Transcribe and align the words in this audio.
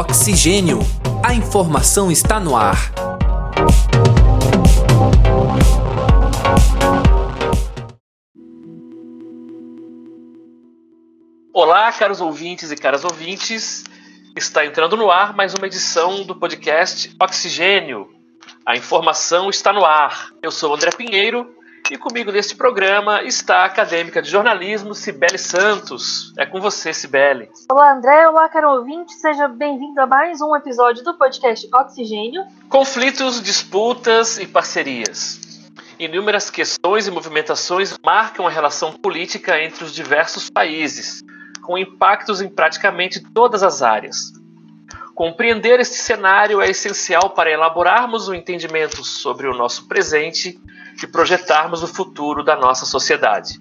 Oxigênio. 0.00 0.78
A 1.22 1.34
informação 1.34 2.10
está 2.10 2.40
no 2.40 2.56
ar. 2.56 2.90
Olá, 11.52 11.92
caros 11.92 12.22
ouvintes 12.22 12.70
e 12.70 12.76
caras 12.76 13.04
ouvintes. 13.04 13.84
Está 14.34 14.64
entrando 14.64 14.96
no 14.96 15.10
ar 15.10 15.36
mais 15.36 15.52
uma 15.52 15.66
edição 15.66 16.24
do 16.24 16.34
podcast 16.34 17.14
Oxigênio. 17.20 18.08
A 18.64 18.78
informação 18.78 19.50
está 19.50 19.70
no 19.70 19.84
ar. 19.84 20.30
Eu 20.42 20.50
sou 20.50 20.74
André 20.74 20.92
Pinheiro 20.92 21.54
e 21.90 21.98
comigo 21.98 22.30
neste 22.30 22.54
programa 22.54 23.22
está 23.24 23.58
a 23.58 23.64
acadêmica 23.64 24.22
de 24.22 24.30
jornalismo 24.30 24.94
Cibele 24.94 25.38
Santos. 25.38 26.32
É 26.38 26.46
com 26.46 26.60
você, 26.60 26.94
Cibele. 26.94 27.50
Olá, 27.68 27.92
André. 27.92 28.28
Olá, 28.28 28.48
caro 28.48 28.70
ouvinte. 28.76 29.12
Seja 29.14 29.48
bem-vindo 29.48 30.00
a 30.00 30.06
mais 30.06 30.40
um 30.40 30.54
episódio 30.54 31.02
do 31.02 31.14
podcast 31.14 31.68
Oxigênio. 31.74 32.44
Conflitos, 32.68 33.42
disputas 33.42 34.38
e 34.38 34.46
parcerias. 34.46 35.40
Inúmeras 35.98 36.48
questões 36.48 37.08
e 37.08 37.10
movimentações 37.10 37.98
marcam 38.04 38.46
a 38.46 38.50
relação 38.50 38.92
política 38.92 39.60
entre 39.60 39.82
os 39.82 39.92
diversos 39.92 40.48
países, 40.48 41.24
com 41.60 41.76
impactos 41.76 42.40
em 42.40 42.48
praticamente 42.48 43.20
todas 43.34 43.64
as 43.64 43.82
áreas. 43.82 44.32
Compreender 45.12 45.80
este 45.80 45.96
cenário 45.96 46.62
é 46.62 46.70
essencial 46.70 47.30
para 47.30 47.50
elaborarmos 47.50 48.28
um 48.28 48.34
entendimento 48.34 49.04
sobre 49.04 49.48
o 49.48 49.54
nosso 49.54 49.88
presente 49.88 50.58
e 51.02 51.06
projetarmos 51.06 51.82
o 51.82 51.86
futuro 51.86 52.42
da 52.42 52.56
nossa 52.56 52.84
sociedade. 52.86 53.60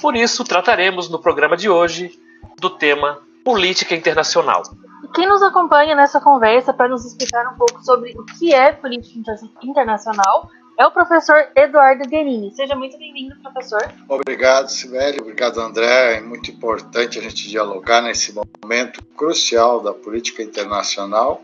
Por 0.00 0.16
isso, 0.16 0.44
trataremos 0.44 1.08
no 1.08 1.18
programa 1.18 1.56
de 1.56 1.68
hoje 1.68 2.18
do 2.58 2.70
tema 2.70 3.18
política 3.44 3.94
internacional. 3.94 4.62
E 5.04 5.08
quem 5.08 5.26
nos 5.26 5.42
acompanha 5.42 5.94
nessa 5.94 6.20
conversa 6.20 6.72
para 6.72 6.88
nos 6.88 7.04
explicar 7.04 7.46
um 7.52 7.56
pouco 7.56 7.82
sobre 7.84 8.12
o 8.16 8.24
que 8.24 8.54
é 8.54 8.72
política 8.72 9.18
internacional 9.62 10.50
é 10.80 10.86
o 10.86 10.90
professor 10.90 11.46
Eduardo 11.54 12.08
Guerini. 12.08 12.52
Seja 12.52 12.74
muito 12.74 12.96
bem-vindo, 12.96 13.36
professor. 13.42 13.82
Obrigado, 14.08 14.68
Sibeli. 14.68 15.20
Obrigado, 15.20 15.60
André. 15.60 16.16
É 16.16 16.20
muito 16.22 16.50
importante 16.50 17.18
a 17.18 17.22
gente 17.22 17.50
dialogar 17.50 18.00
nesse 18.00 18.32
momento 18.32 19.04
crucial 19.14 19.80
da 19.80 19.92
política 19.92 20.42
internacional, 20.42 21.42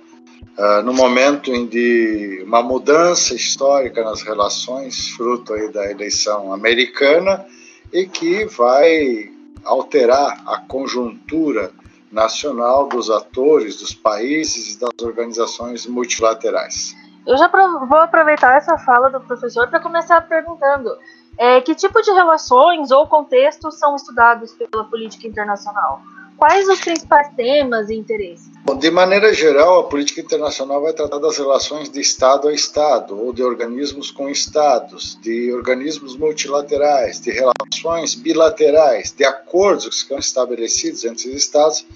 uh, 0.58 0.82
no 0.82 0.92
momento 0.92 1.50
em 1.50 1.66
de 1.66 2.42
uma 2.46 2.62
mudança 2.62 3.34
histórica 3.34 4.02
nas 4.04 4.22
relações, 4.22 5.10
fruto 5.10 5.52
aí 5.52 5.70
da 5.72 5.90
eleição 5.90 6.52
americana, 6.52 7.44
e 7.92 8.06
que 8.06 8.44
vai 8.46 9.30
alterar 9.64 10.42
a 10.46 10.60
conjuntura 10.60 11.72
nacional 12.10 12.88
dos 12.88 13.10
atores, 13.10 13.80
dos 13.80 13.92
países 13.92 14.74
e 14.74 14.80
das 14.80 14.90
organizações 15.02 15.86
multilaterais. 15.86 16.94
Eu 17.26 17.36
já 17.36 17.48
vou 17.48 17.98
aproveitar 17.98 18.56
essa 18.56 18.78
fala 18.78 19.10
do 19.10 19.20
professor 19.20 19.68
para 19.68 19.80
começar 19.80 20.20
perguntando 20.28 20.96
é, 21.36 21.60
que 21.60 21.74
tipo 21.74 22.00
de 22.00 22.10
relações 22.12 22.90
ou 22.90 23.06
contextos 23.06 23.78
são 23.78 23.96
estudados 23.96 24.52
pela 24.52 24.84
política 24.84 25.26
internacional? 25.26 26.00
Quais 26.36 26.68
os 26.68 26.80
principais 26.80 27.28
temas 27.34 27.88
e 27.88 27.94
interesses? 27.94 28.50
Bom, 28.62 28.76
de 28.76 28.90
maneira 28.90 29.32
geral, 29.32 29.80
a 29.80 29.84
política 29.84 30.20
internacional 30.20 30.82
vai 30.82 30.92
tratar 30.92 31.18
das 31.18 31.38
relações 31.38 31.88
de 31.88 32.00
Estado 32.00 32.48
a 32.48 32.52
Estado, 32.52 33.18
ou 33.18 33.32
de 33.32 33.42
organismos 33.42 34.10
com 34.10 34.28
Estados, 34.28 35.18
de 35.22 35.50
organismos 35.52 36.14
multilaterais, 36.14 37.20
de 37.20 37.30
relações 37.30 38.14
bilaterais, 38.14 39.12
de 39.12 39.24
acordos 39.24 40.02
que 40.02 40.08
são 40.08 40.18
estabelecidos 40.18 41.04
entre 41.04 41.30
os 41.30 41.36
Estados, 41.36 41.86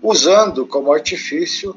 usando 0.00 0.64
como 0.64 0.92
artifício 0.92 1.74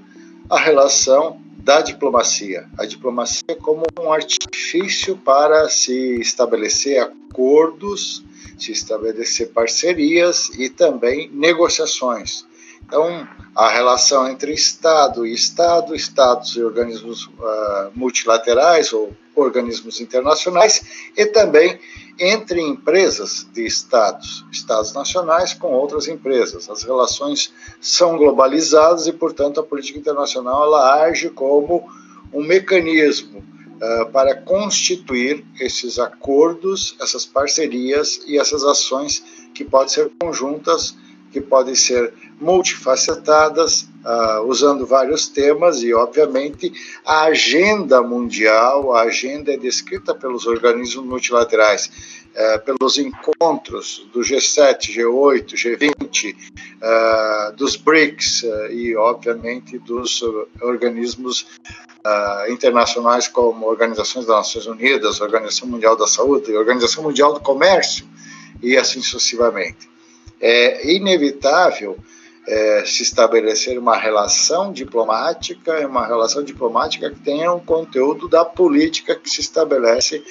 a 0.48 0.60
relação 0.60 1.40
da 1.58 1.82
diplomacia. 1.82 2.68
A 2.78 2.86
diplomacia 2.86 3.56
como 3.60 3.84
um 4.00 4.14
artifício 4.14 5.18
para 5.18 5.68
se 5.70 6.20
estabelecer 6.22 7.00
acordos, 7.00 8.24
se 8.58 8.72
estabelecer 8.72 9.50
parcerias 9.50 10.50
e 10.58 10.70
também 10.70 11.30
negociações. 11.32 12.46
Então, 12.86 13.28
a 13.56 13.70
relação 13.70 14.28
entre 14.28 14.54
Estado 14.54 15.26
e 15.26 15.34
Estado, 15.34 15.96
Estados 15.96 16.56
e 16.56 16.64
organismos 16.64 17.26
uh, 17.26 17.92
multilaterais 17.96 18.94
ou 18.94 19.12
organismos 19.36 20.00
internacionais, 20.00 21.10
e 21.18 21.26
também 21.26 21.80
entre 22.18 22.62
empresas 22.62 23.46
de 23.52 23.66
Estados, 23.66 24.46
Estados 24.52 24.94
nacionais 24.94 25.54
com 25.54 25.74
outras 25.74 26.08
empresas. 26.08 26.70
As 26.70 26.84
relações 26.84 27.52
são 27.82 28.18
globalizadas 28.18 29.08
e, 29.08 29.12
portanto, 29.12 29.60
a 29.60 29.64
política 29.64 30.00
internacional 30.00 30.64
ela 30.64 31.04
age 31.04 31.30
como 31.30 31.90
um 32.32 32.44
mecanismo 32.44 33.44
uh, 33.76 34.12
para 34.12 34.36
constituir 34.36 35.46
esses 35.60 36.00
acordos, 36.00 36.96
essas 37.00 37.26
parcerias 37.26 38.22
e 38.28 38.38
essas 38.38 38.64
ações 38.64 39.24
que 39.54 39.64
podem 39.64 39.90
ser 39.90 40.12
conjuntas, 40.20 40.98
que 41.32 41.42
podem 41.42 41.76
ser 41.76 42.14
multifacetadas, 42.40 43.88
uh, 44.04 44.42
usando 44.46 44.86
vários 44.86 45.28
temas 45.28 45.82
e, 45.82 45.94
obviamente, 45.94 46.72
a 47.06 47.24
agenda 47.24 48.02
mundial, 48.02 48.94
a 48.94 49.04
agenda 49.04 49.54
é 49.54 49.58
descrita 49.58 50.14
pelos 50.14 50.46
organismos 50.46 51.06
multilaterais, 51.06 51.90
uh, 52.36 52.60
pelos 52.66 52.98
encontros 52.98 54.06
do 54.14 54.20
G7, 54.20 54.96
G8, 54.96 55.54
G20, 55.54 56.36
uh, 56.36 57.56
dos 57.56 57.76
BRICS 57.76 58.44
uh, 58.44 58.72
e, 58.72 58.96
obviamente, 58.96 59.80
dos 59.80 60.22
organismos 60.62 61.48
internacionais 62.50 63.28
como 63.28 63.66
Organizações 63.66 64.28
das 64.28 64.36
Nações 64.36 64.68
Unidas, 64.68 65.22
Organização 65.22 65.68
Mundial 65.68 65.96
da 65.96 66.06
Saúde, 66.06 66.56
Organização 66.56 67.04
Mundial 67.04 67.34
do 67.34 67.40
Comércio 67.40 68.06
e 68.62 68.78
assim 68.78 69.02
sucessivamente. 69.02 69.90
É 70.40 70.94
inevitável 70.94 71.98
é, 72.48 72.84
se 72.86 73.04
estabelecer 73.04 73.78
uma 73.80 73.98
relação 73.98 74.72
diplomática, 74.72 75.88
uma 75.88 76.06
relação 76.06 76.44
diplomática 76.44 77.10
que 77.10 77.20
tenha 77.20 77.52
um 77.52 77.60
conteúdo 77.60 78.28
da 78.28 78.46
política 78.46 79.16
que 79.16 79.30
se 79.30 79.42
estabelece 79.42 80.24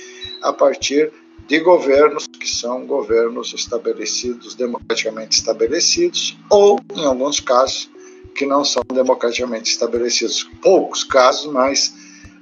a 0.43 0.53
partir 0.53 1.13
de 1.47 1.61
governos 1.61 2.27
que 2.27 2.49
são 2.49 2.87
governos 2.87 3.53
estabelecidos, 3.53 4.55
democraticamente 4.55 5.39
estabelecidos, 5.39 6.39
ou, 6.49 6.81
em 6.95 7.05
alguns 7.05 7.41
casos, 7.41 7.91
que 8.35 8.47
não 8.47 8.65
são 8.65 8.83
democraticamente 8.93 9.71
estabelecidos. 9.71 10.49
Poucos 10.63 11.05
casos, 11.05 11.53
mas 11.53 11.95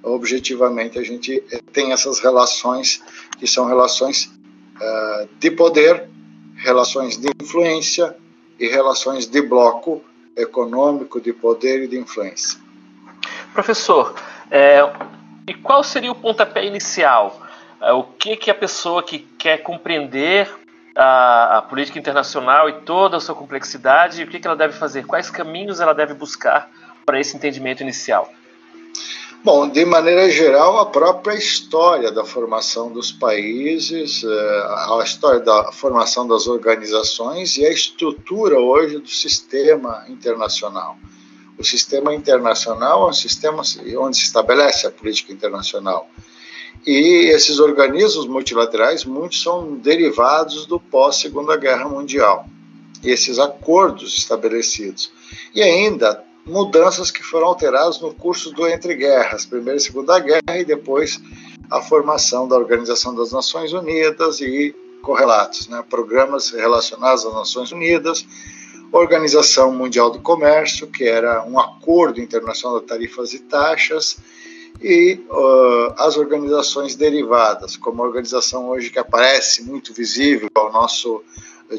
objetivamente 0.02 0.98
a 0.98 1.02
gente 1.02 1.42
tem 1.72 1.92
essas 1.92 2.18
relações 2.18 3.02
que 3.38 3.46
são 3.46 3.66
relações 3.66 4.26
uh, 4.76 5.28
de 5.38 5.50
poder, 5.50 6.08
relações 6.56 7.16
de 7.16 7.28
influência, 7.40 8.16
e 8.62 8.68
relações 8.68 9.26
de 9.26 9.42
bloco 9.42 10.04
econômico, 10.36 11.20
de 11.20 11.32
poder 11.32 11.82
e 11.82 11.88
de 11.88 11.98
influência. 11.98 12.60
Professor, 13.52 14.14
é, 14.48 14.80
e 15.48 15.52
qual 15.52 15.82
seria 15.82 16.12
o 16.12 16.14
pontapé 16.14 16.64
inicial? 16.64 17.42
É, 17.80 17.92
o 17.92 18.04
que, 18.04 18.36
que 18.36 18.52
a 18.52 18.54
pessoa 18.54 19.02
que 19.02 19.18
quer 19.18 19.58
compreender 19.64 20.48
a, 20.94 21.58
a, 21.58 21.62
política 21.62 21.98
internacional 21.98 22.68
e 22.68 22.74
toda 22.82 23.16
a 23.16 23.20
sua 23.20 23.34
complexidade, 23.34 24.22
o 24.22 24.28
que, 24.28 24.38
que 24.38 24.46
ela 24.46 24.56
deve 24.56 24.74
fazer? 24.74 25.06
Quais 25.06 25.28
caminhos 25.28 25.80
ela 25.80 25.92
deve 25.92 26.14
buscar 26.14 26.70
para 27.04 27.18
esse 27.18 27.36
entendimento 27.36 27.82
inicial? 27.82 28.32
Bom, 29.44 29.69
de 29.69 29.84
maneira 29.84 30.30
geral, 30.30 30.78
a 30.78 30.86
própria 30.86 31.34
história 31.34 32.12
da 32.12 32.25
formação 32.25 32.92
dos 32.92 33.10
países, 33.10 34.22
eh, 34.22 34.66
a 34.88 35.03
história 35.03 35.41
da 35.41 35.72
formação 35.72 36.28
das 36.28 36.47
organizações 36.47 37.56
e 37.56 37.66
a 37.66 37.72
estrutura 37.72 38.60
hoje 38.60 38.98
do 38.98 39.08
sistema 39.08 40.05
internacional. 40.08 40.96
O 41.58 41.64
sistema 41.64 42.14
internacional 42.14 43.08
é 43.08 43.11
um 43.11 43.12
sistema 43.12 43.64
onde 43.99 44.16
se 44.16 44.22
estabelece 44.22 44.87
a 44.87 44.93
política 44.93 45.32
internacional. 45.32 46.08
E 46.87 47.28
esses 47.32 47.58
organismos 47.58 48.28
multilaterais, 48.28 49.05
muitos 49.05 49.43
são 49.43 49.75
derivados 49.75 50.66
do 50.66 50.78
pós-Segunda 50.78 51.56
Guerra 51.56 51.88
Mundial. 51.88 52.46
Esses 53.02 53.40
acordos 53.40 54.16
estabelecidos. 54.16 55.11
E 55.52 55.61
ainda 55.61 56.25
mudanças 56.44 57.10
que 57.10 57.22
foram 57.22 57.46
alteradas 57.46 58.00
no 58.00 58.12
curso 58.14 58.50
do 58.52 58.66
Entre 58.66 58.94
Guerras, 58.94 59.46
Primeira 59.46 59.76
e 59.76 59.80
Segunda 59.80 60.18
Guerra, 60.18 60.58
e 60.58 60.64
depois 60.64 61.20
a 61.70 61.80
formação 61.80 62.48
da 62.48 62.56
Organização 62.56 63.14
das 63.14 63.32
Nações 63.32 63.72
Unidas 63.72 64.40
e 64.40 64.74
correlatos, 65.02 65.68
né, 65.68 65.84
programas 65.88 66.50
relacionados 66.50 67.24
às 67.24 67.34
Nações 67.34 67.72
Unidas, 67.72 68.26
Organização 68.92 69.72
Mundial 69.72 70.10
do 70.10 70.20
Comércio, 70.20 70.86
que 70.86 71.04
era 71.04 71.44
um 71.44 71.58
acordo 71.58 72.20
internacional 72.20 72.80
de 72.80 72.86
tarifas 72.86 73.32
e 73.32 73.38
taxas, 73.38 74.18
e 74.80 75.20
uh, 75.30 75.94
as 75.96 76.16
organizações 76.16 76.94
derivadas, 76.94 77.76
como 77.76 78.02
a 78.02 78.06
organização 78.06 78.68
hoje 78.68 78.90
que 78.90 78.98
aparece 78.98 79.62
muito 79.62 79.94
visível 79.94 80.48
ao 80.54 80.72
nosso 80.72 81.22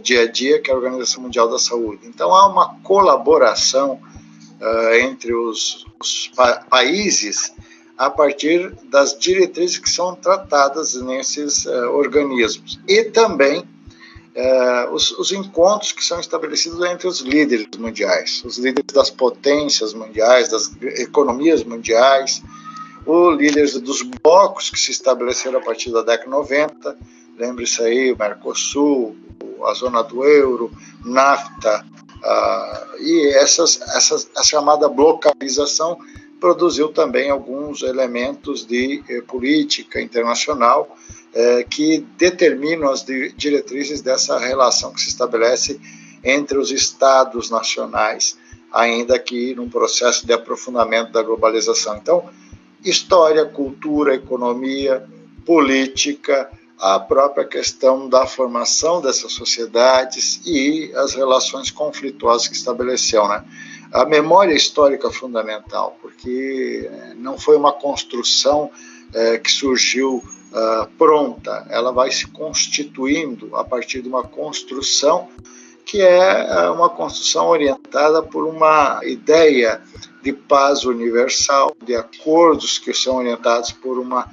dia 0.01 0.21
a 0.21 0.31
dia, 0.31 0.59
que 0.59 0.71
é 0.71 0.73
a 0.73 0.77
Organização 0.77 1.21
Mundial 1.21 1.49
da 1.49 1.59
Saúde. 1.59 2.07
Então 2.07 2.33
há 2.33 2.47
uma 2.47 2.75
colaboração 2.81 3.99
uh, 4.63 4.93
entre 4.95 5.33
os, 5.33 5.85
os 5.99 6.31
pa 6.35 6.65
países 6.69 7.53
a 7.97 8.09
partir 8.09 8.73
das 8.85 9.17
diretrizes 9.17 9.77
que 9.77 9.89
são 9.89 10.15
tratadas 10.15 10.95
nesses 10.95 11.65
uh, 11.65 11.89
organismos. 11.91 12.79
E 12.87 13.03
também 13.03 13.59
uh, 13.59 14.93
os, 14.93 15.11
os, 15.11 15.31
encontros 15.31 15.91
que 15.91 16.03
são 16.03 16.19
estabelecidos 16.19 16.83
entre 16.85 17.07
os 17.07 17.19
líderes 17.19 17.67
mundiais, 17.77 18.41
os 18.45 18.57
líderes 18.57 18.93
das 18.93 19.09
potências 19.09 19.93
mundiais, 19.93 20.49
das 20.49 20.71
economias 20.99 21.63
mundiais, 21.63 22.41
os 23.05 23.37
líderes 23.37 23.79
dos 23.79 24.01
blocos 24.01 24.69
que 24.69 24.79
se 24.79 24.91
estabeleceram 24.91 25.59
a 25.59 25.61
partir 25.61 25.91
da 25.91 26.01
década 26.01 26.29
90, 26.29 26.97
lembre-se 27.37 27.81
aí, 27.83 28.11
o 28.11 28.17
Mercosul, 28.17 29.15
a 29.65 29.73
zona 29.73 30.01
do 30.01 30.23
euro, 30.23 30.71
NAFTA, 31.05 31.85
uh, 32.23 33.01
e 33.01 33.27
essas, 33.35 33.79
essas, 33.95 34.29
a 34.35 34.43
chamada 34.43 34.87
blocalização 34.87 35.99
produziu 36.39 36.89
também 36.89 37.29
alguns 37.29 37.83
elementos 37.83 38.65
de 38.65 39.01
eh, 39.07 39.21
política 39.21 40.01
internacional 40.01 40.93
eh, 41.33 41.63
que 41.63 42.05
determinam 42.17 42.91
as 42.91 43.01
di 43.05 43.31
diretrizes 43.31 44.01
dessa 44.01 44.37
relação 44.37 44.91
que 44.91 44.99
se 44.99 45.07
estabelece 45.07 45.79
entre 46.21 46.57
os 46.57 46.69
estados 46.69 47.49
nacionais, 47.49 48.37
ainda 48.73 49.17
que 49.17 49.55
num 49.55 49.69
processo 49.69 50.27
de 50.27 50.33
aprofundamento 50.33 51.13
da 51.13 51.23
globalização. 51.23 51.95
Então, 51.95 52.29
história, 52.83 53.45
cultura, 53.45 54.13
economia, 54.13 55.01
política, 55.45 56.51
a 56.79 56.99
própria 56.99 57.45
questão 57.45 58.09
da 58.09 58.25
formação 58.25 59.01
dessas 59.01 59.31
sociedades 59.31 60.41
e 60.45 60.91
as 60.95 61.13
relações 61.13 61.71
conflituosas 61.71 62.47
que 62.47 62.55
estabeleceu, 62.55 63.27
né? 63.27 63.43
A 63.91 64.05
memória 64.05 64.53
histórica 64.53 65.07
é 65.07 65.11
fundamental, 65.11 65.97
porque 66.01 66.89
eh, 66.91 67.13
não 67.15 67.37
foi 67.37 67.55
uma 67.55 67.71
construção 67.71 68.71
é, 69.13 69.37
que 69.37 69.51
surgiu 69.51 70.15
uh, 70.15 70.87
pronta, 70.97 71.67
ela 71.69 71.91
vai 71.91 72.09
se 72.09 72.25
constituindo 72.25 73.55
a 73.55 73.63
partir 73.63 74.01
de 74.01 74.09
uma 74.09 74.23
construção 74.23 75.29
que 75.85 76.01
é 76.01 76.69
uma 76.71 76.89
construção 76.89 77.47
orientada 77.47 78.23
por 78.23 78.47
uma 78.47 79.01
ideia 79.03 79.81
de 80.23 80.33
paz 80.33 80.85
universal, 80.85 81.75
de 81.83 81.93
acordos 81.95 82.79
que 82.79 82.93
são 82.93 83.17
orientados 83.17 83.71
por 83.73 83.99
uma 83.99 84.31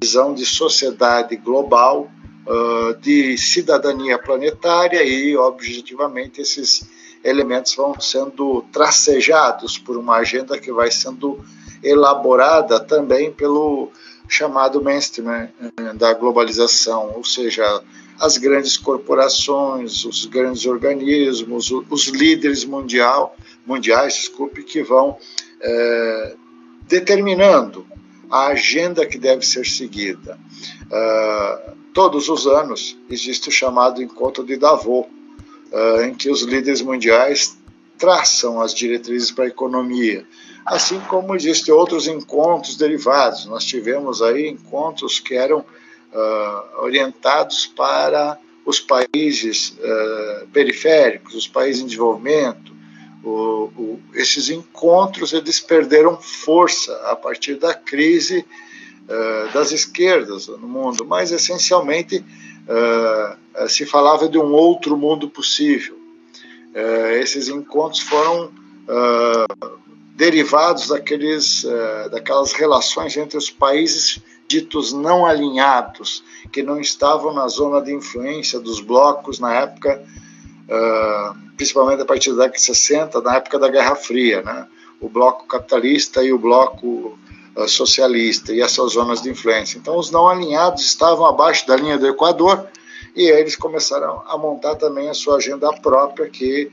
visão 0.00 0.34
de 0.34 0.44
sociedade 0.44 1.36
global, 1.36 2.10
uh, 2.46 2.94
de 3.00 3.36
cidadania 3.38 4.18
planetária 4.18 5.02
e, 5.02 5.36
objetivamente, 5.36 6.40
esses 6.40 6.88
elementos 7.22 7.74
vão 7.74 7.98
sendo 8.00 8.64
tracejados 8.72 9.78
por 9.78 9.96
uma 9.96 10.16
agenda 10.16 10.58
que 10.58 10.72
vai 10.72 10.90
sendo 10.90 11.44
elaborada 11.82 12.80
também 12.80 13.32
pelo 13.32 13.90
chamado 14.28 14.82
mainstream 14.82 15.26
né, 15.26 15.50
da 15.94 16.12
globalização, 16.12 17.12
ou 17.14 17.24
seja, 17.24 17.82
as 18.18 18.38
grandes 18.38 18.76
corporações, 18.76 20.04
os 20.04 20.24
grandes 20.26 20.66
organismos, 20.66 21.70
os 21.70 22.08
líderes 22.08 22.64
mundial, 22.64 23.36
mundiais, 23.64 24.14
desculpe, 24.14 24.62
que 24.62 24.82
vão 24.82 25.18
é, 25.60 26.34
determinando 26.88 27.86
a 28.30 28.48
agenda 28.48 29.06
que 29.06 29.18
deve 29.18 29.44
ser 29.46 29.66
seguida. 29.66 30.38
Uh, 30.86 31.72
todos 31.92 32.28
os 32.28 32.46
anos 32.46 32.96
existe 33.08 33.48
o 33.48 33.52
chamado 33.52 34.02
encontro 34.02 34.44
de 34.44 34.56
Davos, 34.56 35.06
uh, 35.06 36.02
em 36.04 36.14
que 36.14 36.30
os 36.30 36.42
líderes 36.42 36.82
mundiais 36.82 37.56
traçam 37.98 38.60
as 38.60 38.74
diretrizes 38.74 39.30
para 39.30 39.44
a 39.44 39.48
economia, 39.48 40.26
assim 40.64 41.00
como 41.08 41.34
existem 41.34 41.72
outros 41.72 42.06
encontros 42.06 42.76
derivados. 42.76 43.46
Nós 43.46 43.64
tivemos 43.64 44.20
aí 44.20 44.48
encontros 44.48 45.18
que 45.18 45.34
eram 45.34 45.60
uh, 45.60 46.82
orientados 46.82 47.66
para 47.66 48.38
os 48.64 48.80
países 48.80 49.76
periféricos, 50.52 51.36
os 51.36 51.46
países 51.46 51.82
em 51.82 51.86
desenvolvimento, 51.86 52.75
o, 53.26 53.72
o, 53.76 54.00
esses 54.14 54.48
encontros 54.50 55.32
eles 55.32 55.58
perderam 55.58 56.16
força 56.20 56.94
a 57.10 57.16
partir 57.16 57.56
da 57.56 57.74
crise 57.74 58.46
uh, 59.08 59.52
das 59.52 59.72
esquerdas 59.72 60.46
no 60.46 60.68
mundo, 60.68 61.04
mas 61.04 61.32
essencialmente 61.32 62.24
uh, 62.68 63.68
se 63.68 63.84
falava 63.84 64.28
de 64.28 64.38
um 64.38 64.52
outro 64.52 64.96
mundo 64.96 65.28
possível. 65.28 65.96
Uh, 66.72 67.16
esses 67.20 67.48
encontros 67.48 68.00
foram 68.00 68.52
derivados 70.14 70.86
daqueles, 70.86 71.66
daquelas 72.12 72.52
relações 72.52 73.16
entre 73.16 73.36
os 73.36 73.50
países 73.50 74.20
ditos 74.46 74.92
não 74.92 75.26
alinhados, 75.26 76.22
que 76.52 76.62
não 76.62 76.80
estavam 76.80 77.34
na 77.34 77.48
zona 77.48 77.80
de 77.82 77.92
influência 77.92 78.60
dos 78.60 78.78
blocos 78.80 79.40
na 79.40 79.52
época 79.52 80.00
uh, 80.68 81.36
principalmente 81.56 82.02
a 82.02 82.04
partir 82.04 82.30
da 82.30 82.44
década 82.44 82.56
de 82.56 82.62
60, 82.62 83.20
na 83.20 83.36
época 83.36 83.58
da 83.58 83.68
Guerra 83.68 83.96
Fria, 83.96 84.42
né? 84.42 84.66
o 85.00 85.08
bloco 85.08 85.46
capitalista 85.46 86.22
e 86.22 86.32
o 86.32 86.38
bloco 86.38 87.18
uh, 87.56 87.68
socialista 87.68 88.52
e 88.52 88.60
essas 88.60 88.92
zonas 88.92 89.22
de 89.22 89.30
influência. 89.30 89.78
Então, 89.78 89.98
os 89.98 90.10
não 90.10 90.28
alinhados 90.28 90.84
estavam 90.84 91.26
abaixo 91.26 91.66
da 91.66 91.76
linha 91.76 91.98
do 91.98 92.06
Equador 92.06 92.66
e 93.14 93.22
eles 93.22 93.56
começaram 93.56 94.22
a 94.26 94.36
montar 94.36 94.74
também 94.74 95.08
a 95.08 95.14
sua 95.14 95.36
agenda 95.36 95.72
própria, 95.72 96.28
que 96.28 96.70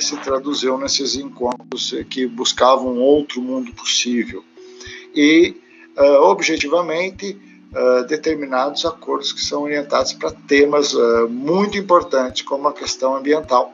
se 0.00 0.16
traduziu 0.16 0.78
nesses 0.78 1.16
encontros 1.16 1.94
que 2.08 2.26
buscavam 2.26 2.94
um 2.94 3.00
outro 3.00 3.42
mundo 3.42 3.74
possível. 3.74 4.42
E, 5.16 5.56
uh, 5.96 6.22
objetivamente, 6.22 7.38
uh, 7.76 8.04
determinados 8.06 8.84
acordos 8.86 9.32
que 9.32 9.40
são 9.40 9.62
orientados 9.62 10.14
para 10.14 10.30
temas 10.30 10.94
uh, 10.94 11.28
muito 11.28 11.76
importantes, 11.76 12.42
como 12.42 12.66
a 12.68 12.72
questão 12.72 13.14
ambiental. 13.14 13.72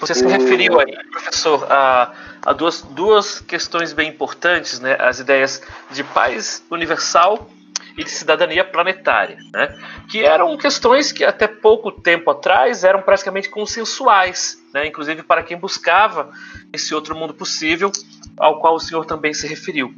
Você 0.00 0.14
se 0.14 0.26
referiu 0.26 0.80
aí, 0.80 0.96
professor, 1.12 1.64
a, 1.70 2.12
a 2.44 2.52
duas, 2.52 2.82
duas 2.82 3.38
questões 3.40 3.92
bem 3.92 4.08
importantes, 4.08 4.80
né? 4.80 4.96
as 4.98 5.20
ideias 5.20 5.62
de 5.92 6.02
paz 6.02 6.64
universal 6.68 7.48
e 7.96 8.02
de 8.02 8.10
cidadania 8.10 8.64
planetária, 8.64 9.38
né? 9.54 9.78
que 10.10 10.24
eram 10.24 10.56
questões 10.56 11.12
que 11.12 11.24
até 11.24 11.46
pouco 11.46 11.92
tempo 11.92 12.32
atrás 12.32 12.82
eram 12.82 13.00
praticamente 13.00 13.48
consensuais, 13.48 14.60
né? 14.74 14.88
inclusive 14.88 15.22
para 15.22 15.44
quem 15.44 15.56
buscava 15.56 16.32
esse 16.72 16.92
outro 16.92 17.14
mundo 17.14 17.32
possível, 17.32 17.92
ao 18.36 18.58
qual 18.58 18.74
o 18.74 18.80
senhor 18.80 19.04
também 19.04 19.32
se 19.32 19.46
referiu. 19.46 19.94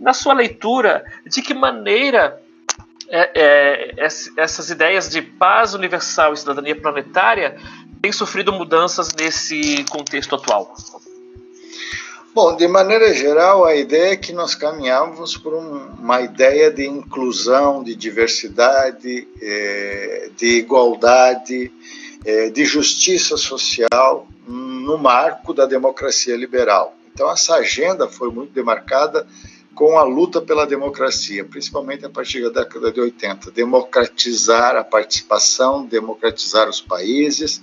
Na 0.00 0.14
sua 0.14 0.32
leitura, 0.32 1.04
de 1.26 1.42
que 1.42 1.52
maneira 1.52 2.40
é, 3.08 3.30
é, 3.34 4.06
essas 4.36 4.70
ideias 4.70 5.10
de 5.10 5.20
paz 5.20 5.74
universal 5.74 6.32
e 6.32 6.38
cidadania 6.38 6.74
planetária 6.74 7.56
têm 8.00 8.10
sofrido 8.10 8.50
mudanças 8.50 9.12
nesse 9.14 9.84
contexto 9.90 10.34
atual? 10.36 10.74
Bom, 12.32 12.56
de 12.56 12.66
maneira 12.68 13.12
geral, 13.12 13.64
a 13.64 13.74
ideia 13.74 14.12
é 14.12 14.16
que 14.16 14.32
nós 14.32 14.54
caminhávamos 14.54 15.36
por 15.36 15.52
uma 15.52 16.20
ideia 16.20 16.70
de 16.70 16.86
inclusão, 16.86 17.82
de 17.82 17.94
diversidade, 17.94 19.26
é, 19.42 20.30
de 20.36 20.58
igualdade, 20.58 21.72
é, 22.24 22.48
de 22.48 22.64
justiça 22.64 23.36
social 23.36 24.28
no 24.46 24.96
marco 24.96 25.52
da 25.52 25.66
democracia 25.66 26.36
liberal. 26.36 26.94
Então, 27.12 27.30
essa 27.30 27.56
agenda 27.56 28.06
foi 28.06 28.30
muito 28.30 28.52
demarcada 28.52 29.26
com 29.80 29.98
a 29.98 30.02
luta 30.02 30.42
pela 30.42 30.66
democracia, 30.66 31.42
principalmente 31.42 32.04
a 32.04 32.10
partir 32.10 32.42
da 32.42 32.60
década 32.60 32.92
de 32.92 33.00
80. 33.00 33.50
Democratizar 33.50 34.76
a 34.76 34.84
participação, 34.84 35.86
democratizar 35.86 36.68
os 36.68 36.82
países, 36.82 37.62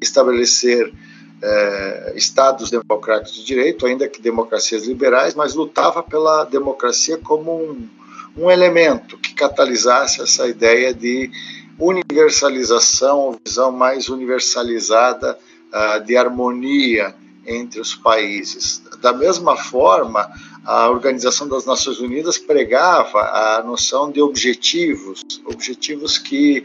estabelecer 0.00 0.94
eh, 1.42 2.12
estados 2.14 2.70
democráticos 2.70 3.34
de 3.34 3.44
direito, 3.44 3.86
ainda 3.86 4.06
que 4.06 4.22
democracias 4.22 4.86
liberais, 4.86 5.34
mas 5.34 5.56
lutava 5.56 6.00
pela 6.00 6.44
democracia 6.44 7.18
como 7.18 7.60
um, 7.60 7.88
um 8.36 8.48
elemento 8.48 9.18
que 9.18 9.34
catalisasse 9.34 10.22
essa 10.22 10.46
ideia 10.46 10.94
de 10.94 11.28
universalização, 11.76 13.36
visão 13.44 13.72
mais 13.72 14.08
universalizada 14.08 15.36
uh, 15.72 16.04
de 16.04 16.16
harmonia 16.16 17.16
entre 17.44 17.80
os 17.80 17.96
países. 17.96 18.80
Da 19.00 19.12
mesma 19.12 19.56
forma, 19.56 20.30
a 20.68 20.90
Organização 20.90 21.48
das 21.48 21.64
Nações 21.64 21.98
Unidas 21.98 22.36
pregava 22.36 23.20
a 23.20 23.62
noção 23.62 24.12
de 24.12 24.20
objetivos, 24.20 25.22
objetivos 25.46 26.18
que 26.18 26.62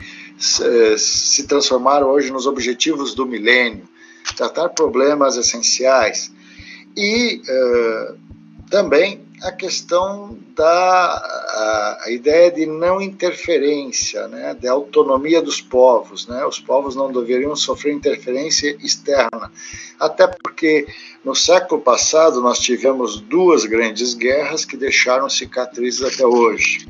se 0.97 1.47
transformaram 1.47 2.09
hoje 2.09 2.29
nos 2.29 2.45
objetivos 2.45 3.15
do 3.15 3.25
milênio, 3.25 3.87
tratar 4.35 4.67
problemas 4.67 5.37
essenciais. 5.37 6.33
E 6.97 7.41
uh, 7.47 8.17
também 8.69 9.22
a 9.43 9.51
questão 9.51 10.37
da 10.55 10.65
a, 10.65 12.03
a 12.05 12.11
ideia 12.11 12.49
de 12.49 12.65
não 12.65 13.01
interferência, 13.01 14.25
né, 14.29 14.55
de 14.57 14.69
autonomia 14.69 15.41
dos 15.41 15.59
povos. 15.59 16.25
Né? 16.27 16.45
Os 16.45 16.59
povos 16.59 16.95
não 16.95 17.11
deveriam 17.11 17.53
sofrer 17.53 17.93
interferência 17.93 18.75
externa, 18.81 19.51
até 19.99 20.27
porque 20.27 20.87
no 21.25 21.35
século 21.35 21.81
passado 21.81 22.41
nós 22.41 22.59
tivemos 22.59 23.19
duas 23.19 23.65
grandes 23.65 24.13
guerras 24.13 24.63
que 24.63 24.77
deixaram 24.77 25.29
cicatrizes 25.29 26.01
até 26.01 26.25
hoje. 26.25 26.87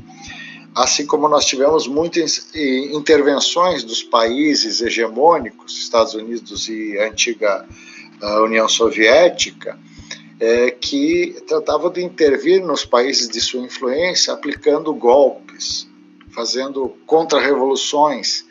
Assim 0.72 1.06
como 1.06 1.28
nós 1.28 1.44
tivemos 1.44 1.88
muitas 1.88 2.50
intervenções 2.54 3.82
dos 3.82 4.02
países 4.02 4.80
hegemônicos, 4.80 5.78
Estados 5.78 6.14
Unidos 6.14 6.68
e 6.68 6.98
a 6.98 7.06
antiga 7.06 7.64
União 8.42 8.68
Soviética, 8.68 9.78
é, 10.40 10.70
que 10.70 11.42
tratava 11.46 11.90
de 11.90 12.02
intervir 12.02 12.64
nos 12.64 12.84
países 12.84 13.28
de 13.28 13.40
sua 13.40 13.60
influência 13.60 14.32
aplicando 14.32 14.92
golpes, 14.94 15.86
fazendo 16.30 16.96
contra-revoluções 17.06 18.44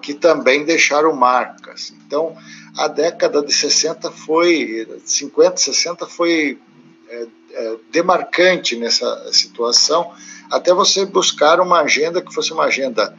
que 0.00 0.14
também 0.14 0.64
deixaram 0.64 1.14
marcas. 1.14 1.92
Então, 2.06 2.36
a 2.76 2.88
década 2.88 3.42
de 3.42 3.52
60 3.52 4.10
foi, 4.10 4.86
50, 5.04 5.56
60 5.56 6.06
foi 6.06 6.58
é, 7.08 7.26
é, 7.52 7.76
demarcante 7.90 8.76
nessa 8.76 9.32
situação, 9.32 10.12
até 10.50 10.72
você 10.72 11.04
buscar 11.04 11.60
uma 11.60 11.80
agenda 11.80 12.22
que 12.22 12.32
fosse 12.32 12.52
uma 12.52 12.64
agenda 12.64 13.14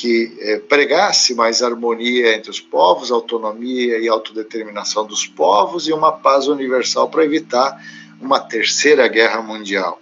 que 0.00 0.34
é, 0.40 0.58
pregasse 0.58 1.34
mais 1.34 1.62
harmonia 1.62 2.34
entre 2.34 2.50
os 2.50 2.58
povos, 2.58 3.10
autonomia 3.10 3.98
e 3.98 4.08
autodeterminação 4.08 5.06
dos 5.06 5.26
povos 5.26 5.86
e 5.86 5.92
uma 5.92 6.10
paz 6.10 6.48
universal 6.48 7.10
para 7.10 7.22
evitar 7.22 7.78
uma 8.18 8.40
terceira 8.40 9.06
guerra 9.08 9.42
mundial. 9.42 10.00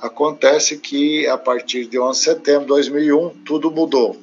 Acontece 0.00 0.78
que 0.78 1.26
a 1.26 1.36
partir 1.36 1.86
de 1.86 1.98
11 1.98 2.20
de 2.20 2.24
setembro 2.24 2.60
de 2.60 2.68
2001 2.68 3.30
tudo 3.44 3.68
mudou. 3.68 4.16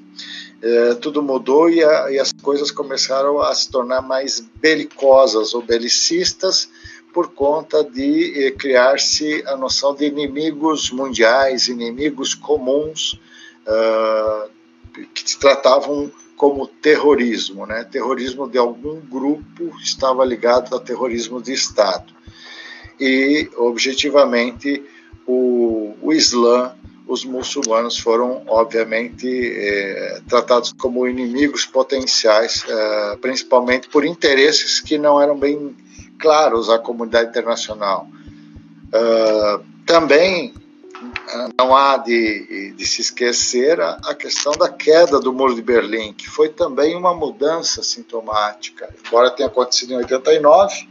É, 0.62 0.94
tudo 0.96 1.22
mudou 1.22 1.70
e, 1.70 1.84
a, 1.84 2.12
e, 2.12 2.18
as 2.18 2.32
coisas 2.32 2.72
começaram 2.72 3.42
a 3.42 3.54
se 3.54 3.70
tornar 3.70 4.02
mais 4.02 4.40
belicosas 4.40 5.54
ou 5.54 5.62
belicistas 5.62 6.70
por 7.14 7.34
conta 7.34 7.84
de 7.84 8.46
eh, 8.46 8.52
criar-se 8.52 9.44
a 9.48 9.58
noção 9.58 9.94
de 9.94 10.06
inimigos 10.06 10.92
mundiais, 10.92 11.68
inimigos 11.68 12.36
comuns, 12.36 13.20
uh, 13.66 14.59
que 14.90 15.30
se 15.30 15.40
tratavam 15.40 16.12
como 16.36 16.68
terrorismo, 16.68 17.66
né? 17.66 17.84
Terrorismo 17.84 18.50
de 18.50 18.58
algum 18.58 19.00
grupo 19.02 19.76
estava 19.82 20.24
ligado 20.24 20.76
a 20.76 20.80
terrorismo 20.80 21.42
de 21.42 21.54
Estado. 21.54 22.14
E, 23.00 23.50
objetivamente, 23.58 24.84
o, 25.28 25.96
o 26.02 26.14
Islã, 26.14 26.74
os 27.08 27.26
muçulmanos 27.26 27.98
foram, 27.98 28.44
obviamente, 28.48 29.28
é, 29.28 30.22
tratados 30.30 30.74
como 30.74 31.08
inimigos 31.08 31.66
potenciais, 31.66 32.64
é, 32.68 33.16
principalmente 33.18 33.90
por 33.90 34.06
interesses 34.06 34.80
que 34.80 34.98
não 34.98 35.22
eram 35.22 35.38
bem 35.38 35.76
claros 36.20 36.70
à 36.70 36.78
comunidade 36.78 37.30
internacional. 37.30 38.08
Uh, 38.90 39.64
também 39.86 40.54
não 41.58 41.76
há 41.76 41.98
de, 41.98 42.74
de, 42.76 42.86
se 42.86 43.02
esquecer 43.02 43.80
a, 43.80 44.00
a, 44.06 44.16
questão 44.16 44.52
da 44.54 44.70
queda 44.70 45.20
do 45.20 45.34
Muro 45.34 45.56
de 45.56 45.62
Berlim, 45.62 46.14
que 46.14 46.30
foi 46.30 46.50
também 46.50 46.96
uma 46.96 47.14
mudança 47.14 47.84
sintomática. 47.84 48.94
Embora 49.06 49.32
tenha 49.32 49.48
acontecido 49.48 49.94
em 49.94 49.98
89, 49.98 50.88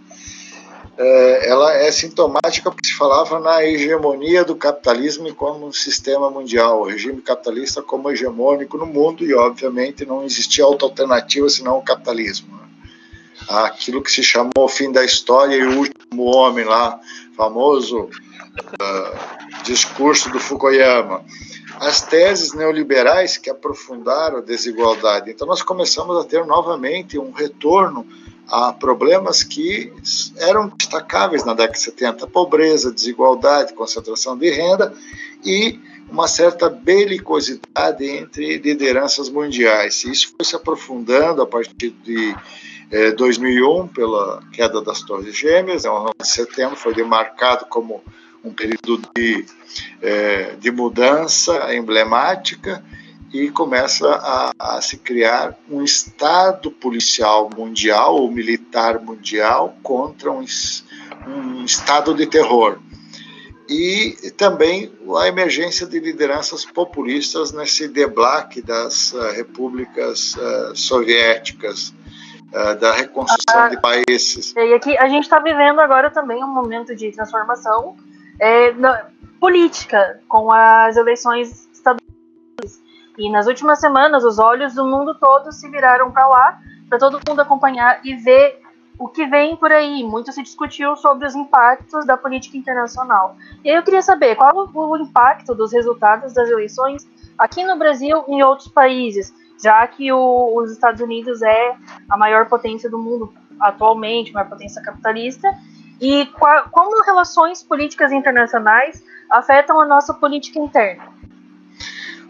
é, 0.96 1.48
ela 1.48 1.74
é 1.74 1.90
sintomática 1.92 2.70
porque 2.70 2.88
se 2.88 2.94
falava 2.94 3.38
na 3.38 3.64
hegemonia 3.64 4.44
do 4.44 4.56
capitalismo 4.56 5.32
como 5.34 5.66
um 5.66 5.72
sistema 5.72 6.28
mundial, 6.28 6.80
o 6.80 6.86
regime 6.86 7.22
capitalista 7.22 7.80
como 7.80 8.10
hegemônico 8.10 8.76
no 8.76 8.86
mundo 8.86 9.24
e, 9.24 9.32
obviamente, 9.32 10.04
não 10.04 10.24
existia 10.24 10.66
outra 10.66 10.88
alternativa 10.88 11.48
senão 11.48 11.78
o 11.78 11.82
capitalismo. 11.82 12.48
Né? 12.56 12.68
Aquilo 13.48 14.02
que 14.02 14.10
se 14.10 14.22
chamou 14.22 14.52
o 14.56 14.68
fim 14.68 14.90
da 14.90 15.04
história 15.04 15.54
e 15.54 15.64
o 15.64 15.78
último 15.78 16.24
homem 16.24 16.64
lá, 16.64 17.00
famoso 17.38 18.00
uh, 18.02 19.62
discurso 19.62 20.28
do 20.30 20.40
Fukuyama, 20.40 21.24
as 21.78 22.02
teses 22.02 22.52
neoliberais 22.52 23.36
que 23.36 23.48
aprofundaram 23.48 24.38
a 24.38 24.42
desigualdade. 24.42 25.30
Então, 25.30 25.46
nós 25.46 25.62
começamos 25.62 26.16
a 26.18 26.24
ter 26.24 26.44
novamente 26.44 27.16
um 27.16 27.30
retorno 27.30 28.04
a 28.48 28.72
problemas 28.72 29.44
que 29.44 29.92
eram 30.38 30.68
destacáveis 30.68 31.44
na 31.44 31.54
década 31.54 31.78
de 31.78 31.84
70: 31.84 32.26
pobreza, 32.26 32.90
desigualdade, 32.90 33.74
concentração 33.74 34.36
de 34.36 34.50
renda 34.50 34.92
e 35.44 35.78
uma 36.10 36.26
certa 36.26 36.68
belicosidade 36.68 38.04
entre 38.04 38.58
lideranças 38.58 39.28
mundiais. 39.28 40.02
Isso 40.04 40.32
foi 40.34 40.44
se 40.44 40.56
aprofundando 40.56 41.42
a 41.42 41.46
partir 41.46 41.90
de 42.02 42.34
2001, 43.16 43.84
eh, 43.84 43.88
pela 43.94 44.42
queda 44.52 44.80
das 44.80 45.02
Torres 45.02 45.36
Gêmeas, 45.36 45.84
é 45.84 45.90
11 45.90 46.12
de 46.20 46.28
setembro, 46.28 46.76
foi 46.76 46.94
demarcado 46.94 47.66
como 47.66 48.02
um 48.42 48.52
período 48.52 49.02
de, 49.14 49.44
é, 50.00 50.54
de 50.56 50.70
mudança 50.70 51.74
emblemática 51.74 52.82
e 53.32 53.50
começa 53.50 54.08
a, 54.08 54.52
a, 54.58 54.80
se 54.80 54.96
criar 54.96 55.58
um 55.68 55.82
Estado 55.82 56.70
policial 56.70 57.50
mundial 57.54 58.16
ou 58.16 58.30
militar 58.30 59.00
mundial 59.00 59.76
contra 59.82 60.30
um, 60.30 60.44
um 61.26 61.64
Estado 61.64 62.14
de 62.14 62.26
terror. 62.26 62.78
E 63.68 64.32
também 64.38 64.90
a 65.18 65.28
emergência 65.28 65.86
de 65.86 66.00
lideranças 66.00 66.64
populistas 66.64 67.52
nesse 67.52 67.86
deblaque 67.86 68.62
das 68.62 69.12
uh, 69.12 69.30
repúblicas 69.32 70.34
uh, 70.36 70.74
soviéticas, 70.74 71.92
da 72.50 72.92
reconstrução 72.92 73.62
ah, 73.62 73.68
de 73.68 73.80
países. 73.80 74.54
E 74.56 74.74
aqui 74.74 74.96
a 74.96 75.08
gente 75.08 75.24
está 75.24 75.38
vivendo 75.38 75.80
agora 75.80 76.10
também 76.10 76.42
um 76.42 76.48
momento 76.48 76.94
de 76.96 77.12
transformação 77.12 77.96
é, 78.40 78.72
na, 78.72 79.06
política 79.40 80.20
com 80.28 80.50
as 80.50 80.96
eleições 80.96 81.68
estaduais. 81.72 82.82
E 83.16 83.30
nas 83.30 83.46
últimas 83.46 83.80
semanas, 83.80 84.24
os 84.24 84.38
olhos 84.38 84.74
do 84.74 84.86
mundo 84.86 85.14
todo 85.14 85.52
se 85.52 85.68
viraram 85.68 86.10
para 86.10 86.26
lá, 86.26 86.60
para 86.88 86.98
todo 86.98 87.20
mundo 87.28 87.40
acompanhar 87.40 88.00
e 88.04 88.14
ver 88.14 88.60
o 88.98 89.08
que 89.08 89.26
vem 89.26 89.56
por 89.56 89.70
aí. 89.70 90.02
Muito 90.02 90.32
se 90.32 90.42
discutiu 90.42 90.96
sobre 90.96 91.26
os 91.26 91.34
impactos 91.34 92.06
da 92.06 92.16
política 92.16 92.56
internacional. 92.56 93.36
E 93.64 93.70
aí 93.70 93.76
eu 93.76 93.82
queria 93.82 94.02
saber 94.02 94.36
qual 94.36 94.68
o 94.72 94.96
impacto 94.96 95.54
dos 95.54 95.72
resultados 95.72 96.32
das 96.32 96.48
eleições 96.48 97.06
aqui 97.36 97.64
no 97.64 97.78
Brasil 97.78 98.24
e 98.26 98.34
em 98.34 98.42
outros 98.42 98.68
países, 98.68 99.32
já 99.62 99.86
que 99.86 100.12
o, 100.12 100.56
os 100.56 100.70
Estados 100.72 101.00
Unidos 101.00 101.42
é 101.42 101.76
a 102.08 102.16
maior 102.16 102.48
potência 102.48 102.88
do 102.88 102.98
mundo 102.98 103.32
atualmente, 103.60 104.32
maior 104.32 104.48
potência 104.48 104.80
capitalista, 104.82 105.48
e 106.00 106.26
qual, 106.26 106.68
como 106.70 107.02
relações 107.02 107.62
políticas 107.62 108.12
internacionais 108.12 109.02
afetam 109.30 109.80
a 109.80 109.84
nossa 109.84 110.14
política 110.14 110.58
interna? 110.58 111.18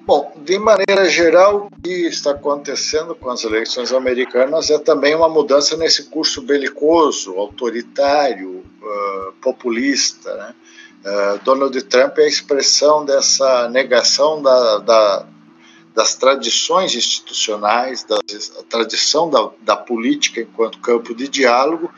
Bom, 0.09 0.33
de 0.39 0.59
maneira 0.59 1.07
geral, 1.11 1.67
o 1.67 1.83
que 1.83 2.07
está 2.07 2.31
acontecendo 2.31 3.15
com 3.15 3.29
as 3.29 3.45
eleições 3.45 3.93
americanas 3.93 4.71
é 4.71 4.79
também 4.79 5.15
uma 5.15 5.29
mudança 5.29 5.77
nesse 5.77 6.05
curso 6.05 6.41
belicoso, 6.41 7.35
autoritário, 7.37 8.65
uh, 8.83 9.33
populista. 9.43 10.35
Né? 10.35 10.55
Uh, 11.05 11.45
Donald 11.45 11.83
Trump 11.83 12.17
é 12.17 12.23
a 12.23 12.27
expressão 12.27 13.05
dessa 13.05 13.69
negação 13.69 14.41
da, 14.41 14.79
da 14.79 15.27
das 15.99 16.14
tradições 16.14 16.95
institucionais, 16.95 18.05
da 18.05 18.21
tradição 18.71 19.28
da, 19.28 19.50
da 19.62 19.76
política 19.76 20.40
enquanto 20.40 20.78
campo 20.78 21.12
de 21.12 21.26
diálogo, 21.26 21.90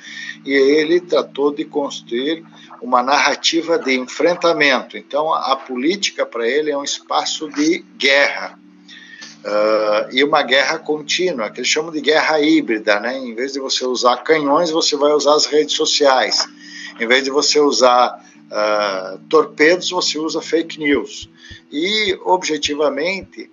e 0.42 0.54
ele 0.54 1.02
tratou 1.02 1.52
de 1.52 1.66
construir 1.66 2.42
uma 2.80 3.02
narrativa 3.02 3.78
de 3.78 3.95
enfrentamento. 3.95 4.97
Então, 4.97 5.30
a, 5.35 5.52
a 5.52 5.57
política 5.57 6.25
para 6.25 6.49
ele 6.49 6.71
é 6.71 6.78
um 6.78 6.83
espaço 6.83 7.50
de 7.50 7.85
guerra. 7.99 8.59
Uh, 9.45 10.16
e 10.16 10.25
uma 10.25 10.42
guerra 10.42 10.78
contínua, 10.78 11.50
que 11.50 11.61
eles 11.61 11.69
chamam 11.69 11.92
de 11.92 12.00
guerra 12.00 12.40
híbrida, 12.40 12.99
né? 13.00 13.19
Em 13.19 13.35
vez 13.35 13.52
de 13.52 13.61
você 13.61 13.85
usar 13.85 14.16
canhões, 14.19 14.71
você 14.71 14.97
vai 14.97 15.12
usar 15.12 15.35
as 15.35 15.45
redes 15.45 15.76
sociais. 15.76 16.49
Em 16.99 17.07
vez 17.07 17.23
de 17.25 17.30
você 17.30 17.61
usar 17.61 18.19
uh, 18.47 19.19
torpedos, 19.28 19.90
você 19.90 20.19
usa 20.19 20.40
fake 20.40 20.78
news. 20.78 21.28
E, 21.71 22.19
objetivamente, 22.25 23.50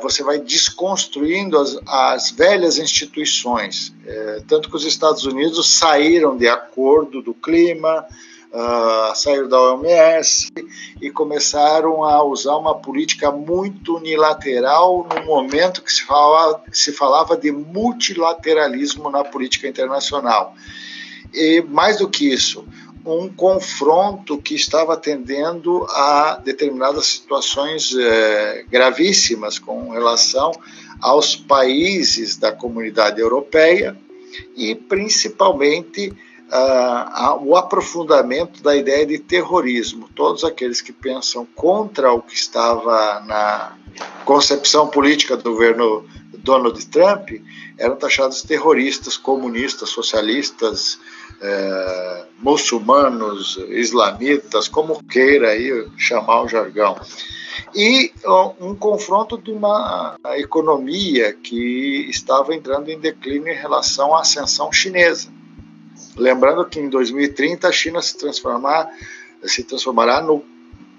você 0.00 0.22
vai 0.22 0.38
desconstruindo 0.38 1.58
as, 1.58 1.78
as 1.86 2.30
velhas 2.30 2.78
instituições. 2.78 3.92
É, 4.06 4.42
tanto 4.46 4.70
que 4.70 4.76
os 4.76 4.84
Estados 4.84 5.24
Unidos 5.24 5.68
saíram 5.68 6.36
de 6.36 6.48
acordo 6.48 7.20
do 7.20 7.34
clima, 7.34 8.06
uh, 8.54 9.14
saíram 9.16 9.48
da 9.48 9.60
OMS 9.60 10.52
e 11.00 11.10
começaram 11.10 12.04
a 12.04 12.22
usar 12.22 12.56
uma 12.56 12.76
política 12.76 13.30
muito 13.32 13.96
unilateral 13.96 15.06
no 15.12 15.26
momento 15.26 15.82
que 15.82 15.92
se 15.92 16.04
falava, 16.04 16.62
se 16.72 16.92
falava 16.92 17.36
de 17.36 17.50
multilateralismo 17.50 19.10
na 19.10 19.24
política 19.24 19.66
internacional. 19.66 20.54
E 21.32 21.60
mais 21.62 21.98
do 21.98 22.08
que 22.08 22.32
isso, 22.32 22.64
um 23.04 23.28
confronto 23.28 24.38
que 24.38 24.54
estava 24.54 24.94
atendendo 24.94 25.84
a 25.90 26.40
determinadas 26.42 27.06
situações 27.06 27.94
é, 27.94 28.64
gravíssimas 28.70 29.58
com 29.58 29.90
relação 29.90 30.52
aos 31.00 31.36
países 31.36 32.36
da 32.36 32.50
comunidade 32.50 33.20
europeia 33.20 33.96
e 34.56 34.74
principalmente 34.74 36.08
uh, 36.08 37.44
o 37.44 37.56
aprofundamento 37.56 38.62
da 38.62 38.74
ideia 38.74 39.04
de 39.04 39.18
terrorismo. 39.18 40.08
Todos 40.14 40.44
aqueles 40.44 40.80
que 40.80 40.92
pensam 40.92 41.46
contra 41.54 42.12
o 42.12 42.22
que 42.22 42.34
estava 42.34 43.20
na 43.26 43.76
concepção 44.24 44.88
política 44.88 45.36
do 45.36 45.52
governo 45.52 46.04
Donald 46.38 46.84
Trump 46.86 47.30
eram 47.78 47.96
taxados 47.96 48.42
terroristas, 48.42 49.16
comunistas, 49.16 49.88
socialistas, 49.88 50.98
eh, 51.40 52.24
muçulmanos, 52.38 53.58
islamitas, 53.68 54.68
como 54.68 55.02
queira 55.04 55.50
aí 55.50 55.86
chamar 55.96 56.42
o 56.42 56.48
jargão. 56.48 56.96
E 57.74 58.12
um 58.60 58.74
confronto 58.74 59.36
de 59.36 59.50
uma 59.50 60.16
economia 60.36 61.32
que 61.32 62.06
estava 62.08 62.54
entrando 62.54 62.88
em 62.88 62.98
declínio 62.98 63.52
em 63.52 63.56
relação 63.56 64.14
à 64.14 64.20
ascensão 64.20 64.72
chinesa. 64.72 65.28
Lembrando 66.16 66.64
que 66.64 66.78
em 66.78 66.88
2030 66.88 67.66
a 67.66 67.72
China 67.72 68.00
se 68.00 68.16
transformar 68.16 68.88
se 69.44 69.62
transformará 69.62 70.22
no 70.22 70.44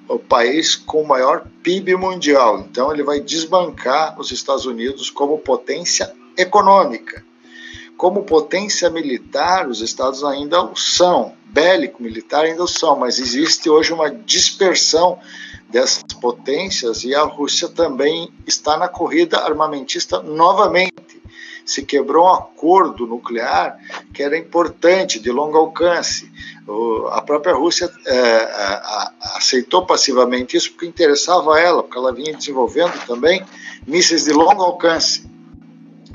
o 0.08 0.20
país 0.20 0.75
com 0.75 1.01
o 1.01 1.08
maior 1.08 1.46
PIB 1.63 1.96
mundial. 1.96 2.60
Então 2.60 2.94
ele 2.94 3.04
vai 3.04 3.20
desbancar 3.20 4.20
os 4.20 4.32
Estados 4.32 4.65
Unidos 4.65 5.10
como 5.10 5.39
potência 5.39 6.13
econômica. 6.38 7.25
Como 7.98 8.24
potência 8.24 8.90
militar, 8.90 9.68
os 9.68 9.82
Estados 9.82 10.24
ainda 10.24 10.62
o 10.62 10.75
são, 10.75 11.34
bélico 11.46 12.04
militar 12.04 12.44
ainda 12.44 12.64
o 12.64 12.68
são, 12.68 12.96
mas 12.96 13.20
existe 13.20 13.70
hoje 13.70 13.94
uma 13.94 14.10
dispersão 14.10 15.18
dessas 15.70 16.04
potências 16.22 17.04
e 17.04 17.16
a 17.16 17.24
Rússia 17.24 17.68
também 17.70 18.32
está 18.46 18.78
na 18.78 18.88
corrida 18.88 19.40
armamentista 19.40 20.22
novamente 20.22 21.06
se 21.66 21.84
quebrou 21.84 22.25
um 22.25 22.32
acordo 22.32 23.08
nuclear 23.08 23.78
que 24.14 24.22
era 24.22 24.38
importante, 24.38 25.20
de 25.20 25.32
longo 25.32 25.58
alcance. 25.58 26.32
O, 26.68 27.08
a 27.08 27.22
própria 27.22 27.56
Rússia 27.56 27.92
é, 28.06 28.38
a, 28.38 29.14
a, 29.20 29.38
aceitou 29.38 29.86
passivamente 29.86 30.56
isso 30.56 30.72
porque 30.72 30.86
interessava 30.86 31.56
a 31.56 31.60
ela, 31.60 31.82
porque 31.82 31.98
ela 31.98 32.14
vinha 32.14 32.36
desenvolvendo 32.36 32.94
também 33.08 33.44
mísseis 33.88 34.25
de 34.25 34.32
longo 34.32 34.62
alcance. 34.62 35.25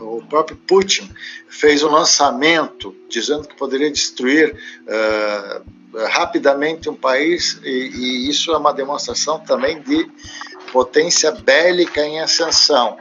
O 0.00 0.22
próprio 0.28 0.56
Putin 0.66 1.08
fez 1.48 1.82
um 1.82 1.90
lançamento 1.90 2.94
dizendo 3.08 3.46
que 3.46 3.56
poderia 3.56 3.90
destruir 3.90 4.56
uh, 4.86 5.62
rapidamente 6.08 6.88
um 6.88 6.94
país, 6.94 7.60
e, 7.62 7.68
e 7.68 8.28
isso 8.28 8.52
é 8.52 8.56
uma 8.56 8.72
demonstração 8.72 9.38
também 9.40 9.80
de 9.80 10.10
potência 10.72 11.32
bélica 11.32 12.00
em 12.00 12.20
ascensão 12.20 12.96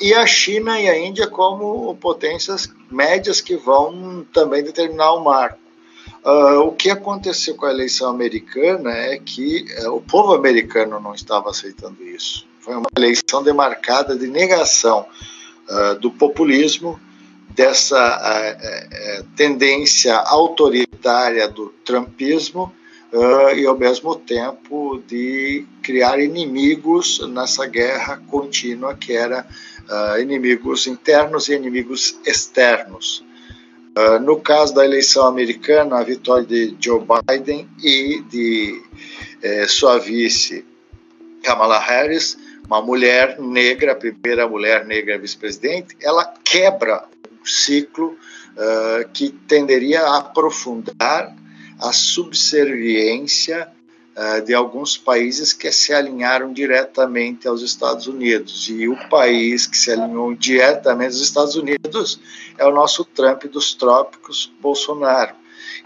e 0.00 0.14
a 0.14 0.26
China 0.26 0.80
e 0.80 0.88
a 0.88 0.98
Índia 0.98 1.26
como 1.26 1.94
potências 1.96 2.68
médias 2.90 3.40
que 3.40 3.56
vão 3.56 4.24
também 4.32 4.62
determinar 4.62 5.12
o 5.14 5.24
marco. 5.24 5.58
Uh, 6.24 6.60
o 6.60 6.72
que 6.72 6.90
aconteceu 6.90 7.54
com 7.54 7.66
a 7.66 7.70
eleição 7.70 8.10
americana 8.10 8.90
é 8.90 9.18
que 9.18 9.66
uh, 9.82 9.94
o 9.94 10.00
povo 10.00 10.34
americano 10.34 11.00
não 11.00 11.14
estava 11.14 11.50
aceitando 11.50 12.02
isso. 12.02 12.46
Foi 12.60 12.74
uma 12.74 12.88
eleição 12.96 13.42
demarcada 13.42 14.16
de 14.16 14.26
negação 14.26 15.06
uh, 15.70 15.98
do 15.98 16.10
populismo, 16.10 16.98
dessa 17.50 17.98
uh, 17.98 19.24
tendência 19.36 20.14
autoritária 20.16 21.48
do 21.48 21.68
trumpismo 21.84 22.72
e, 23.56 23.64
ao 23.64 23.76
mesmo 23.76 24.14
tempo, 24.16 25.02
de 25.08 25.64
criar 25.82 26.20
inimigos 26.20 27.26
nessa 27.30 27.66
guerra 27.66 28.20
contínua 28.28 28.94
que 28.94 29.14
era 29.14 29.46
inimigos 30.20 30.86
internos 30.86 31.48
e 31.48 31.54
inimigos 31.54 32.18
externos. 32.26 33.24
Uh, 33.98 34.20
no 34.20 34.38
caso 34.38 34.74
da 34.74 34.84
eleição 34.84 35.26
americana, 35.26 35.98
a 35.98 36.04
vitória 36.04 36.44
de 36.44 36.76
Joe 36.78 37.00
Biden 37.00 37.68
e 37.82 38.22
de 38.30 38.80
eh, 39.42 39.66
sua 39.66 39.98
vice 39.98 40.64
Kamala 41.42 41.80
Harris, 41.80 42.38
uma 42.68 42.82
mulher 42.82 43.40
negra, 43.40 43.92
a 43.92 43.96
primeira 43.96 44.46
mulher 44.46 44.84
negra 44.84 45.18
vice-presidente, 45.18 45.96
ela 46.02 46.24
quebra 46.44 47.04
um 47.32 47.44
ciclo 47.44 48.08
uh, 48.08 49.08
que 49.12 49.30
tenderia 49.30 50.02
a 50.02 50.18
aprofundar 50.18 51.34
a 51.80 51.92
subserviência 51.92 53.68
uh, 54.14 54.44
de 54.44 54.52
alguns 54.52 54.98
países 54.98 55.54
que 55.54 55.72
se 55.72 55.94
alinharam 55.94 56.52
diretamente 56.52 57.48
aos 57.48 57.62
Estados 57.62 58.06
Unidos. 58.06 58.68
E 58.68 58.86
o 58.86 59.08
país 59.08 59.66
que 59.66 59.76
se 59.76 59.90
alinhou 59.90 60.34
diretamente 60.34 61.14
aos 61.14 61.22
Estados 61.22 61.56
Unidos 61.56 62.20
é 62.58 62.66
o 62.66 62.70
nosso 62.70 63.02
Trump 63.02 63.44
dos 63.44 63.72
trópicos, 63.72 64.52
Bolsonaro. 64.60 65.34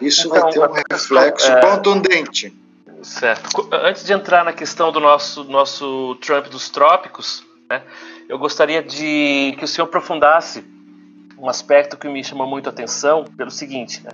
Isso 0.00 0.26
então, 0.26 0.40
vai 0.40 0.52
ter 0.52 0.58
um 0.58 0.82
reflexo 0.90 1.52
é... 1.52 1.60
contundente. 1.60 2.61
Certo. 3.02 3.68
Antes 3.72 4.04
de 4.04 4.12
entrar 4.12 4.44
na 4.44 4.52
questão 4.52 4.92
do 4.92 5.00
nosso, 5.00 5.44
nosso 5.44 6.14
Trump 6.16 6.46
dos 6.46 6.70
trópicos, 6.70 7.44
né, 7.68 7.82
eu 8.28 8.38
gostaria 8.38 8.82
de 8.82 9.54
que 9.58 9.64
o 9.64 9.68
senhor 9.68 9.86
aprofundasse 9.86 10.64
um 11.36 11.48
aspecto 11.48 11.96
que 11.96 12.08
me 12.08 12.22
chamou 12.22 12.46
muito 12.46 12.68
a 12.68 12.70
atenção 12.72 13.24
pelo 13.36 13.50
seguinte. 13.50 14.02
Né, 14.04 14.10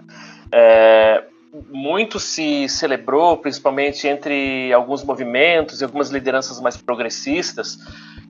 é, 0.52 1.24
muito 1.68 2.18
se 2.18 2.68
celebrou, 2.68 3.36
principalmente 3.36 4.06
entre 4.06 4.72
alguns 4.72 5.04
movimentos 5.04 5.80
e 5.80 5.84
algumas 5.84 6.10
lideranças 6.10 6.60
mais 6.60 6.76
progressistas, 6.76 7.78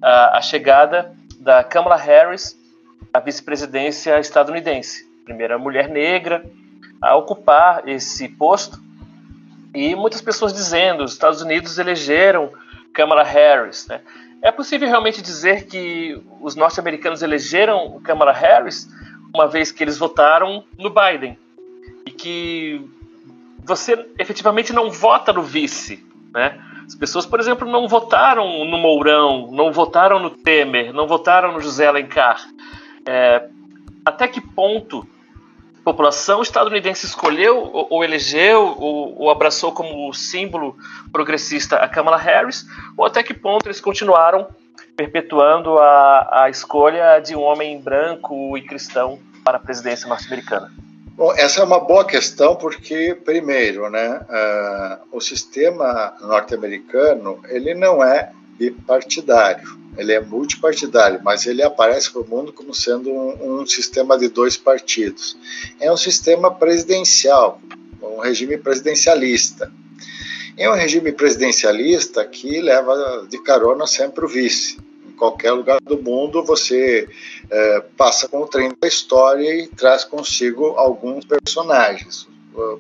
a, 0.03 0.38
a 0.38 0.42
chegada 0.42 1.14
da 1.40 1.62
Kamala 1.62 1.97
Harris 1.97 2.57
à 3.12 3.21
vice-presidência 3.21 4.18
estadunidense, 4.18 5.09
primeira 5.25 5.59
mulher 5.59 5.88
negra 5.88 6.44
a 7.01 7.16
ocupar 7.16 7.88
esse 7.88 8.29
posto. 8.29 8.88
E 9.79 9.95
muitas 9.95 10.21
pessoas 10.21 10.53
dizendo, 10.53 11.05
os 11.05 11.12
Estados 11.12 11.41
Unidos 11.41 11.79
elegeram 11.79 12.51
Kamala 12.93 13.23
Harris. 13.23 13.87
Né? 13.87 14.01
É 14.43 14.51
possível 14.51 14.88
realmente 14.88 15.23
dizer 15.23 15.67
que 15.67 16.21
os 16.41 16.57
norte-americanos 16.57 17.23
elegeram 17.23 18.01
Kamala 18.03 18.33
Harris 18.33 18.88
uma 19.33 19.47
vez 19.47 19.71
que 19.71 19.85
eles 19.85 19.97
votaram 19.97 20.64
no 20.77 20.91
Biden 20.91 21.38
e 22.05 22.11
que 22.11 22.85
você 23.61 24.05
efetivamente 24.19 24.73
não 24.73 24.91
vota 24.91 25.33
no 25.33 25.43
vice, 25.43 26.05
né? 26.35 26.61
As 26.85 26.97
pessoas, 26.97 27.25
por 27.25 27.38
exemplo, 27.38 27.71
não 27.71 27.87
votaram 27.87 28.64
no 28.64 28.79
Mourão, 28.79 29.49
não 29.53 29.71
votaram 29.71 30.19
no 30.19 30.31
Temer, 30.31 30.93
não 30.93 31.07
votaram 31.07 31.53
no 31.53 31.61
José 31.61 31.87
Alencar. 31.87 32.49
É, 33.07 33.49
até 34.05 34.27
que 34.27 34.41
ponto 34.41 35.07
população 35.88 36.42
estadunidense 36.42 37.07
escolheu 37.07 37.57
ou, 37.57 37.87
ou 37.88 38.05
elegeu 38.05 38.77
ou, 38.79 39.22
ou, 39.22 39.31
abraçou 39.31 39.72
como 39.72 40.12
símbolo 40.12 40.77
progressista 41.11 41.77
a 41.77 41.88
Kamala 41.88 42.18
Harris, 42.18 42.66
ou 42.94 43.07
até 43.07 43.22
que 43.22 43.33
ponto 43.33 43.66
eles 43.66 43.81
continuaram 43.81 44.46
perpetuando 44.94 45.79
a, 45.79 46.44
a 46.44 46.51
escolha 46.51 47.20
de 47.20 47.35
um 47.35 47.40
homem 47.40 47.81
branco 47.81 48.59
e 48.59 48.62
cristão 48.62 49.18
para 49.42 49.57
a 49.57 49.61
presidência 49.61 50.07
norte-americana? 50.07 50.70
Bom, 51.16 51.33
essa 51.33 51.62
é 51.62 51.64
uma 51.64 51.81
boa 51.81 52.05
questão 52.05 52.55
porque, 52.55 53.16
primeiro, 53.24 53.88
né, 53.88 54.20
uh, 54.20 55.16
o 55.16 55.20
sistema 55.22 56.14
norte-americano 56.20 57.40
ele 57.48 57.74
não 57.74 58.05
é 58.05 58.31
bipartidário, 58.59 59.66
ele 59.99 60.13
é 60.13 60.21
multipartidário, 60.21 61.21
mas 61.23 61.47
ele 61.47 61.63
aparece 61.63 62.11
para 62.11 62.23
o 62.23 62.29
mundo 62.29 62.53
como 62.53 62.73
sendo 62.73 63.11
um, 63.11 63.61
um 63.61 63.67
sistema 63.67 64.17
de 64.17 64.29
dois 64.29 64.57
partidos. 64.57 65.37
É 65.81 65.93
um 65.93 65.97
sistema 65.97 66.51
presidencial, 66.55 67.61
um 68.01 68.21
regime 68.21 68.57
presidencialista. 68.57 69.71
É 70.57 70.71
um 70.71 70.75
regime 70.75 71.13
presidencialista 71.13 72.25
que 72.25 72.61
leva 72.61 73.27
de 73.29 73.39
carona 73.43 73.87
sempre 73.87 74.25
o 74.25 74.29
vice 74.29 74.79
qualquer 75.19 75.51
lugar 75.51 75.81
do 75.81 76.01
mundo 76.01 76.45
você 76.45 77.09
é, 77.51 77.81
passa 77.97 78.29
com 78.29 78.41
o 78.41 78.47
trem 78.47 78.73
da 78.81 78.87
história 78.87 79.53
e 79.53 79.67
traz 79.67 80.05
consigo 80.05 80.69
alguns 80.77 81.25
personagens. 81.25 82.29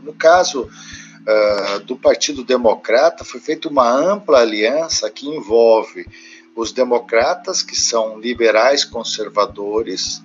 No 0.02 0.12
caso 0.12 0.62
uh, 0.62 1.80
do 1.80 1.96
Partido 1.96 2.42
Democrata, 2.42 3.24
foi 3.24 3.38
feita 3.38 3.68
uma 3.68 3.88
ampla 3.88 4.40
aliança 4.40 5.08
que 5.08 5.28
envolve 5.28 6.04
os 6.58 6.72
democratas, 6.72 7.62
que 7.62 7.76
são 7.76 8.18
liberais 8.18 8.84
conservadores, 8.84 10.20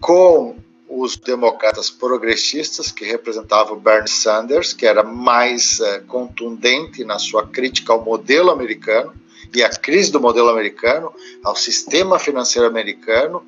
com 0.00 0.56
os 0.88 1.16
democratas 1.16 1.90
progressistas, 1.90 2.90
que 2.90 3.04
representavam 3.04 3.78
Bernie 3.78 4.08
Sanders, 4.08 4.72
que 4.72 4.84
era 4.84 5.04
mais 5.04 5.78
uh, 5.78 6.02
contundente 6.08 7.04
na 7.04 7.20
sua 7.20 7.46
crítica 7.46 7.92
ao 7.92 8.04
modelo 8.04 8.50
americano, 8.50 9.14
e 9.54 9.62
a 9.62 9.70
crise 9.70 10.10
do 10.10 10.20
modelo 10.20 10.48
americano, 10.48 11.12
ao 11.44 11.54
sistema 11.54 12.18
financeiro 12.18 12.66
americano, 12.66 13.46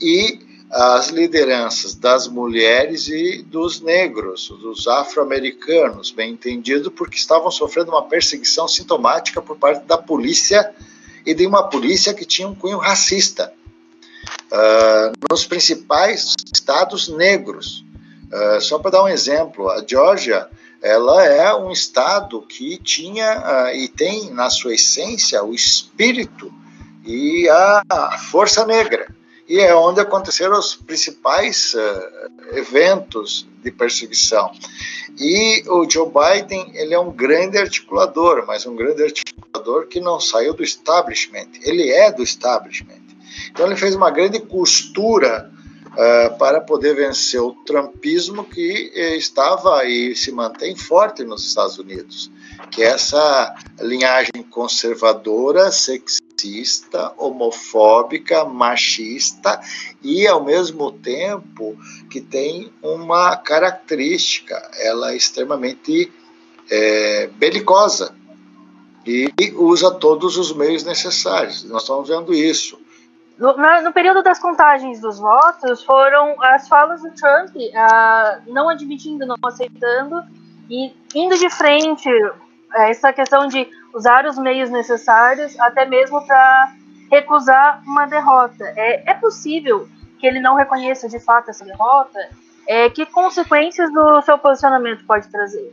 e 0.00 0.40
as 0.68 1.10
lideranças 1.10 1.94
das 1.94 2.26
mulheres 2.26 3.06
e 3.06 3.42
dos 3.42 3.80
negros, 3.80 4.48
dos 4.48 4.88
afro-americanos, 4.88 6.10
bem 6.10 6.32
entendido, 6.32 6.90
porque 6.90 7.16
estavam 7.16 7.52
sofrendo 7.52 7.92
uma 7.92 8.08
perseguição 8.08 8.66
sintomática 8.66 9.40
por 9.40 9.56
parte 9.56 9.84
da 9.86 9.96
polícia 9.96 10.74
e 11.24 11.34
de 11.34 11.46
uma 11.46 11.68
polícia 11.68 12.14
que 12.14 12.24
tinha 12.24 12.48
um 12.48 12.54
cunho 12.54 12.78
racista 12.78 13.52
uh, 14.50 15.12
nos 15.30 15.44
principais 15.44 16.34
estados 16.52 17.08
negros. 17.08 17.84
Uh, 18.32 18.60
só 18.60 18.78
para 18.78 18.92
dar 18.92 19.04
um 19.04 19.08
exemplo, 19.08 19.68
a 19.70 19.84
Geórgia 19.86 20.48
ela 20.82 21.24
é 21.26 21.54
um 21.54 21.70
estado 21.70 22.40
que 22.42 22.78
tinha 22.78 23.38
uh, 23.38 23.76
e 23.76 23.88
tem 23.88 24.30
na 24.30 24.48
sua 24.48 24.74
essência 24.74 25.42
o 25.44 25.54
espírito 25.54 26.52
e 27.04 27.48
a 27.48 28.18
força 28.30 28.64
negra 28.64 29.19
e 29.50 29.58
é 29.58 29.74
onde 29.74 30.00
aconteceram 30.00 30.56
os 30.56 30.76
principais 30.76 31.74
uh, 31.74 32.56
eventos 32.56 33.48
de 33.60 33.72
perseguição. 33.72 34.52
E 35.18 35.64
o 35.66 35.90
Joe 35.90 36.06
Biden, 36.08 36.70
ele 36.72 36.94
é 36.94 37.00
um 37.00 37.10
grande 37.10 37.58
articulador, 37.58 38.44
mas 38.46 38.64
um 38.64 38.76
grande 38.76 39.02
articulador 39.02 39.88
que 39.88 39.98
não 39.98 40.20
saiu 40.20 40.54
do 40.54 40.62
establishment. 40.62 41.48
Ele 41.62 41.90
é 41.90 42.12
do 42.12 42.22
establishment. 42.22 43.02
Então 43.50 43.66
ele 43.66 43.74
fez 43.74 43.96
uma 43.96 44.08
grande 44.08 44.38
costura 44.38 45.50
uh, 45.88 46.38
para 46.38 46.60
poder 46.60 46.94
vencer 46.94 47.40
o 47.40 47.52
trumpismo 47.66 48.44
que 48.44 48.92
eh, 48.94 49.16
estava 49.16 49.84
e 49.84 50.14
se 50.14 50.30
mantém 50.30 50.76
forte 50.76 51.24
nos 51.24 51.44
Estados 51.44 51.76
Unidos, 51.76 52.30
que 52.70 52.84
é 52.84 52.86
essa 52.86 53.52
linhagem 53.80 54.44
conservadora, 54.48 55.72
sexista, 56.40 57.12
homofóbica, 57.18 58.44
machista 58.44 59.60
e 60.02 60.26
ao 60.26 60.42
mesmo 60.42 60.90
tempo 60.92 61.76
que 62.10 62.20
tem 62.20 62.72
uma 62.82 63.36
característica, 63.36 64.56
ela 64.78 65.12
é 65.12 65.16
extremamente 65.16 66.10
é, 66.70 67.26
belicosa 67.34 68.14
e 69.06 69.32
usa 69.56 69.90
todos 69.90 70.36
os 70.36 70.52
meios 70.52 70.84
necessários. 70.84 71.64
Nós 71.64 71.82
estamos 71.82 72.08
vendo 72.08 72.32
isso. 72.32 72.78
No, 73.38 73.56
no, 73.82 73.92
período 73.92 74.22
das 74.22 74.38
contagens 74.38 75.00
dos 75.00 75.18
votos, 75.18 75.82
foram 75.82 76.36
as 76.42 76.68
falas 76.68 77.00
do 77.00 77.10
Trump 77.12 77.54
não 78.46 78.68
admitindo, 78.68 79.26
não 79.26 79.36
aceitando 79.42 80.22
e 80.68 80.92
indo 81.14 81.36
de 81.38 81.48
frente 81.48 82.08
essa 82.74 83.12
questão 83.12 83.48
de 83.48 83.66
usar 83.92 84.26
os 84.26 84.38
meios 84.38 84.70
necessários, 84.70 85.58
até 85.58 85.84
mesmo 85.84 86.24
para 86.26 86.72
recusar 87.10 87.82
uma 87.86 88.06
derrota. 88.06 88.64
É, 88.76 89.10
é 89.10 89.14
possível 89.14 89.88
que 90.18 90.26
ele 90.26 90.40
não 90.40 90.54
reconheça 90.54 91.08
de 91.08 91.18
fato 91.18 91.50
essa 91.50 91.64
derrota? 91.64 92.18
É, 92.66 92.88
que 92.88 93.04
consequências 93.06 93.92
do 93.92 94.22
seu 94.22 94.38
posicionamento 94.38 95.04
pode 95.04 95.28
trazer? 95.28 95.72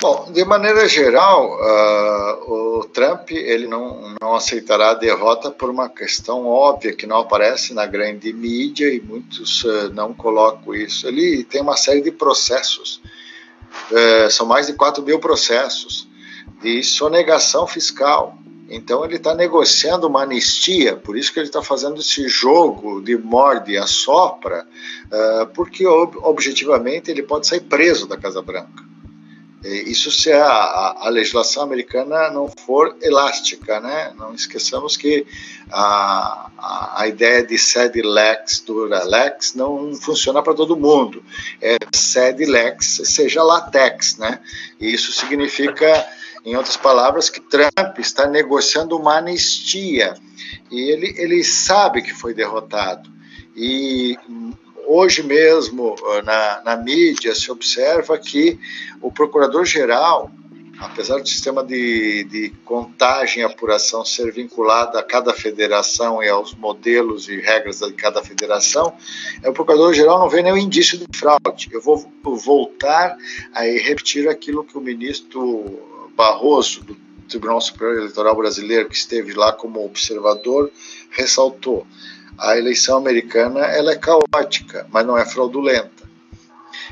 Bom, 0.00 0.32
de 0.32 0.44
maneira 0.44 0.88
geral, 0.88 1.58
uh, 1.60 2.52
o 2.52 2.84
Trump 2.84 3.30
ele 3.30 3.66
não, 3.66 4.14
não 4.20 4.34
aceitará 4.34 4.90
a 4.90 4.94
derrota 4.94 5.50
por 5.50 5.68
uma 5.68 5.88
questão 5.88 6.46
óbvia 6.46 6.94
que 6.94 7.06
não 7.06 7.18
aparece 7.18 7.74
na 7.74 7.86
grande 7.86 8.32
mídia 8.32 8.92
e 8.92 9.00
muitos 9.00 9.62
uh, 9.64 9.90
não 9.92 10.14
colocam 10.14 10.74
isso. 10.74 11.06
Ele 11.06 11.44
tem 11.44 11.60
uma 11.60 11.76
série 11.76 12.00
de 12.00 12.10
processos, 12.10 13.02
uh, 13.90 14.30
são 14.30 14.46
mais 14.46 14.66
de 14.66 14.72
4 14.72 15.02
mil 15.02 15.20
processos 15.20 16.08
de 16.62 16.82
sonegação 16.82 17.66
fiscal. 17.66 18.38
Então 18.68 19.04
ele 19.04 19.16
está 19.16 19.34
negociando 19.34 20.06
uma 20.06 20.22
anistia, 20.22 20.96
por 20.96 21.16
isso 21.16 21.32
que 21.32 21.38
ele 21.38 21.48
está 21.48 21.62
fazendo 21.62 22.00
esse 22.00 22.26
jogo 22.26 23.02
de 23.02 23.18
morde 23.18 23.76
a 23.76 23.86
sopra, 23.86 24.66
porque 25.54 25.86
objetivamente 25.86 27.10
ele 27.10 27.22
pode 27.22 27.46
sair 27.46 27.60
preso 27.60 28.06
da 28.06 28.16
Casa 28.16 28.40
Branca. 28.40 28.92
Isso 29.64 30.10
se 30.10 30.32
a, 30.32 30.96
a, 31.02 31.08
legislação 31.08 31.62
americana 31.62 32.28
não 32.30 32.48
for 32.48 32.96
elástica, 33.00 33.78
né? 33.78 34.12
Não 34.18 34.34
esqueçamos 34.34 34.96
que 34.96 35.24
a, 35.70 36.50
a, 36.58 37.02
a 37.02 37.06
ideia 37.06 37.44
de 37.44 37.56
sede 37.56 38.02
lex 38.02 38.58
dura 38.58 39.04
lex 39.04 39.54
não 39.54 39.94
funciona 39.94 40.42
para 40.42 40.54
todo 40.54 40.76
mundo. 40.76 41.22
É 41.60 41.76
sede 41.94 42.44
lex 42.44 43.02
seja 43.04 43.40
latex, 43.44 44.16
né? 44.16 44.40
E 44.80 44.92
isso 44.92 45.12
significa, 45.12 46.08
em 46.44 46.56
outras 46.56 46.76
palavras, 46.76 47.30
que 47.30 47.40
Trump 47.40 47.98
está 47.98 48.26
negociando 48.26 48.96
uma 48.96 49.18
anistia 49.18 50.14
e 50.70 50.80
ele, 50.90 51.14
ele 51.16 51.44
sabe 51.44 52.02
que 52.02 52.12
foi 52.12 52.34
derrotado. 52.34 53.10
E 53.54 54.16
Hoje 54.86 55.22
mesmo, 55.22 55.94
ah, 56.04 56.22
na, 56.22 56.62
na 56.64 56.76
mídia, 56.76 57.34
se 57.34 57.50
observa 57.50 58.18
que 58.18 58.58
o 59.00 59.12
procurador-geral, 59.12 60.30
apesar 60.78 61.18
do 61.18 61.28
sistema 61.28 61.64
de, 61.64 62.24
de 62.24 62.50
contagem 62.64 63.42
e 63.42 63.46
apuração 63.46 64.04
ser 64.04 64.32
vinculado 64.32 64.98
a 64.98 65.02
cada 65.02 65.32
federação 65.32 66.22
e 66.22 66.28
aos 66.28 66.54
modelos 66.54 67.28
e 67.28 67.40
regras 67.40 67.78
de 67.78 67.92
cada 67.92 68.22
federação, 68.22 68.92
é, 69.42 69.48
o 69.48 69.52
procurador-geral 69.52 70.18
não 70.18 70.28
vê 70.28 70.42
nenhum 70.42 70.58
indício 70.58 70.98
de 70.98 71.06
fraude. 71.16 71.68
Eu 71.70 71.80
vou 71.80 72.04
voltar 72.22 73.16
a 73.54 73.62
repetir 73.62 74.28
aquilo 74.28 74.64
que 74.64 74.76
o 74.76 74.80
ministro 74.80 75.91
Barroso, 76.16 76.84
do 76.84 76.96
Tribunal 77.28 77.60
Superior 77.60 77.98
Eleitoral 77.98 78.36
Brasileiro, 78.36 78.88
que 78.88 78.96
esteve 78.96 79.32
lá 79.32 79.52
como 79.52 79.84
observador, 79.84 80.70
ressaltou 81.10 81.86
a 82.38 82.56
eleição 82.56 82.96
americana 82.96 83.60
ela 83.60 83.92
é 83.92 83.96
caótica, 83.96 84.86
mas 84.90 85.06
não 85.06 85.16
é 85.16 85.24
fraudulenta. 85.24 86.02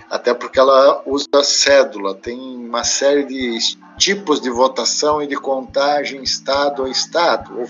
Até 0.09 0.35
porque 0.35 0.59
ela 0.59 1.03
usa 1.07 1.43
cédula, 1.43 2.15
tem 2.15 2.39
uma 2.39 2.85
série 2.85 3.25
de 3.25 3.59
tipos 3.97 4.41
de 4.41 4.51
votação 4.51 5.23
e 5.23 5.27
de 5.27 5.37
contagem 5.37 6.23
estado 6.23 6.85
a 6.85 6.91
estado. 6.91 7.65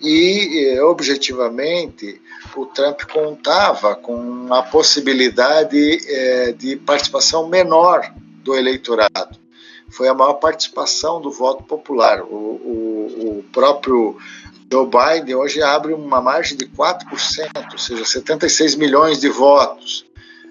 E, 0.00 0.74
eh, 0.74 0.82
objetivamente, 0.82 2.20
o 2.56 2.66
Trump 2.66 3.02
contava 3.10 3.94
com 3.94 4.52
a 4.52 4.62
possibilidade 4.62 5.98
é, 6.08 6.52
de 6.52 6.76
participação 6.76 7.48
menor 7.48 8.12
do 8.42 8.54
eleitorado. 8.54 9.41
Foi 9.92 10.08
a 10.08 10.14
maior 10.14 10.34
participação 10.34 11.20
do 11.20 11.30
voto 11.30 11.62
popular. 11.64 12.22
O, 12.22 12.34
o, 12.34 13.38
o 13.38 13.44
próprio 13.52 14.16
Joe 14.70 14.86
Biden 14.86 15.34
hoje 15.34 15.62
abre 15.62 15.92
uma 15.92 16.20
margem 16.22 16.56
de 16.56 16.66
4%, 16.66 17.72
ou 17.72 17.78
seja, 17.78 18.04
76 18.04 18.74
milhões 18.76 19.20
de 19.20 19.28
votos, 19.28 20.06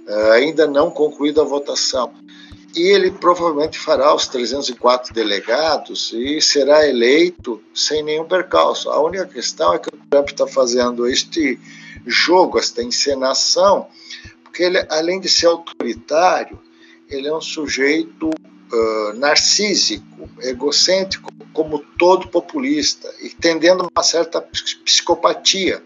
uh, 0.08 0.32
ainda 0.34 0.68
não 0.68 0.92
concluída 0.92 1.42
a 1.42 1.46
votação. 1.46 2.14
E 2.76 2.82
ele 2.82 3.10
provavelmente 3.10 3.80
fará 3.80 4.14
os 4.14 4.28
304 4.28 5.12
delegados 5.14 6.14
e 6.14 6.40
será 6.40 6.88
eleito 6.88 7.62
sem 7.74 8.04
nenhum 8.04 8.26
percalço. 8.26 8.92
A 8.92 9.02
única 9.02 9.26
questão 9.26 9.74
é 9.74 9.80
que 9.80 9.90
o 9.90 9.98
Trump 10.10 10.30
está 10.30 10.46
fazendo 10.46 11.08
este 11.08 11.60
jogo, 12.06 12.60
esta 12.60 12.84
encenação, 12.84 13.88
porque 14.44 14.62
ele, 14.64 14.86
além 14.90 15.20
de 15.20 15.28
ser 15.28 15.48
autoritário, 15.48 16.60
ele 17.10 17.28
é 17.28 17.34
um 17.34 17.42
sujeito 17.42 18.30
narcísico, 19.16 20.30
egocêntrico, 20.40 21.32
como 21.54 21.80
todo 21.98 22.28
populista, 22.28 23.14
e 23.22 23.30
tendendo 23.30 23.84
a 23.84 23.88
uma 23.88 24.04
certa 24.04 24.42
psicopatia. 24.42 25.84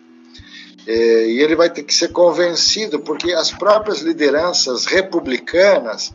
É, 0.88 1.28
e 1.28 1.42
ele 1.42 1.56
vai 1.56 1.70
ter 1.70 1.84
que 1.84 1.94
ser 1.94 2.10
convencido, 2.10 3.00
porque 3.00 3.34
as 3.34 3.52
próprias 3.52 4.02
lideranças 4.02 4.86
republicanas 4.86 6.14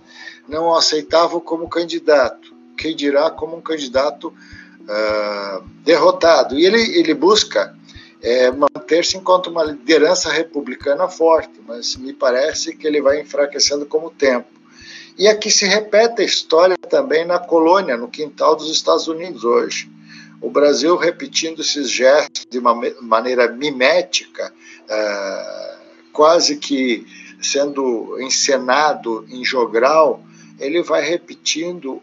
não 0.49 0.67
o 0.67 0.77
aceitavam 0.77 1.41
como 1.41 1.69
candidato, 1.69 2.55
quem 2.77 2.95
dirá 2.95 3.31
como 3.31 3.57
um 3.57 3.61
candidato 3.61 4.29
uh, 4.29 5.65
derrotado. 5.85 6.59
E 6.59 6.65
ele, 6.65 6.99
ele 6.99 7.15
busca 7.15 7.75
é, 8.23 8.51
manter-se 8.51 9.17
enquanto 9.17 9.49
uma 9.49 9.65
liderança 9.65 10.31
republicana 10.31 11.09
forte, 11.09 11.61
mas 11.67 11.97
me 11.97 12.13
parece 12.13 12.77
que 12.77 12.87
ele 12.87 13.01
vai 13.01 13.21
enfraquecendo 13.21 13.87
com 13.87 14.07
o 14.07 14.11
tempo. 14.11 14.60
E 15.21 15.29
aqui 15.29 15.51
se 15.51 15.67
repete 15.67 16.23
a 16.23 16.25
história 16.25 16.79
também 16.89 17.27
na 17.27 17.39
colônia, 17.39 17.95
no 17.95 18.09
quintal 18.09 18.57
dos 18.57 18.71
Estados 18.71 19.07
Unidos 19.07 19.45
hoje. 19.45 19.87
O 20.41 20.49
Brasil 20.49 20.97
repetindo 20.97 21.61
esses 21.61 21.91
gestos 21.91 22.47
de 22.49 22.59
uma 22.59 22.75
maneira 23.03 23.47
mimética, 23.47 24.51
uh, 24.51 26.11
quase 26.11 26.57
que 26.57 27.07
sendo 27.39 28.19
encenado 28.19 29.27
em 29.29 29.45
jogral, 29.45 30.25
ele 30.59 30.83
vai 30.83 31.03
repetindo 31.03 32.01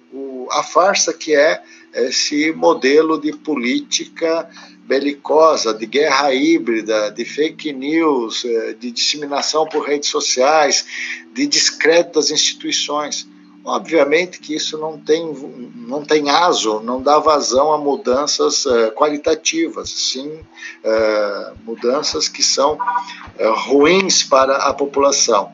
a 0.51 0.62
farsa 0.62 1.12
que 1.12 1.36
é 1.36 1.63
esse 1.95 2.51
modelo 2.51 3.19
de 3.19 3.32
política 3.36 4.47
belicosa, 4.88 5.73
de 5.73 5.86
guerra 5.86 6.34
híbrida, 6.34 7.12
de 7.12 7.26
fake 7.26 7.73
news, 7.73 8.45
eh, 8.45 8.73
de 8.80 8.89
disseminação 8.89 9.67
por 9.67 9.86
redes 9.86 10.10
sociais, 10.10 10.86
de 11.34 11.45
descrédito 11.45 12.13
das 12.13 12.32
instituições. 12.32 13.28
Obviamente 13.65 14.39
que 14.39 14.56
isso 14.56 14.78
não 14.78 14.97
tem, 14.97 15.30
não 15.76 16.06
tem 16.06 16.30
aso, 16.30 16.80
não 16.80 17.02
dá 17.02 17.19
vazão 17.19 17.73
a 17.73 17.78
mudanças 17.78 18.65
uh, 18.65 18.93
qualitativas, 18.95 19.89
sim 19.89 20.30
uh, 20.30 21.58
mudanças 21.65 22.30
que 22.30 22.41
são 22.41 22.78
ruins 23.67 24.23
para 24.23 24.56
a 24.56 24.73
população. 24.73 25.52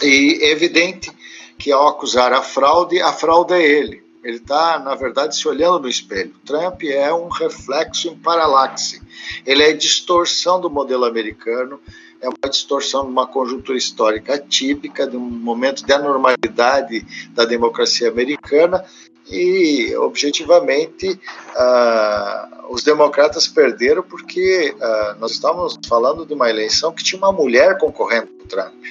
E 0.00 0.38
é 0.40 0.52
evidente 0.52 1.10
que 1.58 1.72
ao 1.72 1.88
acusar 1.88 2.32
a 2.32 2.42
fraude, 2.42 3.00
a 3.00 3.12
fraude 3.12 3.54
é 3.54 3.60
ele. 3.60 4.11
Ele 4.22 4.36
está, 4.36 4.78
na 4.78 4.94
verdade, 4.94 5.36
se 5.36 5.46
olhando 5.48 5.80
no 5.80 5.88
espelho. 5.88 6.34
Trump 6.44 6.82
é 6.84 7.12
um 7.12 7.28
reflexo 7.28 8.08
em 8.08 8.16
paralaxe. 8.16 9.02
Ele 9.44 9.62
é 9.62 9.72
distorção 9.72 10.60
do 10.60 10.70
modelo 10.70 11.04
americano 11.04 11.80
é 12.22 12.28
uma 12.28 12.48
distorção 12.48 13.04
de 13.04 13.10
uma 13.10 13.26
conjuntura 13.26 13.76
histórica 13.76 14.38
típica, 14.38 15.06
de 15.08 15.16
um 15.16 15.20
momento 15.20 15.84
de 15.84 15.92
anormalidade 15.92 17.04
da 17.34 17.44
democracia 17.44 18.08
americana 18.08 18.84
e, 19.28 19.94
objetivamente, 19.96 21.08
uh, 21.08 22.72
os 22.72 22.84
democratas 22.84 23.48
perderam 23.48 24.04
porque 24.04 24.72
uh, 24.76 25.18
nós 25.18 25.32
estávamos 25.32 25.76
falando 25.86 26.24
de 26.24 26.32
uma 26.32 26.48
eleição 26.48 26.92
que 26.92 27.02
tinha 27.02 27.18
uma 27.18 27.32
mulher 27.32 27.76
concorrendo 27.78 28.28
com 28.28 28.46
Trump. 28.46 28.84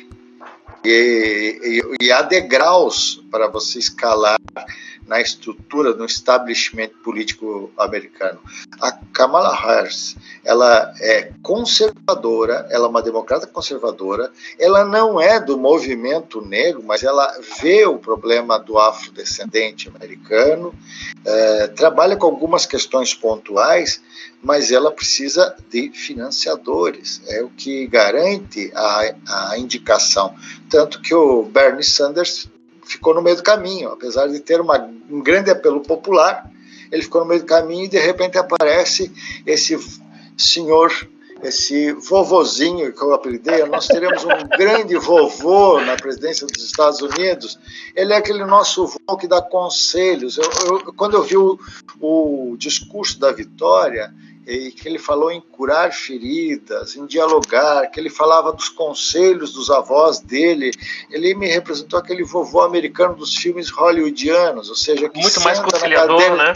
E, 0.83 1.81
e, 2.01 2.05
e 2.05 2.11
há 2.11 2.21
degraus 2.23 3.23
para 3.31 3.47
você 3.47 3.79
escalar 3.79 4.37
na 5.07 5.19
estrutura 5.19 5.93
do 5.93 6.05
establishment 6.05 6.89
político 7.03 7.71
americano. 7.77 8.39
A 8.79 8.91
Kamala 8.91 9.53
Harris, 9.53 10.15
ela 10.43 10.93
é 10.99 11.31
conservadora, 11.41 12.67
ela 12.69 12.85
é 12.85 12.89
uma 12.89 13.01
democrata 13.01 13.45
conservadora, 13.47 14.31
ela 14.59 14.85
não 14.85 15.19
é 15.19 15.39
do 15.39 15.57
movimento 15.57 16.41
negro, 16.41 16.83
mas 16.83 17.03
ela 17.03 17.29
vê 17.61 17.85
o 17.85 17.97
problema 17.97 18.57
do 18.57 18.77
afrodescendente 18.77 19.89
americano, 19.93 20.73
é, 21.25 21.67
trabalha 21.67 22.15
com 22.15 22.25
algumas 22.25 22.65
questões 22.65 23.13
pontuais, 23.13 24.01
mas 24.41 24.71
ela 24.71 24.91
precisa 24.91 25.55
de 25.69 25.91
financiadores, 25.91 27.21
é 27.27 27.43
o 27.43 27.49
que 27.49 27.85
garante 27.87 28.71
a, 28.73 29.51
a 29.51 29.57
indicação. 29.57 30.35
Tanto 30.69 31.01
que 31.01 31.13
o 31.13 31.43
Bernie 31.43 31.83
Sanders 31.83 32.49
ficou 32.91 33.13
no 33.13 33.21
meio 33.21 33.35
do 33.35 33.43
caminho, 33.43 33.89
apesar 33.89 34.27
de 34.27 34.39
ter 34.39 34.59
uma, 34.59 34.89
um 35.09 35.21
grande 35.21 35.49
apelo 35.49 35.81
popular, 35.81 36.49
ele 36.91 37.01
ficou 37.01 37.21
no 37.21 37.27
meio 37.27 37.41
do 37.41 37.45
caminho 37.45 37.85
e 37.85 37.89
de 37.89 37.99
repente 37.99 38.37
aparece 38.37 39.11
esse 39.45 39.79
senhor, 40.37 40.91
esse 41.41 41.93
vovozinho 41.93 42.91
que 42.93 43.01
eu 43.01 43.13
apelidei, 43.13 43.63
nós 43.65 43.87
teremos 43.87 44.23
um 44.25 44.47
grande 44.57 44.95
vovô 44.97 45.79
na 45.79 45.95
presidência 45.95 46.45
dos 46.45 46.63
Estados 46.63 47.01
Unidos, 47.01 47.57
ele 47.95 48.13
é 48.13 48.17
aquele 48.17 48.45
nosso 48.45 48.85
vô 48.87 49.17
que 49.17 49.27
dá 49.27 49.41
conselhos. 49.41 50.37
Eu, 50.37 50.49
eu, 50.65 50.93
quando 50.93 51.15
eu 51.15 51.23
vi 51.23 51.37
o, 51.37 51.57
o 51.99 52.55
discurso 52.57 53.19
da 53.19 53.31
Vitória, 53.31 54.13
e 54.51 54.69
que 54.69 54.85
ele 54.85 54.99
falou 54.99 55.31
em 55.31 55.39
curar 55.39 55.93
feridas, 55.93 56.97
em 56.97 57.05
dialogar, 57.05 57.87
que 57.87 57.97
ele 57.97 58.09
falava 58.09 58.51
dos 58.51 58.67
conselhos 58.67 59.53
dos 59.53 59.69
avós 59.69 60.19
dele. 60.19 60.71
Ele 61.09 61.33
me 61.33 61.47
representou 61.47 61.97
aquele 61.97 62.21
vovô 62.21 62.59
americano 62.59 63.15
dos 63.15 63.33
filmes 63.33 63.69
hollywoodianos, 63.69 64.69
ou 64.69 64.75
seja, 64.75 65.07
que 65.07 65.21
muito 65.21 65.41
mais 65.41 65.57
conciliador, 65.59 66.19
cadeira, 66.19 66.35
né? 66.35 66.53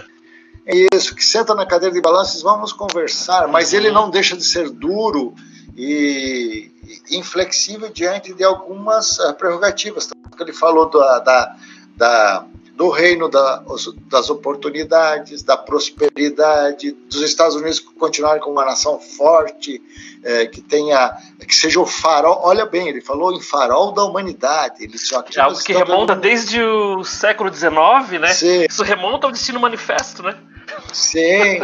Isso, 0.93 1.15
que 1.15 1.23
senta 1.23 1.55
na 1.55 1.65
cadeira 1.65 1.93
de 1.95 2.01
balanços, 2.01 2.41
vamos 2.41 2.73
conversar, 2.73 3.47
mas 3.47 3.71
ele 3.71 3.89
não 3.89 4.09
deixa 4.09 4.35
de 4.35 4.43
ser 4.43 4.69
duro 4.69 5.33
e 5.77 6.69
inflexível 7.11 7.89
diante 7.89 8.33
de 8.33 8.43
algumas 8.43 9.19
uh, 9.19 9.33
prerrogativas. 9.35 10.09
Ele 10.37 10.51
falou 10.51 10.89
da, 10.89 11.19
da, 11.19 11.55
da 11.95 12.45
do 12.75 12.89
reino 12.89 13.29
da, 13.29 13.63
das 14.09 14.29
oportunidades, 14.29 15.41
da 15.41 15.55
prosperidade, 15.55 16.91
dos 16.91 17.21
Estados 17.21 17.55
Unidos 17.55 17.79
continuarem 17.79 18.41
como 18.41 18.55
uma 18.57 18.65
nação 18.65 18.99
forte, 18.99 19.81
é, 20.23 20.45
que 20.45 20.59
tenha, 20.59 21.15
que 21.47 21.55
seja 21.55 21.79
o 21.79 21.85
farol. 21.85 22.41
Olha 22.43 22.65
bem, 22.65 22.89
ele 22.89 22.99
falou 22.99 23.31
em 23.31 23.41
farol 23.41 23.93
da 23.93 24.03
humanidade. 24.03 24.83
Ele 24.83 24.97
só 24.97 25.23
é 25.35 25.39
algo 25.39 25.57
que 25.63 25.71
remonta 25.71 26.15
desde 26.15 26.61
o 26.61 27.03
século 27.05 27.53
XIX, 27.53 28.19
né? 28.19 28.33
Sim. 28.33 28.65
Isso 28.69 28.83
remonta 28.83 29.27
ao 29.27 29.31
Destino 29.31 29.59
Manifesto, 29.59 30.21
né? 30.21 30.35
Sim, 30.95 31.59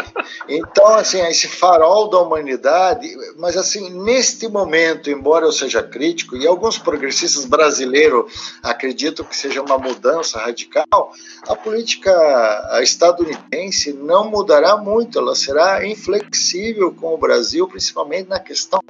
então 0.49 0.87
assim, 0.87 1.21
esse 1.21 1.47
farol 1.47 2.09
da 2.09 2.19
humanidade, 2.19 3.07
mas 3.37 3.55
assim, 3.55 3.89
neste 3.89 4.45
momento, 4.49 5.09
embora 5.09 5.45
eu 5.45 5.53
seja 5.53 5.81
crítico, 5.81 6.35
e 6.35 6.45
alguns 6.45 6.77
progressistas 6.77 7.45
brasileiros 7.45 8.25
acreditam 8.61 9.25
que 9.25 9.33
seja 9.33 9.61
uma 9.61 9.77
mudança 9.77 10.37
radical, 10.37 11.13
a 11.47 11.55
política 11.55 12.11
estadunidense 12.83 13.93
não 13.93 14.29
mudará 14.29 14.75
muito, 14.75 15.17
ela 15.17 15.33
será 15.33 15.87
inflexível 15.87 16.93
com 16.93 17.13
o 17.13 17.17
Brasil, 17.17 17.65
principalmente 17.69 18.27
na 18.27 18.39
questão 18.39 18.81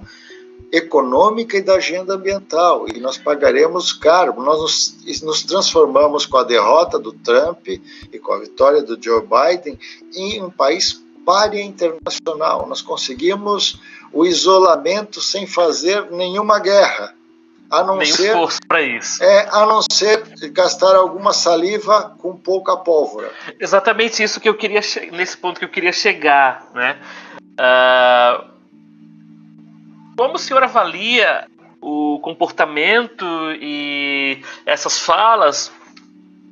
econômica 0.72 1.58
e 1.58 1.62
da 1.62 1.76
agenda 1.76 2.14
ambiental. 2.14 2.86
E 2.88 3.00
nós 3.00 3.18
pagaremos 3.18 3.92
caro. 3.92 4.42
Nós 4.42 4.60
nos, 4.60 5.22
nos, 5.22 5.44
transformamos 5.44 6.26
com 6.26 6.38
a 6.38 6.44
derrota 6.44 6.98
do 6.98 7.12
Trump 7.12 7.68
e 7.68 8.20
com 8.20 8.34
a 8.34 8.40
vitória 8.40 8.82
do 8.82 8.98
Joe 9.02 9.22
Biden 9.22 9.78
em 10.14 10.42
um 10.42 10.50
país 10.50 11.02
párea 11.26 11.62
internacional. 11.62 12.68
Nós 12.68 12.82
conseguimos 12.82 13.80
o 14.14 14.26
isolamento 14.26 15.20
sem 15.20 15.46
fazer 15.46 16.10
nenhuma 16.12 16.60
guerra. 16.60 17.14
A 17.70 17.84
não 17.84 17.98
Nem 17.98 18.12
ser, 18.12 18.32
esforço 18.32 18.60
para 18.68 18.82
isso. 18.82 19.24
É, 19.24 19.48
a 19.50 19.66
não 19.66 19.80
ser 19.90 20.22
gastar 20.52 20.94
alguma 20.94 21.32
saliva 21.32 22.14
com 22.20 22.36
pouca 22.36 22.76
pólvora. 22.76 23.32
Exatamente 23.58 24.22
isso 24.22 24.42
que 24.42 24.50
eu 24.50 24.56
queria 24.56 24.82
nesse 25.14 25.38
ponto 25.38 25.58
que 25.58 25.64
eu 25.64 25.70
queria 25.70 25.94
chegar, 25.94 26.70
né? 26.74 27.00
Uh, 27.54 28.52
como 30.22 30.36
o 30.36 30.38
senhor 30.38 30.62
avalia 30.62 31.48
o 31.82 32.20
comportamento 32.20 33.26
e 33.60 34.44
essas 34.68 35.00
falas 35.00 35.72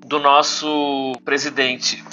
do 0.08 0.18
nosso 0.18 1.14
presidente? 1.24 2.04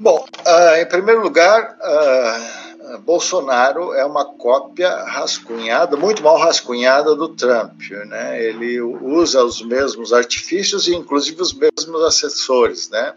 Bom, 0.00 0.24
uh, 0.24 0.76
em 0.80 0.86
primeiro 0.86 1.20
lugar, 1.20 1.76
uh, 1.82 2.98
Bolsonaro 3.00 3.92
é 3.92 4.06
uma 4.06 4.24
cópia 4.24 5.04
rascunhada, 5.04 5.98
muito 5.98 6.22
mal 6.22 6.38
rascunhada 6.38 7.14
do 7.14 7.28
Trump. 7.28 7.78
Né? 8.06 8.42
Ele 8.42 8.80
usa 8.80 9.44
os 9.44 9.60
mesmos 9.60 10.14
artifícios 10.14 10.88
e, 10.88 10.94
inclusive, 10.94 11.42
os 11.42 11.52
mesmos 11.52 12.02
assessores. 12.04 12.88
Né? 12.88 13.12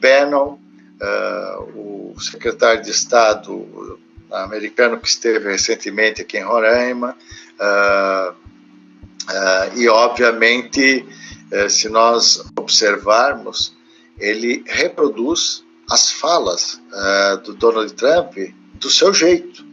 Bannon, 0.00 0.58
uh, 0.98 2.14
o 2.14 2.16
secretário 2.18 2.82
de 2.82 2.90
Estado 2.90 3.98
americano 4.32 4.98
que 4.98 5.08
esteve 5.08 5.50
recentemente 5.50 6.22
aqui 6.22 6.38
em 6.38 6.44
Roraima. 6.44 7.16
Uh, 7.58 8.32
uh, 8.32 9.78
e, 9.78 9.88
obviamente, 9.88 11.06
uh, 11.52 11.70
se 11.70 11.88
nós 11.88 12.44
observarmos, 12.58 13.74
ele 14.18 14.64
reproduz 14.66 15.64
as 15.90 16.10
falas 16.10 16.80
ah, 16.92 17.40
do 17.44 17.54
Donald 17.54 17.92
Trump 17.94 18.36
do 18.74 18.90
seu 18.90 19.14
jeito, 19.14 19.64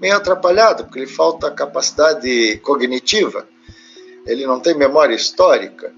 meio 0.00 0.16
atrapalhado, 0.16 0.84
porque 0.84 1.00
ele 1.00 1.06
falta 1.06 1.50
capacidade 1.50 2.58
cognitiva, 2.58 3.46
ele 4.26 4.46
não 4.46 4.60
tem 4.60 4.74
memória 4.74 5.14
histórica 5.14 5.92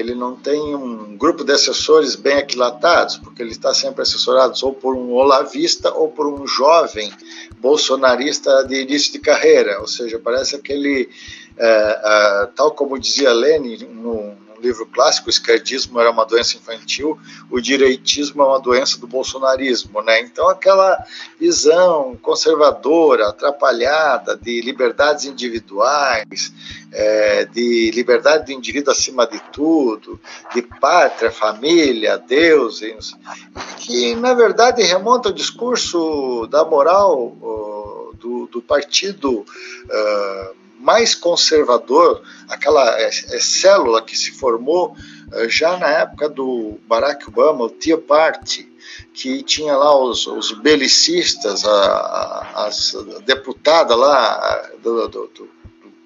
ele 0.00 0.14
não 0.14 0.34
tem 0.34 0.74
um 0.74 1.16
grupo 1.16 1.44
de 1.44 1.52
assessores 1.52 2.16
bem 2.16 2.38
aquilatados, 2.38 3.18
porque 3.18 3.42
ele 3.42 3.52
está 3.52 3.74
sempre 3.74 4.02
assessorado 4.02 4.54
ou 4.62 4.72
por 4.72 4.94
um 4.96 5.12
olavista 5.12 5.92
ou 5.92 6.08
por 6.08 6.26
um 6.26 6.46
jovem 6.46 7.12
bolsonarista 7.58 8.64
de 8.64 8.82
início 8.82 9.12
de 9.12 9.18
carreira, 9.18 9.80
ou 9.80 9.86
seja, 9.86 10.18
parece 10.18 10.56
aquele, 10.56 11.08
é, 11.56 11.66
é, 11.66 12.48
tal 12.56 12.72
como 12.72 12.98
dizia 12.98 13.32
Lenin 13.32 13.84
no, 13.92 14.34
livro 14.60 14.86
clássico, 14.86 15.28
o 15.28 15.30
esquerdismo 15.30 15.98
era 16.00 16.10
uma 16.10 16.24
doença 16.24 16.56
infantil, 16.56 17.18
o 17.50 17.60
direitismo 17.60 18.42
é 18.42 18.46
uma 18.46 18.60
doença 18.60 18.98
do 18.98 19.06
bolsonarismo, 19.06 20.02
né? 20.02 20.20
Então 20.20 20.48
aquela 20.48 21.04
visão 21.38 22.16
conservadora, 22.20 23.28
atrapalhada 23.28 24.36
de 24.36 24.60
liberdades 24.60 25.24
individuais, 25.24 26.52
é, 26.92 27.44
de 27.44 27.90
liberdade 27.92 28.46
do 28.46 28.52
indivíduo 28.52 28.92
acima 28.92 29.26
de 29.26 29.40
tudo, 29.52 30.20
de 30.54 30.62
pátria, 30.62 31.30
família, 31.30 32.18
Deus, 32.18 32.80
que 33.78 34.14
na 34.14 34.34
verdade 34.34 34.82
remonta 34.82 35.28
ao 35.28 35.34
discurso 35.34 36.46
da 36.48 36.64
moral 36.64 37.36
do, 38.20 38.46
do 38.46 38.62
partido 38.62 39.40
uh, 39.40 40.60
mais 40.80 41.14
conservador, 41.14 42.22
aquela 42.48 42.98
é, 42.98 43.06
é, 43.06 43.10
célula 43.38 44.02
que 44.02 44.16
se 44.16 44.32
formou 44.32 44.96
é, 45.32 45.48
já 45.48 45.76
na 45.76 45.88
época 45.88 46.28
do 46.28 46.78
Barack 46.88 47.28
Obama, 47.28 47.64
o 47.64 47.70
Tea 47.70 47.98
Party, 47.98 48.66
que 49.12 49.42
tinha 49.42 49.76
lá 49.76 49.96
os, 49.96 50.26
os 50.26 50.52
belicistas, 50.52 51.64
a, 51.64 51.70
a, 51.70 52.66
as 52.66 52.96
deputadas 53.24 53.96
lá 53.96 54.70
do, 54.82 55.08
do, 55.08 55.26
do, 55.28 55.60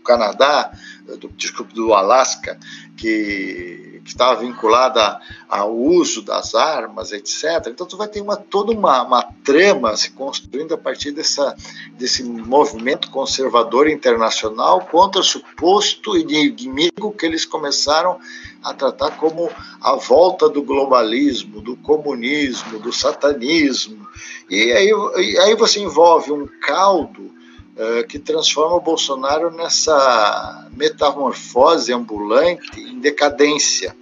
Canadá, 0.05 0.71
do, 1.19 1.29
desculpe, 1.31 1.73
do 1.73 1.95
Alasca, 1.95 2.59
que 2.97 3.85
estava 4.05 4.41
vinculada 4.41 5.19
ao 5.49 5.75
uso 5.75 6.23
das 6.23 6.55
armas, 6.55 7.13
etc. 7.13 7.69
Então, 7.69 7.87
tu 7.87 7.97
vai 7.97 8.09
ter 8.09 8.21
uma, 8.21 8.37
toda 8.37 8.73
uma, 8.73 9.03
uma 9.03 9.23
trama 9.43 9.97
se 9.97 10.11
construindo 10.11 10.75
a 10.75 10.79
partir 10.79 11.11
dessa, 11.11 11.57
desse 11.93 12.23
movimento 12.23 13.11
conservador 13.11 13.89
internacional 13.89 14.81
contra 14.83 15.21
o 15.21 15.25
suposto 15.25 16.17
inimigo 16.17 17.13
que 17.13 17.27
eles 17.27 17.45
começaram 17.45 18.19
a 18.63 18.73
tratar 18.73 19.13
como 19.19 19.51
a 19.81 19.95
volta 19.97 20.49
do 20.49 20.63
globalismo, 20.63 21.61
do 21.61 21.77
comunismo, 21.77 22.79
do 22.79 22.93
satanismo. 22.93 24.07
E 24.49 24.73
aí, 24.73 24.91
e 25.19 25.39
aí 25.39 25.55
você 25.55 25.81
envolve 25.81 26.33
um 26.33 26.47
caldo 26.61 27.33
uh, 27.77 28.07
que 28.07 28.19
transforma 28.19 28.77
o 28.77 28.81
Bolsonaro 28.81 29.51
nessa 29.51 30.69
metamorfose 30.73 31.93
ambulante 31.93 32.81
em 32.81 32.99
decadência. 32.99 33.97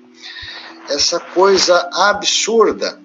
Essa 0.89 1.21
coisa 1.21 1.89
absurda. 1.93 3.01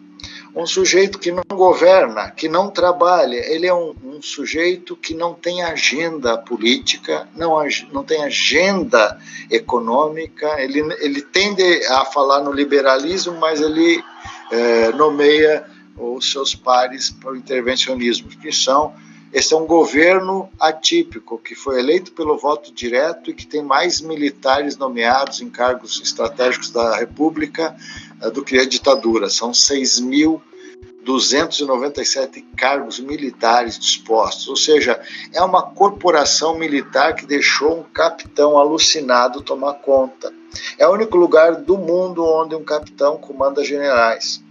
Um 0.56 0.66
sujeito 0.66 1.20
que 1.20 1.32
não 1.32 1.44
governa, 1.52 2.32
que 2.32 2.50
não 2.50 2.72
trabalha, 2.72 3.36
ele 3.54 3.68
é 3.68 3.74
um, 3.74 3.94
um 4.04 4.22
sujeito 4.24 4.96
que 4.96 5.14
não 5.14 5.36
tem 5.36 5.62
agenda 5.62 6.36
política, 6.36 7.30
não, 7.36 7.60
não 7.92 8.04
tem 8.04 8.24
agenda 8.24 9.20
econômica, 9.52 10.60
ele, 10.60 10.80
ele 11.00 11.22
tende 11.22 11.86
a 11.86 12.06
falar 12.06 12.42
no 12.42 12.52
liberalismo, 12.52 13.38
mas 13.38 13.62
ele 13.62 14.04
é, 14.52 14.92
nomeia 14.94 15.64
os 15.96 16.32
seus 16.32 16.56
pares 16.56 17.12
para 17.12 17.34
o 17.34 17.36
intervencionismo, 17.36 18.30
que 18.30 18.52
são 18.52 18.96
esse 19.34 19.54
é 19.54 19.58
um 19.58 19.66
governo 19.66 20.50
atípico, 20.60 21.38
que 21.38 21.54
foi 21.54 21.80
eleito 21.80 22.14
pelo 22.14 22.38
voto 22.38 22.74
direto 22.74 23.30
e 23.30 23.34
que 23.34 23.46
tem 23.46 23.62
mais 23.62 24.00
militares 24.00 24.78
nomeados 24.78 25.42
em 25.42 25.50
cargos 25.50 26.00
estratégicos 26.02 26.70
da 26.70 26.96
República 26.96 27.76
uh, 28.24 28.32
do 28.32 28.42
que 28.44 28.58
a 28.58 28.66
ditadura. 28.66 29.30
São 29.30 29.52
6.297 29.52 32.46
cargos 32.56 33.02
militares 33.02 33.78
dispostos. 33.78 34.48
Ou 34.48 34.56
seja, 34.56 34.98
é 35.34 35.42
uma 35.42 35.62
corporação 35.62 36.58
militar 36.58 37.14
que 37.14 37.26
deixou 37.26 37.80
um 37.80 37.84
capitão 37.84 38.58
alucinado 38.58 39.42
tomar 39.42 39.74
conta. 39.76 40.34
É 40.78 40.88
o 40.88 40.94
único 40.94 41.18
lugar 41.18 41.56
do 41.56 41.78
mundo 41.78 42.24
onde 42.24 42.56
um 42.56 42.64
capitão 42.64 43.18
comanda 43.18 43.62
generais 43.64 44.47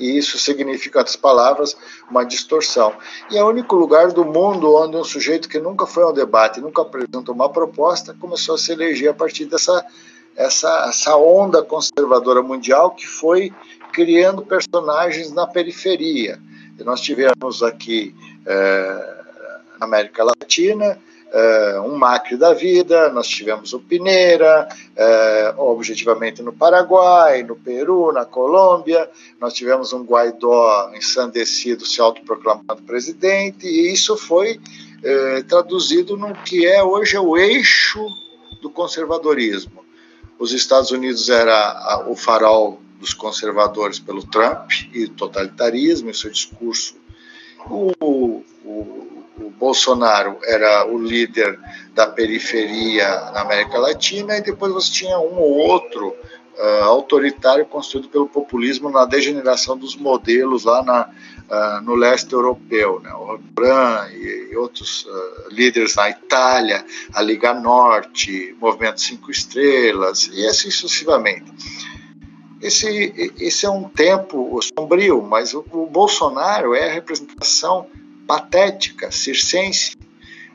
e 0.00 0.16
isso 0.16 0.38
significa, 0.38 0.98
outras 0.98 1.14
palavras, 1.14 1.76
uma 2.10 2.24
distorção. 2.24 2.94
E 3.30 3.36
é 3.36 3.44
o 3.44 3.48
único 3.48 3.76
lugar 3.76 4.10
do 4.10 4.24
mundo 4.24 4.74
onde 4.74 4.96
um 4.96 5.04
sujeito 5.04 5.48
que 5.48 5.60
nunca 5.60 5.86
foi 5.86 6.02
ao 6.02 6.12
debate, 6.12 6.60
nunca 6.60 6.82
apresentou 6.82 7.34
uma 7.34 7.48
proposta, 7.48 8.16
começou 8.18 8.54
a 8.54 8.58
se 8.58 8.72
eleger 8.72 9.10
a 9.10 9.14
partir 9.14 9.44
dessa 9.44 9.84
essa, 10.36 10.86
essa 10.88 11.16
onda 11.16 11.62
conservadora 11.62 12.42
mundial 12.42 12.92
que 12.92 13.06
foi 13.06 13.52
criando 13.92 14.42
personagens 14.42 15.32
na 15.32 15.46
periferia. 15.46 16.40
E 16.78 16.82
nós 16.82 17.00
tivemos 17.00 17.62
aqui 17.62 18.14
é, 18.46 19.22
na 19.78 19.86
América 19.86 20.24
Latina 20.24 20.98
uh, 21.32 21.80
um 21.82 21.96
Macri 21.96 22.36
da 22.36 22.52
vida, 22.52 23.08
nós 23.10 23.26
tivemos 23.28 23.72
o 23.72 23.80
Pineira, 23.80 24.68
uh, 25.56 25.60
objetivamente 25.60 26.42
no 26.42 26.52
Paraguai, 26.52 27.42
no 27.42 27.56
Peru, 27.56 28.12
na 28.12 28.24
Colômbia, 28.24 29.08
nós 29.40 29.54
tivemos 29.54 29.92
um 29.92 30.04
Guaidó 30.04 30.92
ensandecido 30.94 31.86
se 31.86 32.00
autoproclamando 32.00 32.82
presidente, 32.82 33.66
e 33.66 33.92
isso 33.92 34.16
foi 34.16 34.56
uh, 34.56 35.44
traduzido 35.48 36.16
no 36.16 36.34
que 36.34 36.66
é 36.66 36.82
hoje 36.82 37.16
o 37.18 37.36
eixo 37.36 38.04
do 38.60 38.70
conservadorismo. 38.70 39.84
Os 40.38 40.52
Estados 40.52 40.90
Unidos 40.90 41.28
era 41.28 41.54
a, 41.54 42.06
o 42.08 42.16
farol 42.16 42.80
dos 42.98 43.14
conservadores 43.14 43.98
pelo 43.98 44.24
Trump 44.24 44.70
e 44.92 45.08
totalitarismo, 45.08 46.10
em 46.10 46.12
seu 46.12 46.30
discurso. 46.30 46.94
O 47.68 47.92
Bolsonaro 49.60 50.38
era 50.42 50.86
o 50.86 50.98
líder 50.98 51.60
da 51.94 52.06
periferia 52.06 53.06
na 53.32 53.42
América 53.42 53.78
Latina 53.78 54.38
e 54.38 54.40
depois 54.40 54.72
você 54.72 54.90
tinha 54.90 55.18
um 55.18 55.38
ou 55.38 55.58
outro 55.58 56.08
uh, 56.08 56.84
autoritário 56.84 57.66
construído 57.66 58.08
pelo 58.08 58.26
populismo 58.26 58.88
na 58.90 59.04
degeneração 59.04 59.76
dos 59.76 59.94
modelos 59.94 60.64
lá 60.64 60.82
na, 60.82 61.10
uh, 61.10 61.82
no 61.82 61.94
leste 61.94 62.32
europeu, 62.32 63.00
né? 63.00 63.12
o 63.12 63.20
Orbán 63.20 64.08
e, 64.12 64.48
e 64.50 64.56
outros 64.56 65.04
uh, 65.04 65.50
líderes 65.50 65.94
na 65.94 66.08
Itália, 66.08 66.82
a 67.12 67.20
Liga 67.20 67.52
Norte, 67.52 68.56
Movimento 68.58 69.02
Cinco 69.02 69.30
Estrelas 69.30 70.30
e 70.32 70.46
assim 70.46 70.70
sucessivamente. 70.70 71.52
Esse, 72.62 73.32
esse 73.38 73.66
é 73.66 73.70
um 73.70 73.88
tempo 73.88 74.58
sombrio, 74.78 75.22
mas 75.22 75.52
o, 75.52 75.64
o 75.70 75.86
Bolsonaro 75.86 76.74
é 76.74 76.90
a 76.90 76.92
representação 76.92 77.86
patética, 78.30 79.10
circense 79.10 79.96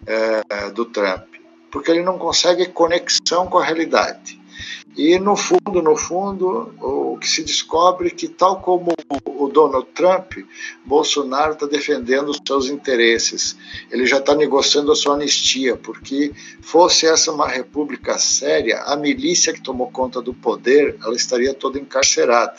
é, 0.08 0.70
do 0.72 0.86
Trump, 0.86 1.26
porque 1.70 1.92
ele 1.92 2.04
não 2.04 2.18
consegue 2.18 2.68
conexão 2.68 3.48
com 3.48 3.58
a 3.58 3.66
realidade. 3.66 4.40
E 4.96 5.20
no 5.20 5.36
fundo, 5.36 5.82
no 5.82 5.98
fundo, 5.98 6.74
o 6.80 7.18
que 7.18 7.28
se 7.28 7.44
descobre 7.44 8.08
é 8.08 8.12
que, 8.12 8.30
tal 8.30 8.62
como 8.62 8.94
o 9.26 9.50
Donald 9.50 9.88
Trump, 9.94 10.36
Bolsonaro 10.86 11.52
está 11.52 11.66
defendendo 11.66 12.30
os 12.30 12.40
seus 12.48 12.70
interesses. 12.70 13.58
Ele 13.92 14.06
já 14.06 14.20
está 14.20 14.34
negociando 14.34 14.94
a 14.94 14.96
sua 14.96 15.16
anistia, 15.16 15.76
porque 15.76 16.32
fosse 16.62 17.06
essa 17.06 17.30
uma 17.30 17.50
república 17.50 18.18
séria, 18.18 18.84
a 18.84 18.96
milícia 18.96 19.52
que 19.52 19.62
tomou 19.62 19.92
conta 19.92 20.22
do 20.22 20.34
poder, 20.34 20.96
ela 21.04 21.14
estaria 21.14 21.54
toda 21.54 21.78
encarcerada. 21.78 22.56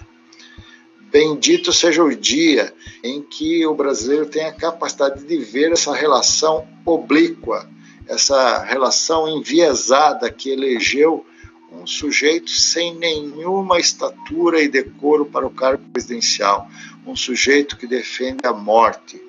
Bendito 1.11 1.73
seja 1.73 2.03
o 2.03 2.15
dia 2.15 2.73
em 3.03 3.23
que 3.23 3.67
o 3.67 3.75
brasileiro 3.75 4.27
tem 4.27 4.45
a 4.45 4.53
capacidade 4.53 5.25
de 5.25 5.37
ver 5.39 5.73
essa 5.73 5.95
relação 5.95 6.67
oblíqua, 6.85 7.69
essa 8.09 8.63
relação 8.65 9.29
enviesada 9.29 10.31
que 10.31 10.51
elegeu 10.51 11.25
um 11.73 11.87
sujeito 11.87 12.51
sem 12.51 12.95
nenhuma 12.95 13.79
estatura 13.79 14.61
e 14.61 14.69
decoro 14.69 15.27
para 15.27 15.47
o 15.47 15.51
cargo 15.51 15.83
presidencial, 15.93 16.69
um 17.07 17.17
sujeito 17.17 17.77
que 17.77 17.87
defende 17.87 18.47
a 18.47 18.53
morte, 18.53 19.21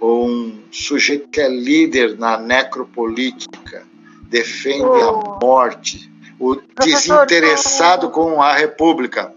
um 0.00 0.58
sujeito 0.70 1.28
que 1.28 1.40
é 1.40 1.48
líder 1.48 2.18
na 2.18 2.38
necropolítica, 2.38 3.86
defende 4.22 4.82
oh. 4.82 4.94
a 4.94 5.38
morte, 5.42 6.10
o 6.38 6.56
desinteressado 6.80 8.10
com 8.10 8.40
a 8.40 8.54
república. 8.54 9.34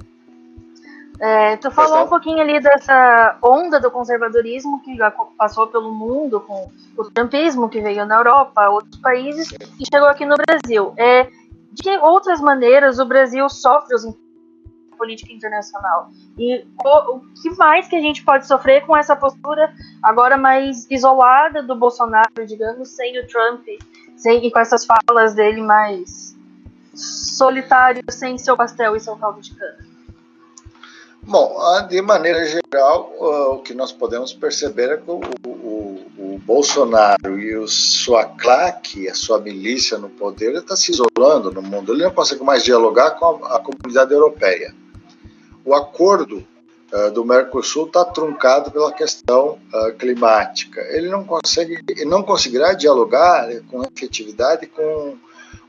É, 1.21 1.55
tu 1.57 1.69
falou 1.69 2.05
um 2.05 2.07
pouquinho 2.07 2.41
ali 2.41 2.59
dessa 2.59 3.37
onda 3.43 3.79
do 3.79 3.91
conservadorismo 3.91 4.81
que 4.81 4.95
já 4.95 5.11
passou 5.37 5.67
pelo 5.67 5.93
mundo, 5.93 6.41
com 6.41 6.71
o 6.97 7.03
trumpismo 7.11 7.69
que 7.69 7.79
veio 7.79 8.07
na 8.07 8.15
Europa, 8.15 8.69
outros 8.69 8.99
países, 8.99 9.51
e 9.79 9.85
chegou 9.85 10.07
aqui 10.07 10.25
no 10.25 10.35
Brasil. 10.35 10.95
É, 10.97 11.25
de 11.71 11.83
que 11.83 11.95
outras 11.99 12.41
maneiras 12.41 12.97
o 12.97 13.05
Brasil 13.05 13.47
sofre 13.49 13.93
os 13.93 14.03
política 14.97 15.31
internacional? 15.31 16.09
E 16.39 16.65
o, 16.83 17.17
o 17.17 17.19
que 17.39 17.55
mais 17.55 17.87
que 17.87 17.95
a 17.95 18.01
gente 18.01 18.23
pode 18.23 18.47
sofrer 18.47 18.85
com 18.87 18.97
essa 18.97 19.15
postura 19.15 19.71
agora 20.01 20.37
mais 20.37 20.89
isolada 20.89 21.61
do 21.61 21.75
Bolsonaro, 21.75 22.47
digamos, 22.47 22.89
sem 22.89 23.19
o 23.19 23.27
Trump, 23.27 23.63
sem, 24.15 24.43
e 24.43 24.51
com 24.51 24.59
essas 24.59 24.85
falas 24.85 25.35
dele 25.35 25.61
mais 25.61 26.35
solitário, 26.95 28.03
sem 28.09 28.39
seu 28.39 28.57
pastel 28.57 28.95
e 28.95 28.99
seu 28.99 29.15
caldo 29.17 29.39
de 29.39 29.55
cana? 29.55 29.90
Bom, 31.23 31.55
de 31.87 32.01
maneira 32.01 32.43
geral, 32.45 33.13
o 33.19 33.59
que 33.59 33.75
nós 33.75 33.91
podemos 33.91 34.33
perceber 34.33 34.89
é 34.89 34.97
que 34.97 35.09
o, 35.09 35.21
o, 35.45 36.05
o 36.17 36.41
Bolsonaro 36.43 37.39
e 37.39 37.55
o, 37.55 37.67
sua 37.67 38.25
claque, 38.25 39.07
a 39.07 39.13
sua 39.13 39.39
milícia 39.39 39.99
no 39.99 40.09
poder, 40.09 40.55
está 40.55 40.75
se 40.75 40.91
isolando 40.91 41.51
no 41.51 41.61
mundo. 41.61 41.93
Ele 41.93 42.03
não 42.03 42.11
consegue 42.11 42.43
mais 42.43 42.63
dialogar 42.63 43.11
com 43.11 43.45
a, 43.45 43.57
a 43.57 43.59
comunidade 43.59 44.11
europeia. 44.11 44.73
O 45.63 45.75
acordo 45.75 46.43
uh, 46.91 47.11
do 47.11 47.23
Mercosul 47.23 47.85
está 47.85 48.03
truncado 48.03 48.71
pela 48.71 48.91
questão 48.91 49.59
uh, 49.73 49.93
climática. 49.93 50.81
Ele 50.89 51.07
não 51.07 51.23
consegue, 51.23 51.83
não 52.03 52.23
conseguirá 52.23 52.73
dialogar 52.73 53.47
com 53.69 53.83
efetividade 53.83 54.65
com 54.65 55.17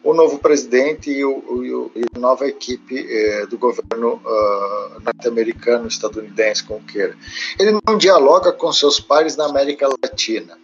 o 0.03 0.12
novo 0.12 0.38
presidente 0.38 1.11
e, 1.11 1.25
o, 1.25 1.91
e 1.95 2.05
a 2.15 2.19
nova 2.19 2.47
equipe 2.47 3.07
eh, 3.09 3.47
do 3.47 3.57
governo 3.57 4.21
uh, 4.25 5.01
norte-americano, 5.01 5.87
estadunidense, 5.87 6.65
como 6.65 6.83
queira. 6.83 7.17
Ele 7.59 7.79
não 7.87 7.97
dialoga 7.97 8.53
com 8.53 8.73
seus 8.73 8.99
pares 8.99 9.37
na 9.37 9.47
América 9.47 9.89
Latina. 10.03 10.59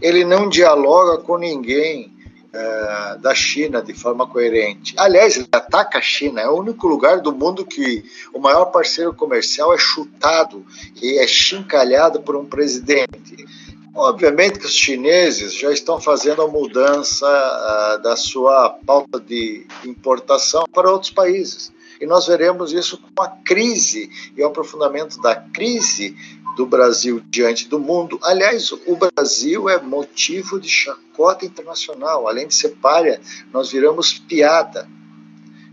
Ele 0.00 0.24
não 0.24 0.48
dialoga 0.48 1.18
com 1.18 1.36
ninguém 1.36 2.12
uh, 2.48 3.18
da 3.20 3.34
China 3.34 3.82
de 3.82 3.92
forma 3.92 4.26
coerente. 4.26 4.94
Aliás, 4.96 5.36
ele 5.36 5.48
ataca 5.52 5.98
a 5.98 6.02
China. 6.02 6.40
É 6.40 6.48
o 6.48 6.58
único 6.58 6.86
lugar 6.86 7.20
do 7.20 7.30
mundo 7.30 7.66
que 7.66 8.04
o 8.32 8.38
maior 8.38 8.66
parceiro 8.66 9.12
comercial 9.12 9.74
é 9.74 9.78
chutado 9.78 10.64
e 11.00 11.18
é 11.18 11.26
chincalhado 11.26 12.22
por 12.22 12.36
um 12.36 12.46
presidente 12.46 13.46
Obviamente 13.94 14.58
que 14.58 14.66
os 14.66 14.74
chineses 14.74 15.54
já 15.54 15.70
estão 15.70 16.00
fazendo 16.00 16.40
a 16.40 16.48
mudança 16.48 17.26
uh, 17.26 18.02
da 18.02 18.16
sua 18.16 18.70
pauta 18.86 19.20
de 19.20 19.66
importação 19.84 20.64
para 20.72 20.90
outros 20.90 21.10
países. 21.10 21.70
E 22.00 22.06
nós 22.06 22.26
veremos 22.26 22.72
isso 22.72 22.98
com 23.14 23.22
a 23.22 23.28
crise 23.28 24.10
e 24.36 24.42
o 24.42 24.46
aprofundamento 24.46 25.20
da 25.20 25.36
crise 25.36 26.16
do 26.56 26.64
Brasil 26.64 27.22
diante 27.28 27.68
do 27.68 27.78
mundo. 27.78 28.18
Aliás, 28.22 28.72
o 28.72 28.96
Brasil 28.96 29.68
é 29.68 29.80
motivo 29.80 30.58
de 30.58 30.68
chacota 30.68 31.44
internacional. 31.44 32.26
Além 32.26 32.48
de 32.48 32.54
ser 32.54 32.70
párea, 32.80 33.20
nós 33.52 33.70
viramos 33.70 34.14
piada 34.14 34.88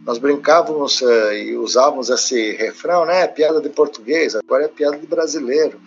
nós 0.09 0.17
brincávamos 0.17 1.01
uh, 1.01 1.33
e 1.33 1.55
usávamos 1.55 2.09
esse 2.09 2.53
refrão, 2.53 3.05
né? 3.05 3.27
Piada 3.27 3.61
de 3.61 3.69
português, 3.69 4.35
agora 4.35 4.65
é 4.65 4.67
piada 4.67 4.97
de 4.97 5.05
brasileiro. 5.05 5.79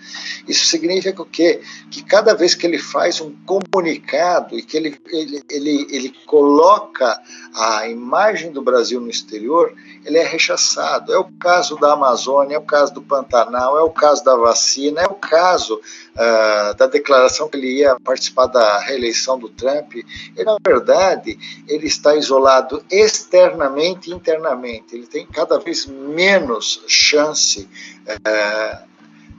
Isso 0.46 0.64
significa 0.66 1.20
o 1.20 1.26
quê? 1.26 1.60
Que 1.90 2.04
cada 2.04 2.32
vez 2.32 2.54
que 2.54 2.64
ele 2.64 2.78
faz 2.78 3.20
um 3.20 3.34
comunicado 3.44 4.56
e 4.56 4.62
que 4.62 4.76
ele, 4.76 4.96
ele, 5.08 5.42
ele, 5.50 5.86
ele 5.90 6.14
coloca 6.24 7.20
a 7.52 7.88
imagem 7.88 8.52
do 8.52 8.62
Brasil 8.62 9.00
no 9.00 9.10
exterior, 9.10 9.74
ele 10.04 10.18
é 10.18 10.24
rechaçado. 10.24 11.12
É 11.12 11.18
o 11.18 11.24
caso 11.40 11.76
da 11.76 11.92
Amazônia, 11.92 12.54
é 12.54 12.58
o 12.58 12.62
caso 12.62 12.94
do 12.94 13.02
Pantanal, 13.02 13.76
é 13.76 13.82
o 13.82 13.90
caso 13.90 14.24
da 14.24 14.36
vacina, 14.36 15.02
é 15.02 15.06
o 15.06 15.14
caso 15.14 15.80
uh, 16.14 16.74
da 16.76 16.86
declaração 16.86 17.48
que 17.48 17.56
ele 17.56 17.78
ia 17.78 17.96
participar 17.98 18.46
da 18.46 18.78
reeleição 18.78 19.36
do 19.36 19.48
Trump. 19.48 19.94
Na 20.36 20.56
verdade, 20.64 21.36
ele 21.66 21.88
está 21.88 22.14
isolado 22.14 22.84
externamente 22.88 24.11
internamente. 24.12 24.94
Ele 24.94 25.06
tem 25.06 25.26
cada 25.26 25.58
vez 25.58 25.86
menos 25.86 26.82
chance 26.86 27.68
uh, 28.06 28.88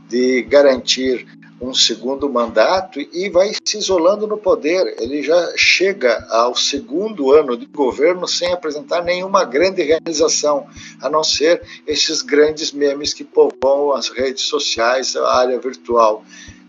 de 0.07 0.41
garantir 0.43 1.25
um 1.63 1.73
segundo 1.73 2.29
mandato 2.29 2.99
e 2.99 3.29
vai 3.29 3.53
se 3.63 3.77
isolando 3.77 4.27
no 4.27 4.37
poder. 4.37 4.95
Ele 4.99 5.23
já 5.23 5.53
chega 5.55 6.25
ao 6.29 6.55
segundo 6.55 7.31
ano 7.31 7.55
de 7.55 7.65
governo 7.65 8.27
sem 8.27 8.51
apresentar 8.51 9.03
nenhuma 9.03 9.45
grande 9.45 9.81
realização, 9.81 10.67
a 11.01 11.09
não 11.09 11.23
ser 11.23 11.61
esses 11.87 12.21
grandes 12.21 12.71
memes 12.71 13.13
que 13.13 13.23
povoam 13.23 13.93
as 13.93 14.09
redes 14.09 14.43
sociais, 14.43 15.15
a 15.15 15.35
área 15.35 15.59
virtual 15.59 16.23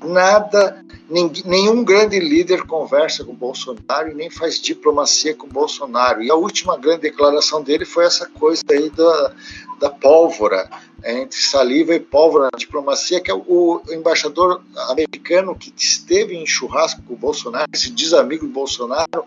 nada, 0.04 0.84
nenhum 1.08 1.84
grande 1.84 2.18
líder 2.18 2.64
conversa 2.66 3.24
com 3.24 3.34
Bolsonaro 3.34 4.10
e 4.10 4.14
nem 4.14 4.30
faz 4.30 4.60
diplomacia 4.60 5.34
com 5.34 5.48
Bolsonaro. 5.48 6.22
E 6.22 6.30
a 6.30 6.34
última 6.34 6.76
grande 6.76 7.02
declaração 7.02 7.62
dele 7.62 7.84
foi 7.84 8.04
essa 8.04 8.26
coisa 8.26 8.62
aí 8.70 8.90
da, 8.90 9.34
da 9.80 9.90
pólvora, 9.90 10.68
entre 11.04 11.38
saliva 11.38 11.94
e 11.94 12.00
pólvora 12.00 12.48
na 12.52 12.58
diplomacia, 12.58 13.20
que 13.20 13.30
é 13.30 13.34
o 13.34 13.82
embaixador 13.90 14.62
americano 14.88 15.54
que 15.54 15.72
esteve 15.76 16.34
em 16.34 16.46
churrasco 16.46 17.02
com 17.02 17.14
o 17.14 17.16
Bolsonaro, 17.16 17.66
esse 17.72 17.90
desamigo 17.90 18.46
do 18.46 18.52
Bolsonaro, 18.52 19.26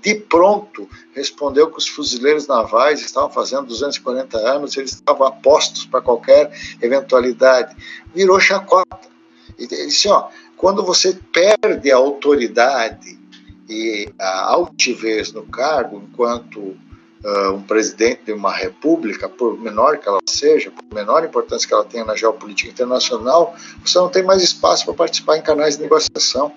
de 0.00 0.14
pronto 0.14 0.88
respondeu 1.12 1.68
que 1.68 1.78
os 1.78 1.88
fuzileiros 1.88 2.46
navais 2.46 3.00
estavam 3.00 3.28
fazendo 3.28 3.66
240 3.66 4.38
anos, 4.38 4.76
eles 4.76 4.92
estavam 4.92 5.26
apostos 5.26 5.84
para 5.84 6.00
qualquer 6.00 6.52
eventualidade. 6.80 7.74
Virou 8.14 8.38
chacota 8.38 9.15
e 9.58 9.64
assim, 9.86 10.08
ó, 10.08 10.28
quando 10.56 10.84
você 10.84 11.18
perde 11.32 11.90
a 11.90 11.96
autoridade 11.96 13.18
e 13.68 14.08
a 14.18 14.52
altivez 14.52 15.32
no 15.32 15.44
cargo, 15.44 16.02
enquanto 16.08 16.58
uh, 16.58 17.52
um 17.52 17.62
presidente 17.62 18.24
de 18.26 18.32
uma 18.32 18.52
república, 18.52 19.28
por 19.28 19.58
menor 19.58 19.98
que 19.98 20.08
ela 20.08 20.20
seja, 20.26 20.70
por 20.70 20.94
menor 20.94 21.24
importância 21.24 21.66
que 21.66 21.74
ela 21.74 21.84
tenha 21.84 22.04
na 22.04 22.14
geopolítica 22.14 22.70
internacional, 22.70 23.54
você 23.84 23.98
não 23.98 24.08
tem 24.08 24.22
mais 24.22 24.42
espaço 24.42 24.84
para 24.84 24.94
participar 24.94 25.36
em 25.36 25.42
canais 25.42 25.76
de 25.76 25.82
negociação. 25.82 26.52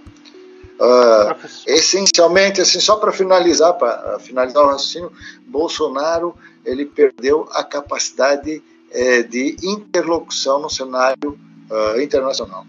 Uh, 0.80 1.36
essencialmente, 1.68 2.62
assim, 2.62 2.80
só 2.80 2.96
para 2.96 3.12
finalizar, 3.12 3.74
para 3.74 4.18
finalizar 4.20 4.64
o 4.64 4.68
raciocínio, 4.68 5.12
Bolsonaro 5.46 6.34
ele 6.64 6.86
perdeu 6.86 7.48
a 7.52 7.64
capacidade 7.64 8.62
eh, 8.92 9.24
de 9.24 9.56
interlocução 9.64 10.60
no 10.60 10.70
cenário 10.70 11.38
uh, 11.70 12.02
internacional. 12.02 12.66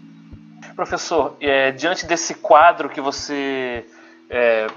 Professor, 0.75 1.35
é, 1.39 1.71
diante 1.71 2.05
desse 2.05 2.35
quadro 2.35 2.89
que 2.89 3.01
você 3.01 3.85
é, 4.29 4.67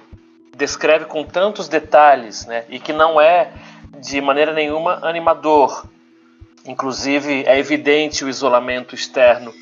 descreve 0.57 1.05
com 1.05 1.25
tantos 1.25 1.69
detalhes, 1.69 2.47
né, 2.47 2.65
e 2.69 2.79
que 2.79 2.93
não 2.93 3.21
é 3.21 3.53
de 4.01 4.21
maneira 4.21 4.53
nenhuma 4.53 4.99
animador, 5.03 5.87
inclusive 6.67 7.45
é 7.47 7.59
evidente 7.59 8.25
o 8.25 8.29
isolamento 8.29 8.95
externo 8.95 9.53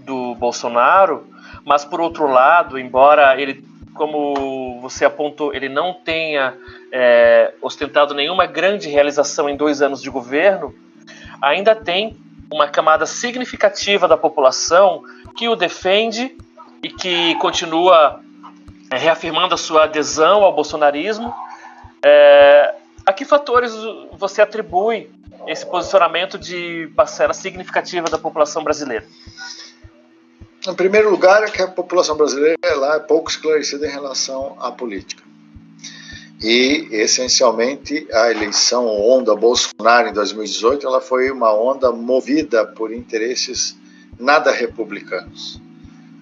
do 0.00 0.34
Bolsonaro, 0.34 1.26
mas 1.64 1.84
por 1.84 2.00
outro 2.00 2.26
lado, 2.26 2.78
embora 2.78 3.40
ele, 3.40 3.64
como 3.94 4.80
você 4.80 5.04
apontou, 5.04 5.54
ele 5.54 5.68
não 5.68 5.92
tenha 5.92 6.56
é, 6.90 7.54
ostentado 7.60 8.14
nenhuma 8.14 8.46
grande 8.46 8.88
realização 8.88 9.48
em 9.48 9.56
dois 9.56 9.82
anos 9.82 10.02
de 10.02 10.10
governo, 10.10 10.74
ainda 11.40 11.74
tem 11.74 12.16
uma 12.52 12.68
camada 12.68 13.06
significativa 13.06 14.06
da 14.06 14.16
população 14.16 15.02
que 15.36 15.48
o 15.48 15.56
defende 15.56 16.36
e 16.82 16.88
que 16.88 17.34
continua 17.36 18.20
é, 18.90 18.96
reafirmando 18.96 19.54
a 19.54 19.58
sua 19.58 19.84
adesão 19.84 20.42
ao 20.42 20.52
bolsonarismo. 20.54 21.32
É, 22.02 22.74
a 23.06 23.12
que 23.12 23.24
fatores 23.24 23.72
você 24.12 24.42
atribui 24.42 25.10
esse 25.46 25.64
posicionamento 25.66 26.38
de 26.38 26.90
parcela 26.94 27.32
significativa 27.32 28.08
da 28.08 28.18
população 28.18 28.62
brasileira? 28.62 29.06
Em 30.66 30.74
primeiro 30.74 31.10
lugar, 31.10 31.42
é 31.42 31.50
que 31.50 31.60
a 31.60 31.66
população 31.66 32.16
brasileira 32.16 32.56
é 32.62 32.98
pouco 33.00 33.30
esclarecida 33.30 33.86
em 33.86 33.90
relação 33.90 34.56
à 34.60 34.70
política. 34.70 35.22
E, 36.40 36.88
essencialmente, 36.90 38.06
a 38.12 38.30
eleição 38.30 38.86
onda 38.88 39.34
Bolsonaro 39.34 40.08
em 40.08 40.12
2018 40.12 40.86
ela 40.86 41.00
foi 41.00 41.30
uma 41.30 41.52
onda 41.54 41.92
movida 41.92 42.66
por 42.66 42.92
interesses 42.92 43.76
nada 44.22 44.52
republicanos. 44.52 45.60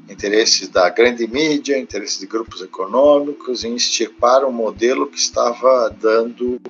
Interesses 0.09 0.69
da 0.69 0.89
grande 0.89 1.27
mídia, 1.27 1.79
interesses 1.79 2.19
de 2.19 2.27
grupos 2.27 2.63
econômicos 2.63 3.63
em 3.63 3.77
extirpar 3.77 4.45
um 4.45 4.51
modelo 4.51 5.07
que 5.07 5.19
estava 5.19 5.95
dando 6.01 6.61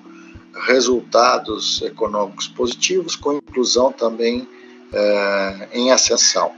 resultados 0.67 1.81
econômicos 1.83 2.49
positivos, 2.49 3.17
com 3.17 3.35
inclusão 3.35 3.93
também 3.93 4.47
eh, 4.93 5.69
em 5.73 5.93
ascensão. 5.93 6.53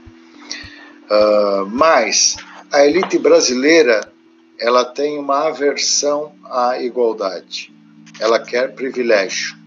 Uh, 1.03 1.65
mas 1.69 2.35
a 2.71 2.85
elite 2.85 3.19
brasileira 3.19 4.11
ela 4.59 4.83
tem 4.83 5.19
uma 5.19 5.47
aversão 5.47 6.33
à 6.45 6.81
igualdade. 6.81 7.71
Ela 8.19 8.39
quer 8.39 8.73
privilégio 8.73 9.62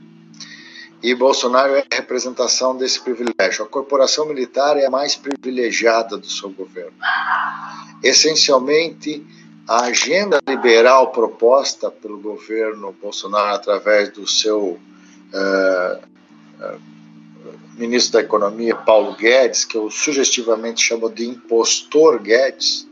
e 1.06 1.14
Bolsonaro 1.14 1.76
é 1.76 1.84
a 1.88 1.94
representação 1.94 2.76
desse 2.76 3.00
privilégio. 3.00 3.64
A 3.64 3.68
corporação 3.68 4.26
militar 4.26 4.76
é 4.76 4.86
a 4.86 4.90
mais 4.90 5.14
privilegiada 5.14 6.16
do 6.16 6.28
seu 6.28 6.50
governo. 6.50 6.94
Essencialmente, 8.02 9.24
a 9.68 9.82
agenda 9.82 10.40
liberal 10.48 11.12
proposta 11.12 11.92
pelo 11.92 12.18
governo 12.18 12.92
Bolsonaro 13.00 13.54
através 13.54 14.08
do 14.08 14.26
seu 14.26 14.80
uh, 15.32 15.98
uh, 16.60 16.80
ministro 17.78 18.14
da 18.14 18.22
Economia, 18.22 18.74
Paulo 18.74 19.14
Guedes, 19.14 19.64
que 19.64 19.76
eu 19.78 19.88
sugestivamente 19.88 20.82
chamo 20.82 21.08
de 21.08 21.24
impostor 21.24 22.18
Guedes, 22.20 22.84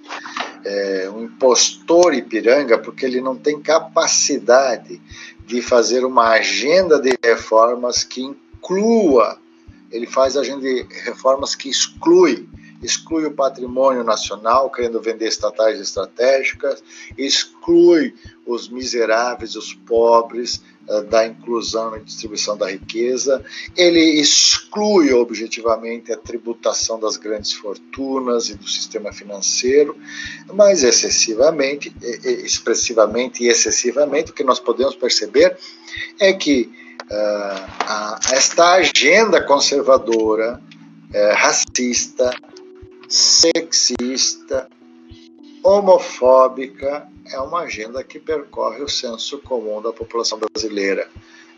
é, 0.64 1.10
um 1.10 1.24
impostor 1.24 2.14
Ipiranga, 2.14 2.78
porque 2.78 3.04
ele 3.04 3.20
não 3.20 3.34
tem 3.36 3.60
capacidade 3.60 5.00
de 5.46 5.60
fazer 5.60 6.04
uma 6.04 6.30
agenda 6.30 7.00
de 7.00 7.16
reformas 7.22 8.02
que 8.02 8.22
inclua, 8.22 9.38
ele 9.90 10.06
faz 10.06 10.36
agenda 10.36 10.62
de 10.62 10.82
reformas 11.04 11.54
que 11.54 11.68
exclui, 11.68 12.48
exclui 12.82 13.26
o 13.26 13.32
patrimônio 13.32 14.02
nacional, 14.02 14.70
querendo 14.70 15.00
vender 15.00 15.28
estatais 15.28 15.78
estratégicas, 15.80 16.82
exclui 17.16 18.14
os 18.46 18.68
miseráveis, 18.68 19.54
os 19.54 19.72
pobres, 19.72 20.62
da 21.08 21.26
inclusão 21.26 21.96
e 21.96 22.00
distribuição 22.00 22.56
da 22.56 22.70
riqueza, 22.70 23.44
ele 23.76 24.20
exclui 24.20 25.12
objetivamente 25.12 26.12
a 26.12 26.16
tributação 26.16 26.98
das 27.00 27.16
grandes 27.16 27.52
fortunas 27.52 28.50
e 28.50 28.54
do 28.54 28.68
sistema 28.68 29.12
financeiro, 29.12 29.96
mas 30.52 30.82
excessivamente, 30.82 31.94
expressivamente 32.22 33.42
e 33.42 33.48
excessivamente, 33.48 34.30
o 34.30 34.34
que 34.34 34.44
nós 34.44 34.60
podemos 34.60 34.94
perceber 34.94 35.56
é 36.20 36.32
que 36.32 36.70
uh, 37.10 37.70
a, 37.80 38.20
esta 38.32 38.74
agenda 38.74 39.42
conservadora, 39.42 40.60
uh, 41.14 41.34
racista, 41.34 42.30
sexista, 43.08 44.68
homofóbica, 45.62 47.08
é 47.30 47.40
uma 47.40 47.60
agenda 47.60 48.02
que 48.02 48.18
percorre 48.18 48.82
o 48.82 48.88
senso 48.88 49.38
comum 49.38 49.80
da 49.80 49.92
população 49.92 50.38
brasileira. 50.38 51.08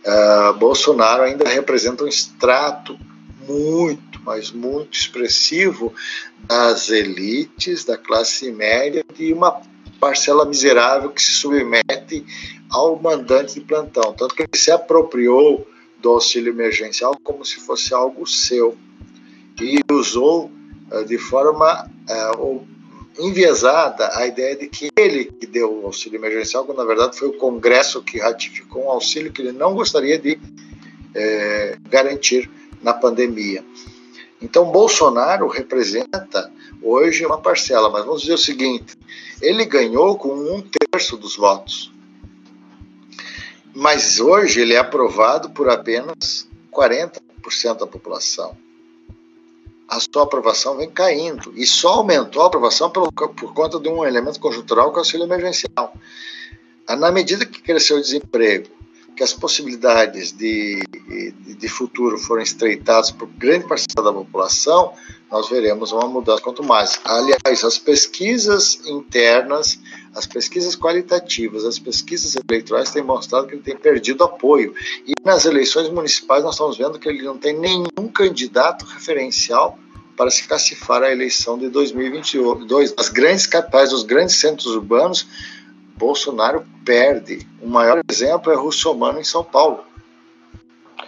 Uh, 0.05 0.53
Bolsonaro 0.55 1.23
ainda 1.23 1.49
representa 1.49 2.05
um 2.05 2.09
extrato 2.09 2.99
muito, 3.47 4.21
mas 4.25 4.51
muito 4.51 4.97
expressivo 4.97 5.93
das 6.47 6.91
elites, 6.91 7.85
da 7.85 7.97
classe 7.97 8.51
média, 8.53 9.05
de 9.15 9.33
uma 9.33 9.61
parcela 10.01 10.45
miserável 10.45 11.11
que 11.11 11.23
se 11.23 11.33
submete 11.33 12.25
ao 12.71 13.01
mandante 13.01 13.55
de 13.55 13.61
plantão. 13.61 14.13
Tanto 14.13 14.35
que 14.35 14.43
ele 14.43 14.57
se 14.57 14.71
apropriou 14.71 15.67
do 15.99 16.11
auxílio 16.11 16.53
emergencial 16.53 17.17
como 17.23 17.45
se 17.45 17.57
fosse 17.57 17.95
algo 17.95 18.27
seu 18.27 18.77
e 19.61 19.81
usou 19.91 20.51
uh, 20.93 21.05
de 21.05 21.19
forma 21.19 21.91
uh, 22.35 22.67
enviesada 23.19 24.17
a 24.17 24.27
ideia 24.27 24.57
de 24.57 24.69
que 24.69 24.91
ele 24.97 25.27
que 25.27 25.47
deu 25.47 25.83
o 25.83 25.87
auxílio 25.87 26.19
emergencial, 26.19 26.65
quando 26.65 26.79
na 26.79 26.85
verdade 26.85 27.19
foi 27.19 27.29
o 27.29 27.39
Congresso 27.39 28.03
que 28.03 28.19
ratificou 28.19 28.85
um 28.85 28.91
auxílio 28.91 29.33
que 29.33 29.43
ele 29.43 29.53
não 29.53 29.75
gostaria 29.75 30.19
de 30.19 30.35
uh, 30.35 31.89
garantir 31.89 32.51
na 32.83 32.93
pandemia. 32.93 33.65
Então, 34.41 34.71
Bolsonaro 34.71 35.49
representa 35.49 36.53
hoje 36.83 37.25
uma 37.25 37.39
parcela, 37.39 37.89
mas 37.89 38.05
vamos 38.05 38.21
dizer 38.21 38.35
o 38.35 38.39
seguinte: 38.39 38.97
ele 39.41 39.65
ganhou 39.65 40.17
com 40.19 40.35
um 40.35 40.63
terço 40.63 41.17
dos 41.17 41.37
votos. 41.37 41.93
Mas 43.75 44.21
hoje 44.21 44.61
ele 44.61 44.75
é 44.75 44.79
aprovado 44.79 45.51
por 45.51 45.69
apenas 45.69 46.49
40% 46.73 47.79
da 47.79 47.87
população. 47.87 48.57
A 49.89 50.01
sua 50.01 50.25
aprovação 50.25 50.77
vem 50.77 50.91
caindo 50.91 51.53
e 51.55 51.67
só 51.67 51.95
aumentou 51.95 52.43
a 52.43 52.47
aprovação 52.47 52.91
por, 52.91 53.13
por 53.13 53.55
conta 53.55 53.79
de 53.79 53.89
um 53.89 54.05
elemento 54.05 54.41
conjuntural 54.41 54.91
que 54.91 54.97
é 54.97 54.97
o 54.97 55.01
auxílio 55.01 55.25
emergencial. 55.25 55.95
Na 56.89 57.11
medida 57.11 57.47
que 57.47 57.63
cresceu 57.63 57.97
o 57.97 58.01
desemprego, 58.01 58.69
que 59.17 59.23
as 59.23 59.33
possibilidades 59.33 60.31
de, 60.31 60.83
de, 61.09 61.55
de, 61.55 61.69
futuro 61.69 62.19
forem 62.19 62.45
estreitadas 62.45 63.11
por 63.11 63.27
grande 63.27 63.67
parcela 63.67 64.05
da 64.05 64.13
população, 64.13 64.93
nós 65.31 65.49
veremos 65.49 65.91
uma 65.91 66.07
mudança 66.07 66.43
quanto 66.43 66.63
mais. 66.63 67.01
Aliás, 67.03 67.65
as 67.65 67.79
pesquisas 67.79 68.81
internas, 68.87 69.81
as 70.17 70.27
pesquisas 70.27 70.75
qualitativas, 70.75 71.65
as 71.67 71.79
pesquisas 71.79 72.35
eleitorais 72.35 72.91
têm 72.91 73.03
mostrado 73.03 73.47
que 73.47 73.55
ele 73.55 73.63
tem 73.63 73.77
perdido 73.77 74.25
apoio. 74.25 74.75
E 75.07 75.13
nas 75.23 75.45
eleições 75.45 75.91
municipais 75.91 76.43
nós 76.43 76.55
estamos 76.55 76.79
vendo 76.79 76.99
que 76.99 77.07
ele 77.07 77.23
não 77.23 77.37
tem 77.37 77.57
nenhum 77.57 78.09
candidato 78.13 78.87
referencial 78.87 79.79
para 80.17 80.31
se 80.31 80.49
cacifar 80.49 81.03
a 81.03 81.13
eleição 81.13 81.59
de 81.59 81.69
2022. 81.69 82.95
As 82.97 83.11
grandes 83.11 83.47
capitais, 83.47 83.93
os 83.93 84.03
grandes 84.03 84.37
centros 84.37 84.75
urbanos, 84.75 85.27
Bolsonaro 85.99 86.65
perde. 86.83 87.47
O 87.61 87.69
maior 87.69 88.01
exemplo 88.11 88.51
é 88.51 88.57
Russomano 88.57 89.21
em 89.21 89.25
São 89.25 89.45
Paulo, 89.45 89.85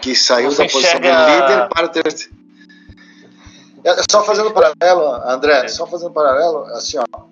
que 0.02 0.14
saiu 0.14 0.50
Você 0.50 0.64
da 0.64 0.68
posição 0.68 1.00
enxerga... 1.00 1.24
de 1.24 1.32
líder 1.32 1.68
para 1.68 1.88
ter. 1.88 2.30
É, 3.84 4.02
só 4.10 4.22
fazendo 4.22 4.50
paralelo, 4.50 5.30
André, 5.30 5.64
é. 5.64 5.68
só 5.68 5.86
fazendo 5.86 6.10
paralelo, 6.10 6.64
assim, 6.74 6.98
ó, 6.98 7.27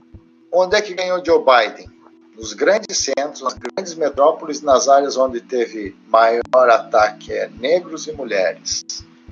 onde 0.57 0.75
é 0.75 0.81
que 0.81 0.95
ganhou 0.95 1.23
Joe 1.25 1.45
Biden? 1.45 1.91
Nos 2.35 2.55
grandes 2.55 2.99
centros, 2.99 3.43
nas 3.43 3.55
grandes 3.55 3.95
metrópoles, 3.95 4.63
nas 4.63 4.89
áreas 4.89 5.17
onde 5.17 5.41
teve 5.41 5.95
maior 6.09 6.71
ataque 6.71 7.33
é 7.33 7.49
negros 7.49 8.07
e 8.07 8.13
mulheres. 8.13 8.85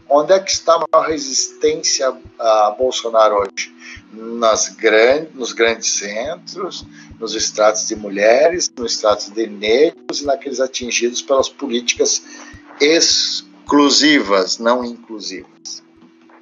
Onde 0.09 0.35
é 0.35 0.39
que 0.39 0.51
está 0.51 0.75
a 0.75 0.85
maior 0.93 1.09
resistência 1.09 2.15
a 2.39 2.71
Bolsonaro 2.79 3.37
hoje? 3.37 3.75
Nas 4.13 4.69
grandes, 4.69 5.35
nos 5.35 5.53
grandes 5.53 5.95
centros, 5.95 6.87
nos 7.19 7.35
estratos 7.35 7.89
de 7.89 7.97
mulheres, 7.97 8.71
nos 8.77 8.93
estratos 8.93 9.31
de 9.31 9.47
negros 9.47 10.21
e 10.21 10.27
naqueles 10.27 10.61
atingidos 10.61 11.23
pelas 11.23 11.49
políticas 11.49 12.23
exclusivas, 12.81 14.59
não 14.59 14.85
inclusivas. 14.85 15.83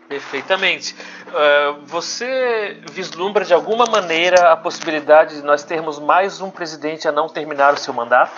Perfeitamente. 0.08 0.94
Uh, 1.32 1.86
você 1.86 2.76
vislumbra 2.92 3.42
de 3.42 3.54
alguma 3.54 3.86
maneira 3.86 4.52
a 4.52 4.56
possibilidade 4.56 5.36
de 5.36 5.42
nós 5.42 5.62
termos 5.62 5.98
mais 5.98 6.42
um 6.42 6.50
presidente 6.50 7.08
a 7.08 7.12
não 7.12 7.26
terminar 7.26 7.72
o 7.72 7.78
seu 7.78 7.94
mandato? 7.94 8.32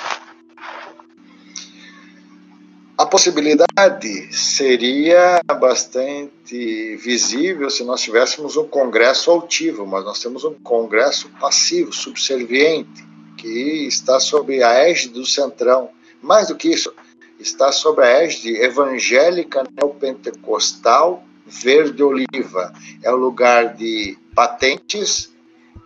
A 2.96 3.04
possibilidade 3.04 4.32
seria 4.32 5.42
bastante 5.58 6.94
visível 6.94 7.68
se 7.68 7.82
nós 7.82 8.00
tivéssemos 8.00 8.56
um 8.56 8.68
Congresso 8.68 9.28
altivo, 9.32 9.84
mas 9.84 10.04
nós 10.04 10.20
temos 10.20 10.44
um 10.44 10.54
Congresso 10.54 11.28
passivo, 11.40 11.92
subserviente, 11.92 13.04
que 13.36 13.88
está 13.88 14.20
sob 14.20 14.62
a 14.62 14.74
égide 14.74 15.14
do 15.14 15.26
Centrão. 15.26 15.90
Mais 16.22 16.46
do 16.46 16.54
que 16.54 16.68
isso, 16.68 16.94
está 17.40 17.72
sob 17.72 18.00
a 18.00 18.06
égide 18.06 18.54
evangélica 18.62 19.64
neopentecostal 19.76 21.24
verde-oliva. 21.62 22.72
É 23.02 23.12
o 23.12 23.16
lugar 23.16 23.74
de 23.74 24.16
patentes 24.34 25.32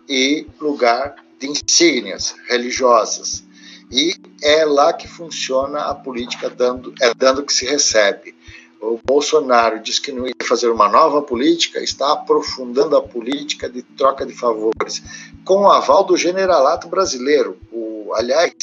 e 0.07 0.47
lugar 0.59 1.15
de 1.39 1.47
insígnias 1.47 2.35
religiosas 2.49 3.43
e 3.91 4.15
é 4.41 4.63
lá 4.65 4.93
que 4.93 5.07
funciona 5.07 5.79
a 5.81 5.95
política 5.95 6.49
dando 6.49 6.93
é 7.01 7.13
dando 7.13 7.43
que 7.43 7.53
se 7.53 7.65
recebe. 7.65 8.35
O 8.81 8.99
Bolsonaro 9.03 9.79
diz 9.81 9.99
que 9.99 10.11
não 10.11 10.25
ia 10.25 10.33
fazer 10.43 10.69
uma 10.69 10.87
nova 10.87 11.21
política, 11.21 11.81
está 11.81 12.13
aprofundando 12.13 12.95
a 12.95 13.01
política 13.01 13.69
de 13.69 13.81
troca 13.81 14.25
de 14.25 14.33
favores, 14.33 15.03
com 15.43 15.63
o 15.63 15.71
aval 15.71 16.05
do 16.05 16.15
generalato 16.15 16.87
brasileiro. 16.87 17.57
O, 17.73 18.13
aliás, 18.13 18.53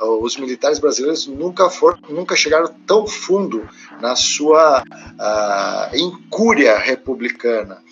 os 0.00 0.36
militares 0.36 0.78
brasileiros 0.78 1.26
nunca, 1.26 1.70
foram, 1.70 1.98
nunca 2.08 2.36
chegaram 2.36 2.72
tão 2.86 3.06
fundo 3.06 3.68
na 4.00 4.14
sua 4.14 4.82
uh, 4.82 5.96
incúria 5.96 6.78
republicana. 6.78 7.82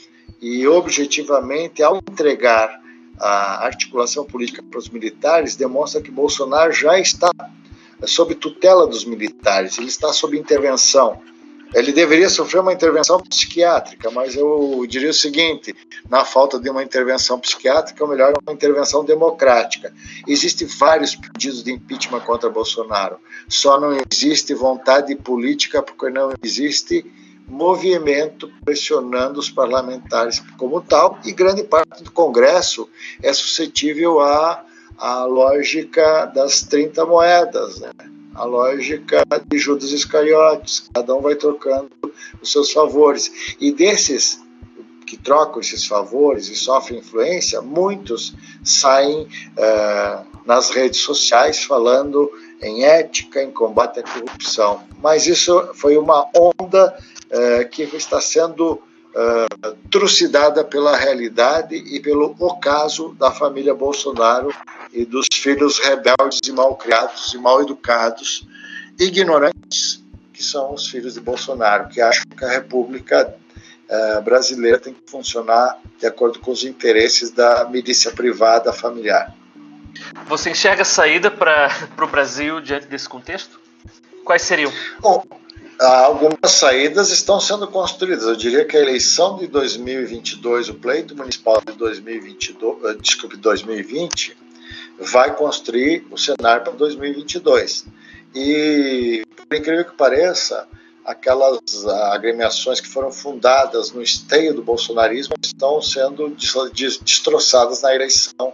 E, 0.41 0.67
objetivamente, 0.67 1.83
ao 1.83 1.97
entregar 1.97 2.81
a 3.19 3.65
articulação 3.65 4.25
política 4.25 4.63
para 4.63 4.79
os 4.79 4.89
militares 4.89 5.57
demonstra 5.57 6.03
que 6.03 6.11
Bolsonaro 6.11 6.73
já 6.73 6.99
está 6.99 7.31
sob 8.07 8.35
tutela 8.35 8.87
dos 8.87 9.05
militares, 9.05 9.79
ele 9.79 9.89
está 9.89 10.13
sob 10.13 10.37
intervenção. 10.37 11.23
Ele 11.75 11.93
deveria 11.93 12.31
sofrer 12.31 12.61
uma 12.61 12.73
intervenção 12.73 13.19
psiquiátrica, 13.19 14.09
mas 14.09 14.37
eu 14.37 14.87
diria 14.89 15.11
o 15.11 15.15
seguinte: 15.15 15.75
na 16.09 16.25
falta 16.25 16.59
de 16.59 16.71
uma 16.71 16.85
intervenção 16.85 17.39
psiquiátrica, 17.41 18.05
o 18.05 18.09
melhor 18.09 18.33
é 18.33 18.39
uma 18.41 18.53
intervenção 18.53 19.05
democrática. 19.05 19.93
Existem 20.27 20.69
vários 20.69 21.17
pedidos 21.17 21.65
de 21.65 21.73
impeachment 21.73 22.21
contra 22.21 22.49
Bolsonaro, 22.49 23.19
só 23.49 23.81
não 23.81 23.99
existe 24.13 24.55
vontade 24.55 25.17
política 25.17 25.83
porque 25.83 26.09
não 26.11 26.33
existe 26.43 27.05
movimento 27.47 28.51
pressionando 28.65 29.41
os 29.41 29.51
parlamentares 29.51 30.41
como 30.57 30.81
tal, 30.81 31.19
e 31.25 31.33
grande 31.33 31.65
parte 31.65 32.03
do 32.05 32.11
Congresso 32.11 32.89
é 33.21 33.33
suscetível 33.33 34.21
à, 34.21 34.65
à 34.97 35.25
lógica 35.25 36.27
das 36.27 36.63
30 36.63 37.05
moedas, 37.05 37.81
né? 37.81 37.91
A 38.35 38.45
lógica 38.45 39.25
de 39.47 39.59
Judas 39.59 39.91
Iscariotes, 39.91 40.89
cada 40.93 41.15
um 41.15 41.21
vai 41.21 41.37
trocando 41.37 41.91
os 42.43 42.51
seus 42.51 42.73
favores. 42.73 43.57
E 43.61 43.73
desses 43.73 44.43
que 45.07 45.17
trocam 45.17 45.61
esses 45.61 45.87
favores 45.87 46.49
e 46.49 46.57
sofrem 46.57 46.99
influência, 46.99 47.61
muitos 47.61 48.35
saem 48.65 49.23
uh, 49.23 50.27
nas 50.45 50.71
redes 50.71 51.01
sociais 51.01 51.63
falando 51.63 52.31
em 52.61 52.85
ética, 52.85 53.43
em 53.43 53.51
combate 53.51 54.01
à 54.01 54.03
corrupção. 54.03 54.83
Mas 55.01 55.27
isso 55.27 55.71
foi 55.75 55.97
uma 55.97 56.29
onda 56.35 56.97
é, 57.31 57.65
que 57.65 57.83
está 57.83 58.21
sendo 58.21 58.81
é, 59.17 59.47
trucidada 59.91 60.65
pela 60.65 60.97
realidade 60.97 61.77
e 61.77 62.01
pelo 62.01 62.35
ocaso 62.39 63.15
da 63.15 63.31
família 63.31 63.75
Bolsonaro 63.75 64.53
e 64.93 65.05
dos 65.05 65.29
filhos 65.33 65.79
rebeldes 65.79 66.41
e 66.45 66.53
mal 66.53 66.75
criados 66.77 67.33
e 67.33 67.39
mal 67.39 67.63
educados, 67.63 68.47
ignorantes, 68.99 70.03
que 70.33 70.43
são 70.43 70.75
os 70.75 70.89
filhos 70.89 71.15
de 71.15 71.21
Bolsonaro, 71.21 71.89
que 71.89 72.01
acham 72.01 72.25
que 72.37 72.45
a 72.45 72.51
República 72.51 73.35
é, 73.89 74.21
brasileira 74.21 74.79
tem 74.79 74.93
que 74.93 75.09
funcionar 75.09 75.79
de 75.99 76.07
acordo 76.07 76.41
com 76.41 76.51
os 76.51 76.65
interesses 76.65 77.31
da 77.31 77.69
milícia 77.69 78.11
privada 78.11 78.73
familiar. 78.73 79.33
Você 80.27 80.51
enxerga 80.51 80.85
saída 80.85 81.31
para 81.31 81.71
o 82.03 82.07
Brasil 82.07 82.61
diante 82.61 82.87
desse 82.87 83.09
contexto? 83.09 83.61
Quais 84.25 84.43
seriam? 84.43 84.73
Bom, 85.01 85.23
algumas 85.81 86.53
saídas 86.53 87.11
estão 87.11 87.41
sendo 87.41 87.67
construídas. 87.67 88.25
Eu 88.25 88.37
diria 88.37 88.65
que 88.65 88.77
a 88.77 88.81
eleição 88.81 89.37
de 89.37 89.47
2022, 89.47 90.69
o 90.69 90.75
pleito 90.75 91.17
municipal 91.17 91.61
de 91.67 91.73
2022, 91.73 92.85
eh, 92.85 92.95
desculpe, 93.01 93.37
2020, 93.37 94.37
vai 94.99 95.35
construir 95.35 96.07
o 96.11 96.17
cenário 96.17 96.63
para 96.63 96.73
2022. 96.73 97.87
E, 98.35 99.25
por 99.37 99.57
incrível 99.57 99.85
que 99.85 99.97
pareça, 99.97 100.67
aquelas 101.05 101.61
agremiações 102.13 102.81
que 102.81 102.89
foram 102.89 103.13
fundadas 103.13 103.93
no 103.93 104.03
esteio 104.03 104.55
do 104.55 104.63
bolsonarismo 104.63 105.35
estão 105.43 105.81
sendo 105.83 106.35
destroçadas 106.73 107.83
na 107.83 107.95
eleição 107.95 108.53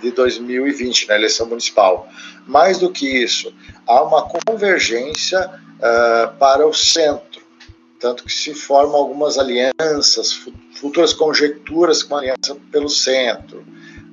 de 0.00 0.10
2020, 0.10 1.08
na 1.08 1.16
eleição 1.16 1.46
municipal. 1.46 2.08
Mais 2.46 2.78
do 2.78 2.90
que 2.90 3.06
isso, 3.06 3.52
há 3.86 4.02
uma 4.02 4.22
convergência 4.22 5.50
uh, 5.80 6.36
para 6.38 6.66
o 6.66 6.72
centro. 6.72 7.40
tanto 7.98 8.24
que 8.24 8.32
se 8.32 8.54
formam 8.54 8.96
algumas 8.96 9.38
alianças, 9.38 10.32
futuras 10.74 11.12
conjecturas 11.12 12.02
com 12.02 12.16
aliança 12.16 12.56
pelo 12.72 12.88
centro. 12.88 13.58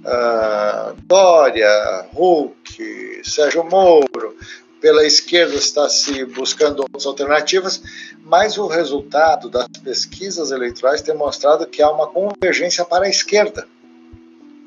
Uh, 0.03 0.93
Dória, 1.05 2.05
Huck, 2.13 3.21
Sérgio 3.23 3.63
Moro, 3.63 4.35
pela 4.81 5.05
esquerda 5.05 5.55
está 5.55 5.89
se 5.89 6.25
buscando 6.25 6.81
outras 6.81 7.05
alternativas, 7.05 7.81
mas 8.23 8.57
o 8.57 8.67
resultado 8.67 9.49
das 9.49 9.67
pesquisas 9.83 10.51
eleitorais 10.51 11.01
tem 11.01 11.15
mostrado 11.15 11.65
que 11.65 11.81
há 11.81 11.89
uma 11.89 12.07
convergência 12.07 12.85
para 12.85 13.05
a 13.05 13.09
esquerda, 13.09 13.67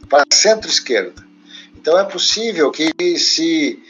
para 0.08 0.22
a 0.22 0.34
centro-esquerda. 0.34 1.24
Então 1.76 1.98
é 1.98 2.04
possível 2.04 2.70
que 2.70 2.92
se 3.18 3.82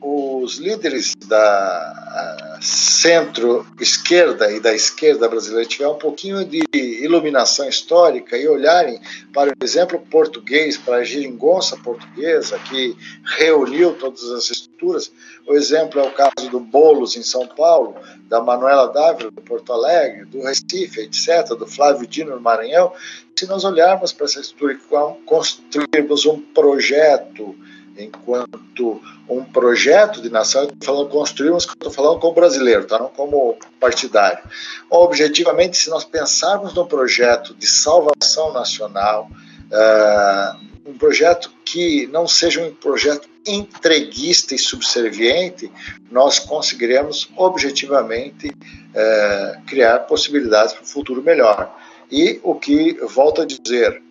os 0.00 0.58
líderes 0.58 1.14
da 1.26 2.47
centro-esquerda 2.60 4.50
e 4.52 4.60
da 4.60 4.74
esquerda 4.74 5.28
brasileira 5.28 5.68
tiverem 5.68 5.92
um 5.92 5.98
pouquinho 5.98 6.44
de 6.44 6.64
iluminação 6.74 7.68
histórica 7.68 8.36
e 8.36 8.48
olharem 8.48 9.00
para 9.32 9.50
o 9.50 9.64
exemplo 9.64 9.98
português, 10.10 10.76
para 10.76 10.96
a 10.96 11.04
geringonça 11.04 11.76
portuguesa, 11.76 12.58
que 12.58 12.96
reuniu 13.38 13.94
todas 13.94 14.24
as 14.30 14.50
estruturas, 14.50 15.12
o 15.46 15.54
exemplo 15.54 16.00
é 16.00 16.02
o 16.04 16.12
caso 16.12 16.50
do 16.50 16.60
Bolos 16.60 17.16
em 17.16 17.22
São 17.22 17.46
Paulo, 17.46 17.94
da 18.28 18.40
Manuela 18.40 18.92
Dávila 18.92 19.30
do 19.30 19.40
Porto 19.40 19.72
Alegre, 19.72 20.26
do 20.26 20.42
Recife, 20.42 21.00
etc., 21.00 21.56
do 21.56 21.66
Flávio 21.66 22.06
Dino 22.06 22.34
no 22.34 22.40
Maranhão, 22.40 22.92
se 23.34 23.46
nós 23.46 23.64
olharmos 23.64 24.12
para 24.12 24.26
essa 24.26 24.40
estrutura 24.40 24.72
e 24.74 25.24
construirmos 25.24 26.26
um 26.26 26.40
projeto 26.40 27.56
enquanto 27.98 29.02
um 29.28 29.44
projeto 29.44 30.22
de 30.22 30.30
nação, 30.30 30.62
eu 30.62 30.68
estou 30.68 30.94
falando 30.94 31.10
construirmos, 31.10 31.64
estou 31.64 31.90
falando 31.90 32.20
como 32.20 32.34
brasileiro, 32.34 32.86
tá? 32.86 32.98
não 32.98 33.08
como 33.08 33.56
partidário. 33.78 34.42
Objetivamente, 34.88 35.76
se 35.76 35.90
nós 35.90 36.04
pensarmos 36.04 36.72
num 36.74 36.86
projeto 36.86 37.54
de 37.54 37.66
salvação 37.66 38.52
nacional, 38.52 39.28
uh, 39.70 40.68
um 40.88 40.96
projeto 40.96 41.52
que 41.64 42.06
não 42.06 42.26
seja 42.26 42.62
um 42.62 42.74
projeto 42.74 43.28
entreguista 43.46 44.54
e 44.54 44.58
subserviente, 44.58 45.70
nós 46.10 46.38
conseguiremos 46.38 47.30
objetivamente 47.36 48.48
uh, 48.48 49.62
criar 49.66 50.00
possibilidades 50.00 50.72
para 50.72 50.82
um 50.82 50.86
futuro 50.86 51.22
melhor. 51.22 51.74
E 52.10 52.40
o 52.42 52.54
que, 52.54 52.94
volto 53.02 53.42
a 53.42 53.44
dizer, 53.44 54.02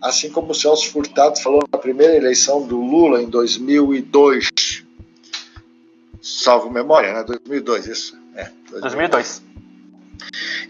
assim 0.00 0.30
como 0.30 0.52
o 0.52 0.54
Celso 0.54 0.90
Furtado 0.90 1.40
falou 1.40 1.62
na 1.70 1.78
primeira 1.78 2.16
eleição 2.16 2.66
do 2.66 2.80
Lula 2.80 3.22
em 3.22 3.28
2002, 3.28 4.48
salvo 6.20 6.70
memória, 6.70 7.12
né? 7.12 7.24
2002, 7.24 7.86
isso? 7.86 8.18
É, 8.34 8.50
2002. 8.70 9.42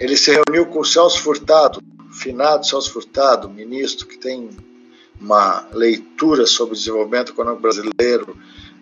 Ele 0.01 0.17
se 0.17 0.31
reuniu 0.31 0.67
com 0.67 0.81
o 0.81 0.85
Celso 0.85 1.21
Furtado, 1.21 1.83
finado 2.13 2.67
Celso 2.67 2.93
Furtado, 2.93 3.49
ministro 3.49 4.07
que 4.07 4.19
tem 4.19 4.51
uma 5.21 5.67
leitura 5.73 6.47
sobre 6.47 6.75
o 6.75 6.77
desenvolvimento 6.77 7.33
econômico 7.33 7.63
brasileiro 7.63 8.39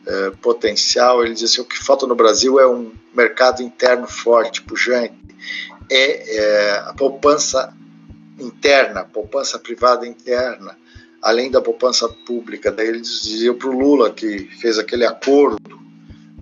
é, 0.07 0.30
potencial. 0.42 1.24
Ele 1.24 1.34
disse 1.34 1.44
assim, 1.44 1.61
o 1.62 1.64
que 1.64 1.78
falta 1.78 2.07
no 2.07 2.14
Brasil 2.14 2.61
é 2.61 2.68
um 2.68 2.92
mercado 3.14 3.62
interno 3.62 4.07
forte, 4.07 4.62
pujante, 4.62 5.14
é, 5.90 6.36
é 6.36 6.78
a 6.78 6.94
poupança 6.94 7.75
interna, 8.39 9.05
poupança 9.05 9.59
privada 9.59 10.07
interna, 10.07 10.76
além 11.22 11.51
da 11.51 11.61
poupança 11.61 12.09
pública. 12.09 12.70
Daí 12.70 12.89
eles 12.89 13.22
diziam 13.22 13.55
para 13.55 13.68
o 13.68 13.78
Lula, 13.78 14.12
que 14.12 14.49
fez 14.61 14.78
aquele 14.78 15.05
acordo 15.05 15.80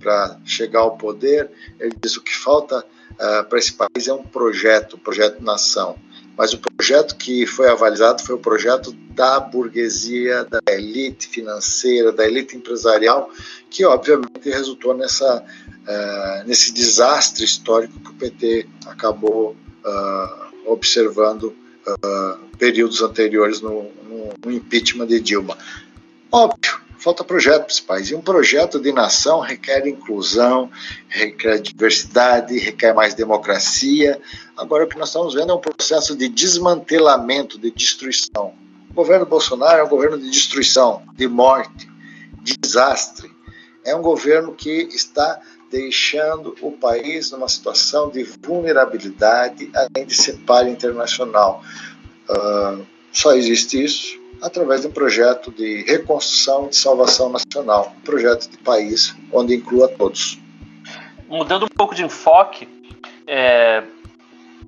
para 0.01 0.39
chegar 0.45 0.81
ao 0.81 0.99
poder, 0.99 1.51
ele 1.81 1.97
disse 2.01 2.19
o 2.19 2.23
que 2.23 2.37
falta 2.37 2.85
uh, 3.13 3.49
para 3.49 3.59
esse 3.59 3.73
país 3.73 4.07
é 4.07 4.13
um 4.13 4.23
projeto, 4.23 4.99
projeto 4.99 5.43
nação. 5.43 5.97
Mas 6.37 6.53
o 6.53 6.59
projeto 6.59 7.17
que 7.17 7.47
foi 7.47 7.71
avalizado 7.71 8.23
foi 8.23 8.35
o 8.35 8.39
projeto 8.39 8.93
da 9.11 9.41
burguesia, 9.41 10.45
da 10.45 10.61
elite 10.73 11.29
financeira, 11.29 12.13
da 12.13 12.27
elite 12.27 12.57
empresarial, 12.57 13.31
que 13.71 13.85
obviamente 13.85 14.51
resultou 14.51 14.95
nessa, 14.95 15.43
uh, 15.43 16.47
nesse 16.47 16.73
desastre 16.73 17.45
histórico 17.45 17.99
que 18.01 18.11
o 18.11 18.15
PT 18.15 18.69
acabou 18.87 19.57
uh, 19.87 20.71
observando 20.71 21.55
uh, 21.87 22.57
períodos 22.57 23.03
anteriores 23.03 23.61
no, 23.61 23.83
no, 23.83 24.35
no, 24.45 24.53
impeachment 24.53 25.07
de 25.07 25.21
Dilma. 25.21 25.57
Óbvio, 26.31 26.81
falta 26.99 27.23
projeto 27.23 27.63
para 27.63 27.73
esse 27.73 27.83
país. 27.83 28.11
E 28.11 28.15
um 28.15 28.21
projeto 28.21 28.81
de 28.81 28.93
nação 28.93 29.41
requer 29.41 29.87
inclusão, 29.87 30.71
requer 31.09 31.61
diversidade, 31.61 32.59
requer 32.59 32.95
mais 32.95 33.15
democracia. 33.15 34.21
Agora, 34.57 34.85
o 34.85 34.89
que 34.89 34.99
nós 34.99 35.09
estamos 35.09 35.35
vendo 35.35 35.53
é 35.53 35.55
um 35.55 35.61
processo 35.61 36.17
de 36.17 36.29
desmantelamento, 36.29 37.59
de 37.59 37.71
destruição. 37.71 38.55
O 38.91 38.95
governo 38.95 39.27
Bolsonaro 39.27 39.81
é 39.81 39.85
um 39.85 39.89
governo 39.89 40.19
de 40.19 40.31
destruição, 40.31 41.03
de 41.15 41.27
morte, 41.27 41.89
de 42.43 42.57
desastre. 42.57 43.31
É 43.85 43.95
um 43.95 44.01
governo 44.01 44.55
que 44.55 44.71
está 44.71 45.41
deixando 45.75 46.57
o 46.63 46.71
país 46.71 47.33
numa 47.33 47.49
situação 47.49 48.09
de 48.09 48.23
vulnerabilidade, 48.23 49.69
além 49.75 50.07
de 50.07 50.15
ser 50.15 50.39
palha 50.47 50.71
internacional. 50.71 51.65
Uh, 52.31 52.87
só 53.11 53.33
existe 53.33 53.83
isso 53.83 54.17
através 54.41 54.83
de 54.83 54.87
um 54.87 54.93
projeto 54.93 55.51
de 55.51 55.83
reconstrução 55.83 56.69
e 56.71 56.77
salvação 56.77 57.29
nacional, 57.29 57.93
um 57.99 58.01
projeto 58.03 58.49
de 58.49 58.57
país 58.59 59.17
onde 59.33 59.57
inclua 59.57 59.89
todos. 59.89 60.39
Mudando 61.27 61.65
um 61.65 61.75
pouco 61.77 61.93
de 61.93 62.05
enfoque, 62.05 62.69
é, 63.27 63.83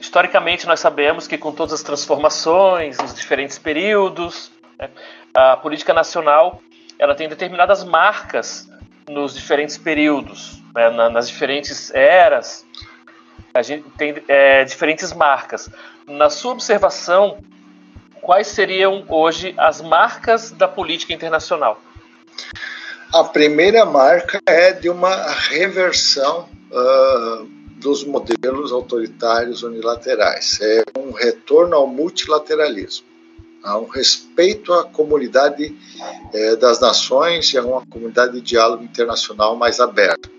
historicamente 0.00 0.66
nós 0.66 0.80
sabemos 0.80 1.28
que 1.28 1.38
com 1.38 1.52
todas 1.52 1.72
as 1.74 1.84
transformações, 1.84 2.96
os 2.98 3.14
diferentes 3.14 3.58
períodos, 3.58 4.50
né, 4.76 4.90
a 5.32 5.56
política 5.56 5.94
nacional 5.94 6.60
ela 6.98 7.14
tem 7.14 7.28
determinadas 7.28 7.84
marcas 7.84 8.68
nos 9.08 9.34
diferentes 9.34 9.78
períodos 9.78 10.65
né, 10.76 10.90
na, 10.90 11.08
nas 11.08 11.28
diferentes 11.28 11.90
eras, 11.94 12.66
a 13.54 13.62
gente 13.62 13.88
tem 13.96 14.14
é, 14.28 14.62
diferentes 14.62 15.12
marcas. 15.14 15.70
Na 16.06 16.28
sua 16.28 16.52
observação, 16.52 17.38
quais 18.20 18.48
seriam 18.48 19.02
hoje 19.08 19.54
as 19.56 19.80
marcas 19.80 20.50
da 20.50 20.68
política 20.68 21.14
internacional? 21.14 21.80
A 23.14 23.24
primeira 23.24 23.86
marca 23.86 24.38
é 24.44 24.72
de 24.72 24.90
uma 24.90 25.14
reversão 25.32 26.46
uh, 26.70 27.46
dos 27.76 28.04
modelos 28.04 28.70
autoritários 28.72 29.62
unilaterais. 29.62 30.58
É 30.60 30.82
um 30.98 31.12
retorno 31.12 31.76
ao 31.76 31.86
multilateralismo, 31.86 33.06
a 33.62 33.78
um 33.78 33.86
respeito 33.86 34.72
à 34.74 34.84
comunidade 34.84 35.74
eh, 36.34 36.56
das 36.56 36.80
nações 36.80 37.52
e 37.52 37.58
a 37.58 37.64
uma 37.64 37.86
comunidade 37.86 38.34
de 38.34 38.40
diálogo 38.40 38.82
internacional 38.82 39.56
mais 39.56 39.80
aberta 39.80 40.35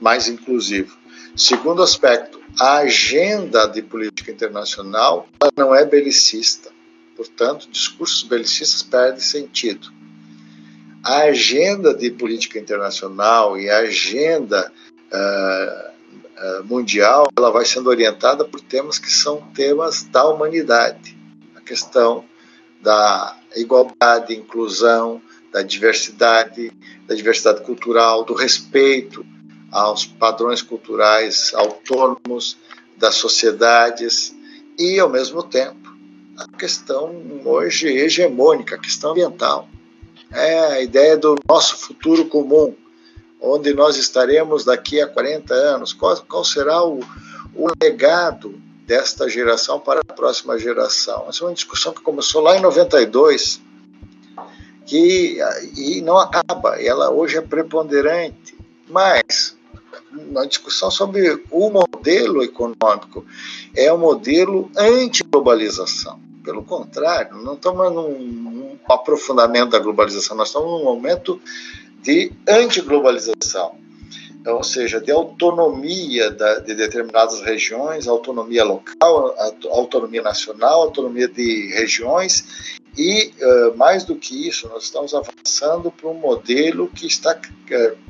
mais 0.00 0.28
inclusivo. 0.28 0.96
Segundo 1.36 1.82
aspecto, 1.82 2.40
a 2.58 2.78
agenda 2.78 3.66
de 3.66 3.82
política 3.82 4.32
internacional 4.32 5.28
não 5.56 5.74
é 5.74 5.84
belicista. 5.84 6.70
Portanto, 7.16 7.68
discursos 7.70 8.22
belicistas 8.24 8.82
perdem 8.82 9.20
sentido. 9.20 9.88
A 11.02 11.22
agenda 11.22 11.94
de 11.94 12.10
política 12.10 12.58
internacional 12.58 13.58
e 13.58 13.70
a 13.70 13.78
agenda 13.78 14.72
uh, 15.12 16.60
uh, 16.60 16.64
mundial 16.64 17.28
ela 17.36 17.50
vai 17.50 17.64
sendo 17.64 17.88
orientada 17.88 18.44
por 18.44 18.60
temas 18.60 18.98
que 18.98 19.10
são 19.10 19.40
temas 19.54 20.04
da 20.04 20.26
humanidade. 20.28 21.16
A 21.54 21.60
questão 21.60 22.24
da 22.80 23.36
igualdade, 23.56 24.34
inclusão, 24.34 25.22
da 25.52 25.62
diversidade, 25.62 26.72
da 27.06 27.14
diversidade 27.14 27.62
cultural, 27.62 28.24
do 28.24 28.34
respeito 28.34 29.24
aos 29.70 30.04
padrões 30.04 30.62
culturais 30.62 31.52
autônomos 31.54 32.56
das 32.96 33.14
sociedades 33.14 34.34
e, 34.78 34.98
ao 34.98 35.08
mesmo 35.08 35.42
tempo, 35.42 35.88
a 36.36 36.48
questão 36.56 37.14
hoje 37.44 37.88
hegemônica, 37.88 38.76
a 38.76 38.78
questão 38.78 39.10
ambiental. 39.10 39.68
É 40.32 40.58
a 40.58 40.80
ideia 40.80 41.16
do 41.16 41.36
nosso 41.48 41.76
futuro 41.78 42.26
comum, 42.26 42.74
onde 43.40 43.72
nós 43.74 43.96
estaremos 43.96 44.64
daqui 44.64 45.00
a 45.00 45.06
40 45.06 45.54
anos, 45.54 45.92
qual, 45.92 46.16
qual 46.28 46.44
será 46.44 46.84
o, 46.84 47.00
o 47.54 47.68
legado 47.80 48.60
desta 48.86 49.28
geração 49.28 49.78
para 49.78 50.00
a 50.00 50.14
próxima 50.14 50.58
geração. 50.58 51.26
Essa 51.28 51.44
é 51.44 51.46
uma 51.46 51.54
discussão 51.54 51.92
que 51.92 52.00
começou 52.00 52.40
lá 52.40 52.56
em 52.56 52.60
92 52.60 53.60
que, 54.86 55.38
e 55.76 56.00
não 56.00 56.16
acaba, 56.16 56.80
ela 56.80 57.10
hoje 57.10 57.36
é 57.36 57.42
preponderante, 57.42 58.56
mas 58.88 59.57
uma 60.12 60.46
discussão 60.46 60.90
sobre 60.90 61.42
o 61.50 61.70
modelo 61.70 62.42
econômico. 62.42 63.24
É 63.76 63.92
um 63.92 63.98
modelo 63.98 64.70
anti-globalização. 64.76 66.20
Pelo 66.44 66.64
contrário, 66.64 67.36
não 67.38 67.54
estamos 67.54 67.92
num, 67.92 68.78
aprofundamento 68.88 69.70
da 69.70 69.78
globalização, 69.78 70.36
nós 70.36 70.48
estamos 70.48 70.70
num 70.70 70.84
momento 70.84 71.40
de 72.02 72.32
anti-globalização. 72.48 73.76
ou 74.46 74.62
seja, 74.62 74.98
de 74.98 75.10
autonomia 75.10 76.30
de 76.30 76.74
determinadas 76.74 77.42
regiões, 77.42 78.08
autonomia 78.08 78.64
local, 78.64 79.34
autonomia 79.70 80.22
nacional, 80.22 80.82
autonomia 80.82 81.28
de 81.28 81.74
regiões, 81.74 82.78
e 82.96 83.32
uh, 83.40 83.76
mais 83.76 84.04
do 84.04 84.16
que 84.16 84.48
isso, 84.48 84.68
nós 84.68 84.84
estamos 84.84 85.14
avançando 85.14 85.90
para 85.90 86.08
um 86.08 86.14
modelo 86.14 86.88
que 86.88 87.06
está 87.06 87.32
uh, 87.32 88.07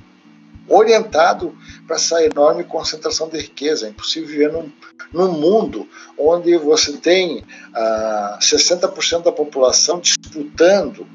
orientado 0.68 1.56
para 1.86 1.96
essa 1.96 2.22
enorme 2.24 2.64
concentração 2.64 3.28
de 3.28 3.38
riqueza. 3.38 3.86
É 3.86 3.90
impossível 3.90 4.28
viver 4.28 4.52
num, 4.52 4.70
num 5.12 5.32
mundo 5.32 5.88
onde 6.16 6.56
você 6.56 6.92
tem 6.96 7.44
ah, 7.74 8.38
60% 8.40 9.22
da 9.22 9.32
população 9.32 10.00
disputando 10.00 11.06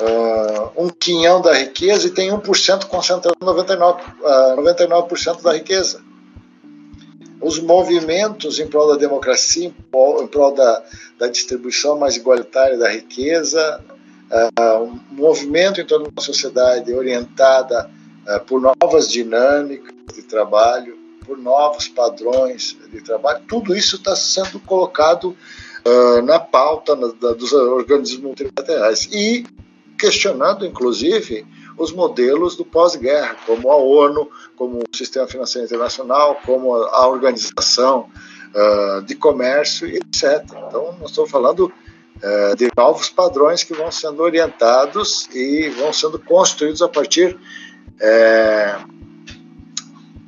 uh, 0.00 0.84
um 0.84 0.88
quinhão 0.88 1.40
da 1.40 1.54
riqueza 1.54 2.06
e 2.06 2.10
tem 2.10 2.30
1% 2.30 2.86
concentrando 2.86 3.36
99%, 3.40 4.00
uh, 4.22 4.56
99 4.56 5.42
da 5.42 5.52
riqueza. 5.52 6.00
Os 7.40 7.60
movimentos 7.60 8.58
em 8.58 8.66
prol 8.66 8.88
da 8.88 8.96
democracia, 8.96 9.66
em 9.66 9.70
prol, 9.70 10.22
em 10.22 10.26
prol 10.26 10.54
da, 10.54 10.82
da, 11.18 11.28
distribuição 11.28 11.96
mais 11.96 12.16
igualitária 12.16 12.76
da 12.76 12.88
riqueza, 12.88 13.80
uh, 14.30 14.82
um 14.82 15.00
movimento 15.12 15.80
em 15.80 15.86
toda 15.86 16.08
uma 16.08 16.22
sociedade 16.22 16.92
orientada 16.92 17.90
por 18.46 18.60
novas 18.60 19.08
dinâmicas 19.08 19.94
de 20.14 20.22
trabalho, 20.22 20.98
por 21.28 21.36
novos 21.36 21.88
padrões 21.88 22.76
de 22.90 23.02
trabalho, 23.02 23.44
tudo 23.46 23.76
isso 23.76 23.96
está 23.96 24.16
sendo 24.16 24.58
colocado 24.60 25.36
uh, 25.84 26.22
na 26.22 26.40
pauta 26.40 26.96
na, 26.96 27.08
da, 27.08 27.32
dos 27.34 27.52
organismos 27.52 28.22
multilaterais. 28.22 29.08
E 29.12 29.44
questionando, 29.98 30.64
inclusive, 30.64 31.46
os 31.76 31.92
modelos 31.92 32.56
do 32.56 32.64
pós-guerra, 32.64 33.36
como 33.46 33.70
a 33.70 33.76
ONU, 33.76 34.30
como 34.56 34.78
o 34.78 34.96
Sistema 34.96 35.26
Financeiro 35.26 35.66
Internacional, 35.66 36.40
como 36.46 36.74
a 36.74 37.06
Organização 37.06 38.08
uh, 38.54 39.02
de 39.02 39.14
Comércio, 39.14 39.86
etc. 39.86 40.44
Então, 40.66 40.96
nós 40.98 41.10
estamos 41.10 41.30
falando 41.30 41.66
uh, 41.66 42.56
de 42.56 42.68
novos 42.76 43.10
padrões 43.10 43.62
que 43.62 43.74
vão 43.74 43.92
sendo 43.92 44.22
orientados 44.22 45.28
e 45.34 45.68
vão 45.70 45.92
sendo 45.92 46.18
construídos 46.18 46.80
a 46.80 46.88
partir 46.88 47.38
uh, 48.00 48.98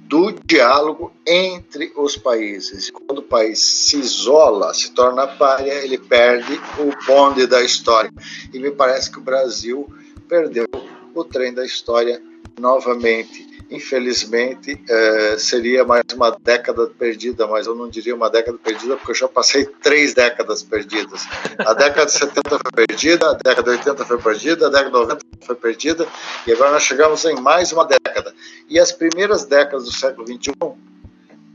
do 0.06 0.32
diálogo 0.44 1.12
entre 1.26 1.92
os 1.96 2.16
países. 2.16 2.90
Quando 2.90 3.18
o 3.18 3.22
país 3.22 3.60
se 3.60 3.96
isola, 3.96 4.74
se 4.74 4.90
torna 4.90 5.26
párea, 5.26 5.72
ele 5.84 5.98
perde 5.98 6.60
o 6.78 7.06
bonde 7.06 7.46
da 7.46 7.62
história. 7.62 8.10
E 8.52 8.58
me 8.58 8.72
parece 8.72 9.10
que 9.10 9.18
o 9.18 9.22
Brasil 9.22 9.88
perdeu 10.28 10.66
o 11.14 11.24
trem 11.24 11.54
da 11.54 11.64
história 11.64 12.20
novamente. 12.58 13.49
Infelizmente, 13.70 14.82
é, 14.88 15.38
seria 15.38 15.84
mais 15.84 16.02
uma 16.12 16.30
década 16.30 16.88
perdida, 16.88 17.46
mas 17.46 17.66
eu 17.66 17.74
não 17.74 17.88
diria 17.88 18.14
uma 18.14 18.28
década 18.28 18.58
perdida, 18.58 18.96
porque 18.96 19.12
eu 19.12 19.14
já 19.16 19.28
passei 19.28 19.64
três 19.64 20.12
décadas 20.12 20.62
perdidas. 20.62 21.24
A 21.58 21.72
década 21.72 22.06
de 22.06 22.12
70 22.12 22.42
foi 22.50 22.86
perdida, 22.86 23.30
a 23.30 23.34
década 23.34 23.62
de 23.62 23.78
80 23.78 24.04
foi 24.04 24.18
perdida, 24.18 24.66
a 24.66 24.70
década 24.70 24.90
de 24.90 24.98
90 24.98 25.26
foi 25.42 25.54
perdida, 25.54 26.08
e 26.46 26.52
agora 26.52 26.72
nós 26.72 26.82
chegamos 26.82 27.24
em 27.24 27.36
mais 27.36 27.70
uma 27.70 27.86
década. 27.86 28.34
E 28.68 28.78
as 28.78 28.90
primeiras 28.90 29.44
décadas 29.44 29.84
do 29.84 29.92
século 29.92 30.26
XXI 30.26 30.89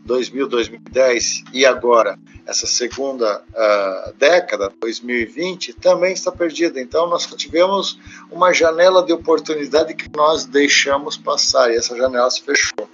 2000, 0.06 0.47
2010 0.47 1.43
e 1.51 1.66
agora 1.66 2.18
essa 2.45 2.68
segunda 2.68 3.41
uh, 3.49 4.14
década, 4.18 4.72
2020, 4.80 5.74
também 5.74 6.14
está 6.14 6.32
perdida. 6.32 6.80
Então 6.80 7.10
nós 7.10 7.26
tivemos 7.26 7.99
uma 8.32 8.53
janela 8.53 9.03
de 9.03 9.12
oportunidade 9.12 9.95
que 9.95 10.10
nós 10.16 10.45
deixamos 10.45 11.18
passar 11.18 11.72
e 11.72 11.76
essa 11.76 11.97
janela 11.97 12.30
se 12.30 12.43
fechou. 12.43 12.88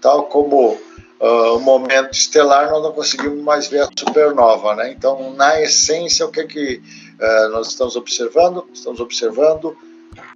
Tal 0.00 0.24
como 0.24 0.78
uh, 1.20 1.56
o 1.56 1.60
momento 1.60 2.12
estelar, 2.12 2.70
nós 2.70 2.82
não 2.82 2.92
conseguimos 2.92 3.42
mais 3.42 3.68
ver 3.68 3.82
a 3.82 3.88
supernova. 3.98 4.74
Né? 4.74 4.92
Então, 4.92 5.32
na 5.34 5.60
essência, 5.60 6.26
o 6.26 6.30
que, 6.30 6.40
é 6.40 6.46
que 6.46 6.82
uh, 7.18 7.48
nós 7.50 7.68
estamos 7.68 7.96
observando? 7.96 8.68
Estamos 8.74 9.00
observando 9.00 9.76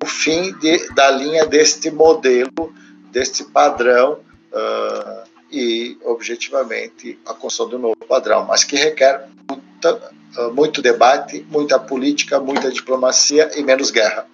o 0.03 0.07
fim 0.07 0.53
de, 0.59 0.89
da 0.95 1.11
linha 1.11 1.45
deste 1.47 1.91
modelo, 1.91 2.73
deste 3.11 3.45
padrão. 3.45 4.19
Uh, 4.51 5.32
e, 5.53 5.99
objetivamente, 6.03 7.19
a 7.27 7.35
construção 7.35 7.69
do 7.69 7.79
novo 7.79 7.97
padrão, 8.09 8.47
mas 8.47 8.65
que 8.65 8.77
requer 8.77 9.29
muita, 9.49 10.13
ah, 10.39 10.49
muito 10.49 10.81
debate, 10.81 11.47
muita 11.51 11.79
política, 11.79 12.41
muita 12.41 12.71
diplomacia 12.71 13.51
e 13.55 13.63
menos 13.63 13.91
guerra. 13.91 14.27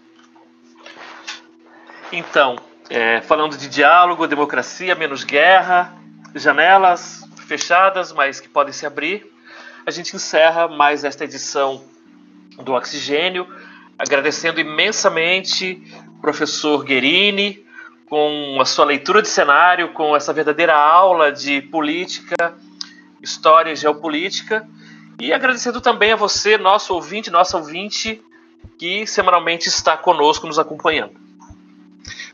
Então, 2.13 2.57
é, 2.89 3.21
falando 3.21 3.57
de 3.57 3.69
diálogo, 3.69 4.27
democracia, 4.27 4.95
menos 4.95 5.25
guerra, 5.25 5.95
janelas 6.35 7.23
fechadas, 7.47 8.13
mas 8.13 8.41
que 8.41 8.49
podem 8.49 8.73
se 8.73 8.87
abrir, 8.87 9.27
a 9.85 9.91
gente 9.91 10.15
encerra 10.15 10.69
mais 10.69 11.03
esta 11.03 11.25
edição 11.25 11.83
do 12.63 12.75
Oxigênio, 12.75 13.47
agradecendo 13.99 14.61
imensamente 14.61 15.83
professor 16.21 16.85
Guerini, 16.85 17.67
com 18.09 18.59
a 18.61 18.65
sua 18.65 18.85
leitura 18.85 19.21
de 19.21 19.29
cenário, 19.29 19.93
com 19.93 20.17
essa 20.17 20.33
verdadeira 20.33 20.75
aula 20.75 21.31
de 21.31 21.61
política, 21.63 22.55
história 23.23 23.73
e 23.73 23.77
geopolítica. 23.77 24.67
E 25.21 25.33
agradecendo 25.33 25.81
também 25.81 26.13
a 26.13 26.17
você, 26.17 26.57
nosso 26.57 26.95
ouvinte, 26.95 27.31
nossa 27.31 27.57
ouvinte, 27.57 28.23
que 28.79 29.07
semanalmente 29.07 29.69
está 29.69 29.97
conosco, 29.97 30.47
nos 30.47 30.59
acompanhando. 30.59 31.13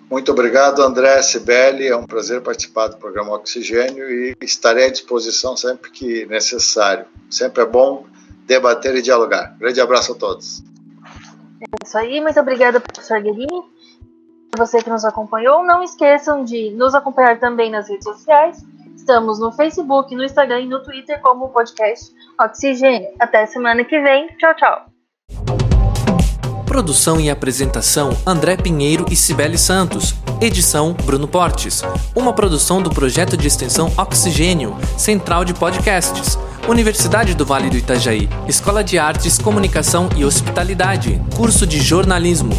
Muito 0.09 0.31
obrigado, 0.31 0.83
André 0.83 1.21
Sibeli. 1.23 1.89
É 1.89 1.97
um 1.97 2.07
prazer 2.07 2.43
participar 2.43 2.89
do 2.89 2.99
programa 2.99 3.33
Oxigênio 3.33 4.09
e 4.09 4.37
estarei 4.43 4.87
à 4.87 4.91
disposição 4.91 5.57
sempre 5.57 5.91
que 5.91 6.27
necessário. 6.27 7.07
Sempre 7.31 7.63
é 7.63 7.67
bom 7.67 8.07
debater 8.47 8.95
e 8.95 9.03
dialogar. 9.03 9.57
Grande 9.59 9.81
abraço 9.81 10.13
a 10.13 10.15
todos. 10.15 10.63
É 11.61 11.87
isso 11.87 11.97
aí. 11.97 12.21
Muito 12.21 12.39
obrigada, 12.39 12.79
professor 12.79 13.21
Guerini 13.21 13.74
você 14.57 14.83
que 14.83 14.91
nos 14.91 15.05
acompanhou. 15.05 15.65
Não 15.65 15.83
esqueçam 15.83 16.45
de 16.45 16.71
nos 16.71 16.95
acompanhar 16.95 17.39
também 17.39 17.71
nas 17.71 17.89
redes 17.89 18.05
sociais. 18.05 18.65
Estamos 18.97 19.39
no 19.39 19.53
Facebook, 19.53 20.15
no 20.15 20.25
Instagram 20.25 20.61
e 20.61 20.67
no 20.67 20.83
Twitter 20.83 21.21
como 21.21 21.49
podcast 21.49 22.13
Oxigênio. 22.41 23.09
Até 23.19 23.47
semana 23.47 23.85
que 23.85 24.01
vem. 24.01 24.29
Tchau, 24.39 24.55
tchau. 24.55 24.87
Produção 26.67 27.21
e 27.21 27.31
apresentação 27.31 28.11
André 28.27 28.57
Pinheiro 28.57 29.07
e 29.11 29.15
Cibele 29.15 29.59
Santos. 29.59 30.15
Edição 30.41 30.93
Bruno 30.93 31.29
Portes. 31.29 31.83
Uma 32.17 32.33
produção 32.33 32.83
do 32.83 32.91
projeto 32.91 33.37
de 33.37 33.47
extensão 33.47 33.93
Oxigênio, 33.97 34.77
Central 34.99 35.45
de 35.45 35.55
Podcasts. 35.55 36.39
Universidade 36.67 37.35
do 37.35 37.45
Vale 37.45 37.69
do 37.69 37.77
Itajaí, 37.77 38.29
Escola 38.49 38.83
de 38.83 38.99
Artes, 38.99 39.39
Comunicação 39.39 40.09
e 40.17 40.25
Hospitalidade, 40.25 41.21
curso 41.37 41.67
de 41.67 41.79
jornalismo. 41.79 42.55